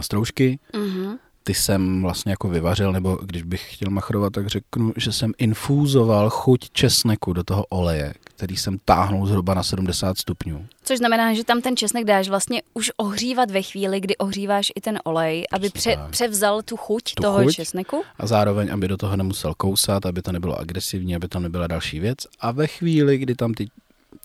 stroužky. 0.00 0.58
Mm-hmm 0.72 1.18
ty 1.44 1.54
jsem 1.54 2.02
vlastně 2.02 2.32
jako 2.32 2.48
vyvařil, 2.48 2.92
nebo 2.92 3.18
když 3.22 3.42
bych 3.42 3.74
chtěl 3.74 3.90
machrovat, 3.90 4.32
tak 4.32 4.46
řeknu, 4.46 4.92
že 4.96 5.12
jsem 5.12 5.32
infúzoval 5.38 6.30
chuť 6.30 6.70
česneku 6.70 7.32
do 7.32 7.44
toho 7.44 7.66
oleje, 7.66 8.14
který 8.42 8.56
jsem 8.56 8.78
táhnul 8.84 9.26
zhruba 9.26 9.54
na 9.54 9.62
70 9.62 10.18
stupňů. 10.18 10.66
Což 10.82 10.98
znamená, 10.98 11.34
že 11.34 11.44
tam 11.44 11.60
ten 11.60 11.76
česnek 11.76 12.04
dáš 12.04 12.28
vlastně 12.28 12.62
už 12.74 12.90
ohřívat 12.96 13.50
ve 13.50 13.62
chvíli, 13.62 14.00
kdy 14.00 14.16
ohříváš 14.16 14.72
i 14.74 14.80
ten 14.80 14.98
olej, 15.04 15.44
aby 15.52 15.70
pře- 15.70 15.98
převzal 16.10 16.62
tu 16.62 16.76
chuť 16.76 17.14
tu 17.14 17.22
toho 17.22 17.42
chuť 17.42 17.54
česneku. 17.54 18.02
A 18.18 18.26
zároveň, 18.26 18.72
aby 18.72 18.88
do 18.88 18.96
toho 18.96 19.16
nemusel 19.16 19.54
kousat, 19.54 20.06
aby 20.06 20.22
to 20.22 20.32
nebylo 20.32 20.58
agresivní, 20.58 21.16
aby 21.16 21.28
to 21.28 21.40
nebyla 21.40 21.66
další 21.66 22.00
věc. 22.00 22.18
A 22.40 22.50
ve 22.50 22.66
chvíli, 22.66 23.18
kdy 23.18 23.34
tam 23.34 23.54
ty 23.54 23.68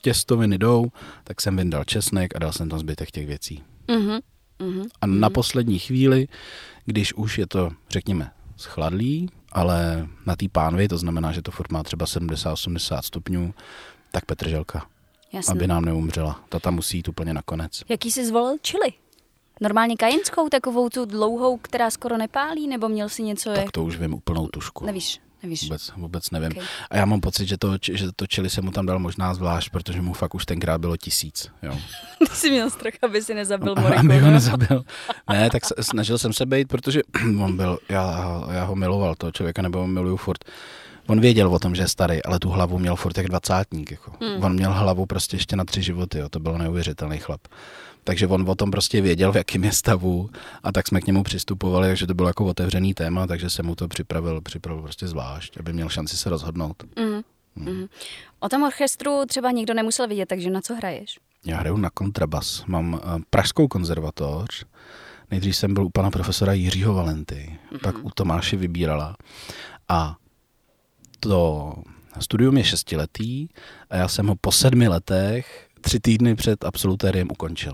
těstoviny 0.02 0.58
jdou, 0.58 0.88
tak 1.24 1.42
jsem 1.42 1.58
vyndal 1.58 1.84
česnek 1.84 2.36
a 2.36 2.40
dal 2.40 2.52
jsem 2.52 2.70
tam 2.70 2.80
zbytek 2.80 3.12
těch 3.12 3.28
věcí. 3.28 3.64
Mm-hmm. 3.88 4.20
Mm-hmm. 4.60 4.86
A 5.02 5.08
na 5.08 5.30
poslední 5.30 5.80
chvíli, 5.80 6.28
když 6.86 7.14
už 7.14 7.38
je 7.38 7.48
to, 7.48 7.70
řekněme, 7.90 8.32
schladlý, 8.56 9.30
ale 9.52 10.08
na 10.26 10.36
té 10.36 10.46
pánvi, 10.52 10.88
to 10.88 10.98
znamená, 10.98 11.32
že 11.32 11.42
to 11.42 11.52
furt 11.52 11.72
má 11.72 11.84
třeba 11.84 12.06
70-80 12.06 13.02
stupňů, 13.02 13.54
tak 14.18 14.26
petrželka, 14.26 14.88
Jasně. 15.34 15.52
aby 15.52 15.68
nám 15.68 15.86
neumřela. 15.86 16.40
Ta 16.50 16.60
tam 16.60 16.76
musí 16.76 16.98
jít 16.98 17.08
úplně 17.08 17.34
nakonec. 17.34 17.82
Jaký 17.90 18.12
jsi 18.12 18.26
zvolil 18.26 18.58
čili? 18.62 18.94
Normálně 19.62 19.96
kajinskou, 19.96 20.50
takovou 20.50 20.90
tu 20.90 21.06
dlouhou, 21.06 21.58
která 21.58 21.90
skoro 21.90 22.18
nepálí, 22.18 22.68
nebo 22.68 22.90
měl 22.90 23.10
si 23.10 23.24
něco? 23.24 23.54
Tak 23.54 23.72
to 23.72 23.84
už 23.84 23.98
vím 23.98 24.14
úplnou 24.14 24.48
tušku. 24.48 24.86
Nevíš? 24.86 25.20
Nevíš. 25.44 25.64
Vůbec, 25.64 25.92
vůbec 25.98 26.32
nevím. 26.32 26.52
Okay. 26.52 26.64
A 26.90 26.98
já 26.98 27.06
mám 27.06 27.22
pocit, 27.22 27.46
že 27.48 27.58
to, 27.58 27.78
že 27.82 28.12
to 28.16 28.28
čili 28.28 28.50
se 28.50 28.62
mu 28.62 28.72
tam 28.72 28.86
dal 28.86 29.00
možná 29.00 29.34
zvlášť, 29.34 29.70
protože 29.70 30.02
mu 30.02 30.14
fakt 30.14 30.36
už 30.36 30.46
tenkrát 30.46 30.82
bylo 30.82 30.98
tisíc. 30.98 31.52
Jo. 31.64 31.78
Ty 32.20 32.36
jsi 32.36 32.52
měl 32.52 32.70
strach, 32.70 32.94
aby 33.02 33.22
si 33.22 33.34
nezabil 33.34 33.76
Moriko, 33.76 34.00
Aby 34.00 34.20
ho 34.20 34.32
nezabil. 34.32 34.84
Ne, 35.30 35.50
tak 35.50 35.64
snažil 35.82 36.18
jsem 36.18 36.34
se 36.34 36.46
být, 36.46 36.68
protože 36.68 37.02
on 37.44 37.58
byl, 37.58 37.80
já, 37.90 38.44
já 38.52 38.64
ho 38.64 38.76
miloval, 38.76 39.16
toho 39.16 39.32
člověka, 39.32 39.62
nebo 39.62 39.80
ho 39.80 39.88
miluju 39.88 40.18
furt. 40.18 40.46
On 41.08 41.22
věděl 41.22 41.48
o 41.54 41.60
tom, 41.60 41.76
že 41.76 41.82
je 41.82 41.88
starý, 41.88 42.24
ale 42.24 42.40
tu 42.40 42.50
hlavu 42.50 42.80
měl 42.80 42.96
furt 42.96 43.18
jak 43.18 43.28
dvacátník. 43.28 43.92
Jako. 43.92 44.12
Hmm. 44.22 44.44
On 44.44 44.54
měl 44.54 44.74
hlavu 44.74 45.06
prostě 45.06 45.36
ještě 45.36 45.56
na 45.56 45.66
tři 45.66 45.82
životy, 45.82 46.18
jo. 46.18 46.30
to 46.30 46.40
byl 46.40 46.58
neuvěřitelný 46.58 47.18
chlap. 47.18 47.42
Takže 48.04 48.28
on 48.28 48.50
o 48.50 48.56
tom 48.56 48.72
prostě 48.72 49.02
věděl, 49.02 49.32
v 49.32 49.36
jakém 49.36 49.64
je 49.64 49.72
stavu 49.72 50.30
a 50.64 50.72
tak 50.72 50.88
jsme 50.88 51.02
k 51.02 51.08
němu 51.08 51.24
přistupovali, 51.24 51.88
takže 51.88 52.08
to 52.08 52.14
bylo 52.14 52.30
jako 52.30 52.46
otevřený 52.46 52.94
téma, 52.94 53.28
takže 53.28 53.50
jsem 53.50 53.66
mu 53.66 53.76
to 53.76 53.88
připravil, 53.88 54.42
připravil 54.42 54.84
prostě 54.84 55.08
zvlášť, 55.08 55.58
aby 55.60 55.74
měl 55.74 55.90
šanci 55.90 56.18
se 56.18 56.30
rozhodnout. 56.30 56.84
Mm. 57.00 57.22
Mm. 57.56 57.86
O 58.40 58.50
tom 58.50 58.64
orchestru 58.64 59.26
třeba 59.28 59.52
nikdo 59.52 59.74
nemusel 59.74 60.08
vidět, 60.08 60.26
takže 60.26 60.50
na 60.50 60.62
co 60.62 60.76
hraješ? 60.76 61.20
Já 61.46 61.58
hraju 61.58 61.78
na 61.78 61.90
kontrabas. 61.90 62.64
Mám 62.66 62.94
uh, 62.94 63.00
Pražskou 63.30 63.68
konzervatoř. 63.68 64.66
Nejdřív 65.32 65.56
jsem 65.58 65.74
byl 65.74 65.84
u 65.86 65.90
pana 65.90 66.12
profesora 66.12 66.54
Jiřího 66.54 66.94
Valenty, 66.94 67.60
mm-hmm. 67.72 67.80
pak 67.84 68.06
u 68.06 68.10
Tomáše 68.10 68.58
Vybírala. 68.58 69.16
A 69.90 70.16
to 71.20 71.74
studium 72.20 72.58
je 72.58 72.64
šestiletý 72.64 73.48
a 73.90 73.96
já 73.96 74.08
jsem 74.08 74.28
ho 74.28 74.36
po 74.42 74.52
sedmi 74.52 74.88
letech 74.88 75.68
tři 75.82 76.00
týdny 76.00 76.36
před 76.36 76.64
absolutériem 76.64 77.28
ukončil. 77.32 77.74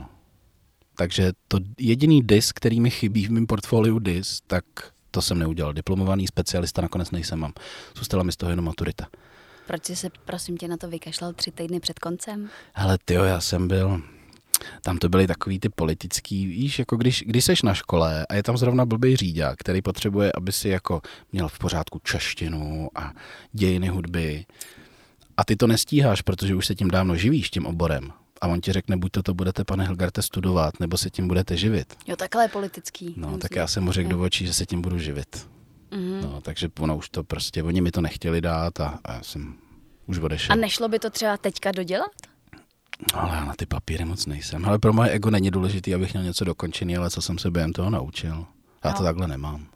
Takže 0.98 1.32
to 1.48 1.58
jediný 1.80 2.22
disk, 2.22 2.58
který 2.58 2.80
mi 2.80 2.90
chybí 2.90 3.26
v 3.26 3.32
mém 3.32 3.48
portfoliu 3.48 4.00
disk, 4.00 4.44
tak 4.48 4.66
to 5.12 5.22
jsem 5.22 5.40
neudělal. 5.40 5.74
Diplomovaný 5.74 6.28
specialista 6.28 6.82
nakonec 6.82 7.12
nejsem 7.12 7.40
mám. 7.40 7.54
Zůstala 7.96 8.24
mi 8.24 8.32
z 8.32 8.38
toho 8.38 8.50
jenom 8.50 8.66
maturita. 8.66 9.08
Proč 9.68 9.86
jsi 9.86 9.96
se, 9.96 10.10
prosím 10.26 10.58
tě, 10.58 10.68
na 10.68 10.78
to 10.78 10.88
vykašlal 10.88 11.34
tři 11.34 11.52
týdny 11.52 11.80
před 11.80 12.00
koncem? 12.00 12.50
Hele, 12.74 12.98
tyjo, 13.06 13.24
já 13.24 13.42
jsem 13.42 13.68
byl... 13.68 14.02
tam 14.82 14.98
to 14.98 15.10
byly 15.10 15.28
takový 15.28 15.60
ty 15.60 15.70
politický, 15.70 16.46
víš, 16.46 16.80
jako 16.80 16.98
když, 16.98 17.24
když 17.28 17.46
seš 17.46 17.62
na 17.62 17.74
škole 17.74 18.26
a 18.30 18.36
je 18.36 18.44
tam 18.44 18.58
zrovna 18.58 18.86
blbý 18.86 19.16
říďák, 19.16 19.60
který 19.60 19.82
potřebuje, 19.82 20.32
aby 20.38 20.52
si 20.52 20.70
jako 20.70 21.02
měl 21.32 21.48
v 21.48 21.60
pořádku 21.60 22.00
češtinu 22.04 22.90
a 22.96 23.14
dějiny 23.54 23.88
hudby 23.88 24.46
a 25.38 25.46
ty 25.46 25.56
to 25.56 25.68
nestíháš, 25.68 26.22
protože 26.22 26.56
už 26.56 26.66
se 26.66 26.76
tím 26.76 26.88
dávno 26.88 27.16
živíš, 27.16 27.50
tím 27.50 27.66
oborem. 27.66 28.12
A 28.42 28.48
on 28.48 28.62
ti 28.62 28.72
řekne, 28.72 28.98
buď 28.98 29.12
to, 29.12 29.24
to 29.24 29.34
budete, 29.34 29.64
pane 29.64 29.86
Helgarte, 29.86 30.22
studovat, 30.22 30.80
nebo 30.80 30.98
se 30.98 31.10
tím 31.10 31.28
budete 31.28 31.58
živit. 31.58 31.96
Jo, 32.08 32.16
takhle 32.16 32.44
je 32.44 32.48
politický. 32.48 33.14
No, 33.18 33.38
tak 33.38 33.56
já 33.56 33.68
jsem 33.68 33.84
mu 33.84 33.92
řekl 33.92 34.10
do 34.10 34.22
očí, 34.22 34.46
že 34.46 34.54
se 34.54 34.66
tím 34.66 34.82
budu 34.82 35.00
živit. 35.00 35.48
Mm-hmm. 35.92 36.22
No, 36.22 36.42
takže 36.42 36.70
ono 36.80 36.98
už 36.98 37.10
to 37.10 37.24
prostě, 37.24 37.64
oni 37.64 37.82
mi 37.82 37.92
to 37.92 38.02
nechtěli 38.02 38.42
dát 38.42 38.80
a, 38.80 39.00
a 39.04 39.14
já 39.14 39.24
jsem 39.24 39.56
už 40.06 40.18
odešel. 40.18 40.54
A 40.54 40.56
nešlo 40.56 40.88
by 40.90 41.00
to 41.00 41.10
třeba 41.10 41.38
teďka 41.38 41.72
dodělat? 41.72 42.12
Ale 43.14 43.36
já 43.36 43.46
na 43.46 43.54
ty 43.54 43.66
papíry 43.66 44.06
moc 44.06 44.26
nejsem. 44.26 44.66
Ale 44.66 44.80
pro 44.80 44.94
moje 44.94 45.10
ego 45.10 45.30
není 45.30 45.52
důležité, 45.52 45.96
abych 45.96 46.14
měl 46.14 46.24
něco 46.24 46.46
dokončený, 46.46 46.98
ale 46.98 47.10
co 47.10 47.22
jsem 47.22 47.38
se 47.38 47.52
během 47.52 47.74
toho 47.74 47.90
naučil. 47.90 48.46
Já 48.84 48.92
no. 48.92 48.98
to 48.98 49.04
takhle 49.04 49.28
nemám. 49.28 49.68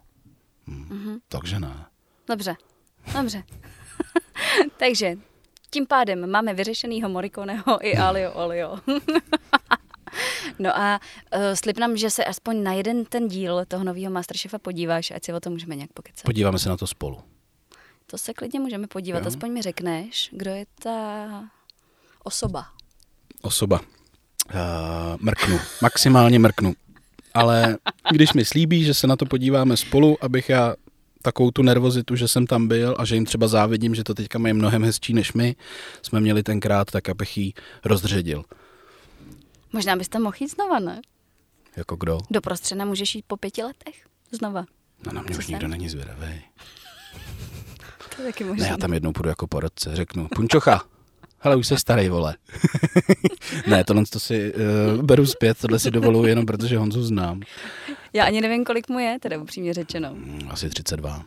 Hm. 0.66 0.88
Mm-hmm. 0.90 1.18
Takže 1.28 1.60
ne. 1.60 1.86
Dobře, 2.28 2.56
dobře. 3.14 3.42
takže 4.76 5.16
tím 5.70 5.86
pádem 5.86 6.30
máme 6.30 6.54
vyřešenýho 6.54 7.08
Morikoneho 7.08 7.86
i 7.86 7.96
Alio 7.98 8.32
Olio. 8.32 8.78
no 10.58 10.78
a 10.78 11.00
uh, 11.36 11.40
slib 11.54 11.78
nám, 11.78 11.96
že 11.96 12.10
se 12.10 12.24
aspoň 12.24 12.62
na 12.62 12.72
jeden 12.72 13.04
ten 13.04 13.28
díl 13.28 13.64
toho 13.68 13.84
nového 13.84 14.12
Masterchefa 14.12 14.58
podíváš, 14.58 15.10
ať 15.10 15.24
si 15.24 15.32
o 15.32 15.40
tom 15.40 15.52
můžeme 15.52 15.76
nějak 15.76 15.92
pokecat. 15.92 16.24
Podíváme 16.24 16.58
se 16.58 16.68
na 16.68 16.76
to 16.76 16.86
spolu. 16.86 17.20
To 18.06 18.18
se 18.18 18.34
klidně 18.34 18.60
můžeme 18.60 18.86
podívat, 18.86 19.18
jo. 19.18 19.28
aspoň 19.28 19.52
mi 19.52 19.62
řekneš, 19.62 20.30
kdo 20.32 20.50
je 20.50 20.66
ta 20.82 21.28
osoba. 22.24 22.66
Osoba. 23.42 23.80
Uh, 24.54 24.60
mrknu, 25.20 25.58
maximálně 25.82 26.38
mrknu. 26.38 26.72
Ale 27.34 27.76
když 28.10 28.32
mi 28.32 28.44
slíbí, 28.44 28.84
že 28.84 28.94
se 28.94 29.06
na 29.06 29.16
to 29.16 29.26
podíváme 29.26 29.76
spolu, 29.76 30.16
abych 30.20 30.48
já 30.48 30.74
takovou 31.22 31.50
tu 31.50 31.62
nervozitu, 31.62 32.16
že 32.16 32.28
jsem 32.28 32.46
tam 32.46 32.68
byl 32.68 32.96
a 32.98 33.04
že 33.04 33.14
jim 33.14 33.24
třeba 33.24 33.48
závidím, 33.48 33.94
že 33.94 34.04
to 34.04 34.14
teďka 34.14 34.38
mají 34.38 34.54
mnohem 34.54 34.84
hezčí 34.84 35.14
než 35.14 35.32
my, 35.32 35.56
jsme 36.02 36.20
měli 36.20 36.42
tenkrát, 36.42 36.90
tak 36.90 37.08
abych 37.08 37.38
ji 37.38 37.52
rozředil. 37.84 38.44
Možná 39.72 39.96
byste 39.96 40.18
mohl 40.18 40.36
jít 40.40 40.48
znova, 40.50 40.78
ne? 40.78 41.00
Jako 41.76 41.96
kdo? 41.96 42.18
Do 42.30 42.40
prostřena 42.40 42.84
můžeš 42.84 43.14
jít 43.14 43.24
po 43.26 43.36
pěti 43.36 43.62
letech. 43.62 44.06
Znova. 44.32 44.64
No 45.06 45.12
na 45.12 45.22
mě 45.22 45.34
Co 45.34 45.38
už 45.38 45.46
jsem? 45.46 45.52
nikdo 45.52 45.68
není 45.68 45.88
zvědavý. 45.88 46.42
To 48.16 48.22
je 48.22 48.32
taky 48.32 48.44
možná. 48.44 48.64
Ne, 48.64 48.70
já 48.70 48.76
tam 48.76 48.92
jednou 48.92 49.12
půjdu 49.12 49.28
jako 49.28 49.46
porodce, 49.46 49.96
řeknu, 49.96 50.28
punčocha, 50.34 50.84
hele, 51.40 51.56
už 51.56 51.66
se 51.66 51.78
starý, 51.78 52.08
vole. 52.08 52.36
ne, 53.66 53.84
tohle 53.84 54.04
to 54.10 54.20
si 54.20 54.52
uh, 54.54 55.02
beru 55.02 55.26
zpět, 55.26 55.58
tohle 55.58 55.78
si 55.78 55.90
dovoluji 55.90 56.28
jenom 56.28 56.46
protože 56.46 56.78
Honzu 56.78 57.02
znám. 57.02 57.40
Já 58.12 58.24
ani 58.24 58.40
nevím, 58.40 58.64
kolik 58.64 58.88
mu 58.88 58.98
je, 58.98 59.18
teda 59.20 59.38
upřímně 59.38 59.74
řečeno. 59.74 60.14
Mm, 60.14 60.48
asi 60.50 60.68
32. 60.68 61.24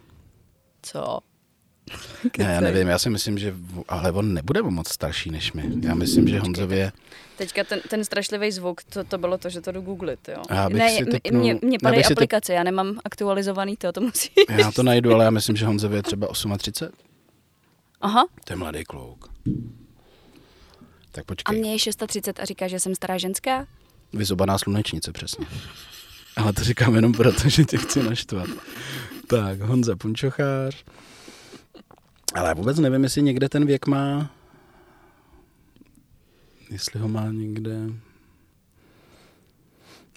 Co? 0.81 1.19
Ne, 2.37 2.53
já 2.53 2.61
nevím, 2.61 2.87
já 2.87 2.99
si 2.99 3.09
myslím, 3.09 3.37
že, 3.37 3.53
ale 3.87 4.11
on 4.11 4.33
nebude 4.33 4.61
moc 4.61 4.89
starší 4.89 5.31
než 5.31 5.53
my. 5.53 5.63
Já 5.81 5.95
myslím, 5.95 6.27
že 6.27 6.39
Honzově... 6.39 6.91
Teďka 7.37 7.63
ten, 7.63 7.79
ten 7.89 8.05
strašlivý 8.05 8.51
zvuk, 8.51 8.83
to, 8.83 9.03
to 9.03 9.17
bylo 9.17 9.37
to, 9.37 9.49
že 9.49 9.61
to 9.61 9.71
jdu 9.71 9.81
googlit, 9.81 10.19
jo. 10.29 10.41
Já 10.49 10.69
bych 10.69 10.77
ne, 10.77 10.89
si 10.89 11.05
typnul, 11.05 11.41
mě, 11.41 11.59
mě 11.61 11.77
padají 11.79 12.05
aplikace, 12.05 12.53
typ... 12.53 12.55
já 12.55 12.63
nemám 12.63 12.99
aktualizovaný 13.05 13.77
to, 13.77 13.91
to 13.91 14.01
musí. 14.01 14.29
Já 14.49 14.71
to 14.71 14.83
najdu, 14.83 15.13
ale 15.13 15.25
já 15.25 15.29
myslím, 15.29 15.55
že 15.55 15.65
Honzově 15.65 15.97
je 15.97 16.03
třeba 16.03 16.27
38. 16.57 16.97
Aha. 18.01 18.25
To 18.45 18.53
je 18.53 18.57
mladý 18.57 18.83
kluk. 18.83 19.31
Tak 21.11 21.25
počkej. 21.25 21.57
A 21.57 21.59
mě 21.59 21.71
je 21.71 21.79
630 21.79 22.39
a 22.39 22.45
říká, 22.45 22.67
že 22.67 22.79
jsem 22.79 22.95
stará 22.95 23.17
ženská? 23.17 23.67
Vyzobaná 24.13 24.57
slunečnice, 24.57 25.11
přesně. 25.11 25.45
Ale 26.35 26.53
to 26.53 26.63
říkám 26.63 26.95
jenom 26.95 27.11
proto, 27.13 27.49
že 27.49 27.63
tě 27.63 27.77
chci 27.77 28.03
naštvat. 28.03 28.49
Tak, 29.27 29.61
Honza 29.61 29.95
Punčochář. 29.95 30.83
Ale 32.33 32.47
já 32.47 32.53
vůbec 32.53 32.79
nevím, 32.79 33.03
jestli 33.03 33.21
někde 33.21 33.49
ten 33.49 33.65
věk 33.65 33.87
má... 33.87 34.31
Jestli 36.69 36.99
ho 36.99 37.07
má 37.07 37.31
někde... 37.31 37.77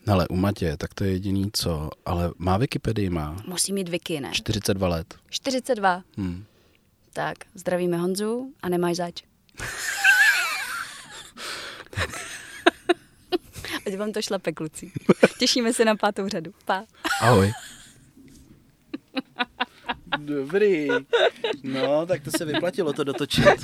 Ale 0.07 0.29
u 0.29 0.37
Matě, 0.37 0.77
tak 0.77 0.95
to 0.95 1.05
je 1.05 1.13
jediný 1.13 1.51
co. 1.53 1.91
Ale 2.07 2.33
má 2.39 2.57
Wikipedii, 2.57 3.11
má. 3.11 3.37
Musí 3.47 3.73
mít 3.73 3.89
Wiki, 3.89 4.21
ne? 4.21 4.31
42 4.33 4.89
let. 4.89 5.15
42? 5.31 6.03
Hmm. 6.17 6.45
Tak, 7.13 7.35
zdravíme 7.55 7.97
Honzu 7.99 8.53
a 8.63 8.69
nemáš 8.69 8.97
zač. 8.97 9.23
Ať 13.87 13.97
vám 13.97 14.13
to 14.13 14.23
šlape, 14.23 14.53
kluci. 14.53 14.93
Těšíme 15.39 15.73
se 15.73 15.85
na 15.85 15.97
pátou 15.97 16.29
řadu. 16.29 16.53
Pa. 16.65 16.85
Ahoj. 17.21 17.53
Dobrý. 20.19 20.89
No, 21.63 22.07
tak 22.07 22.23
to 22.23 22.31
se 22.31 22.45
vyplatilo 22.45 22.93
to 22.93 23.05
dotočit. 23.05 23.45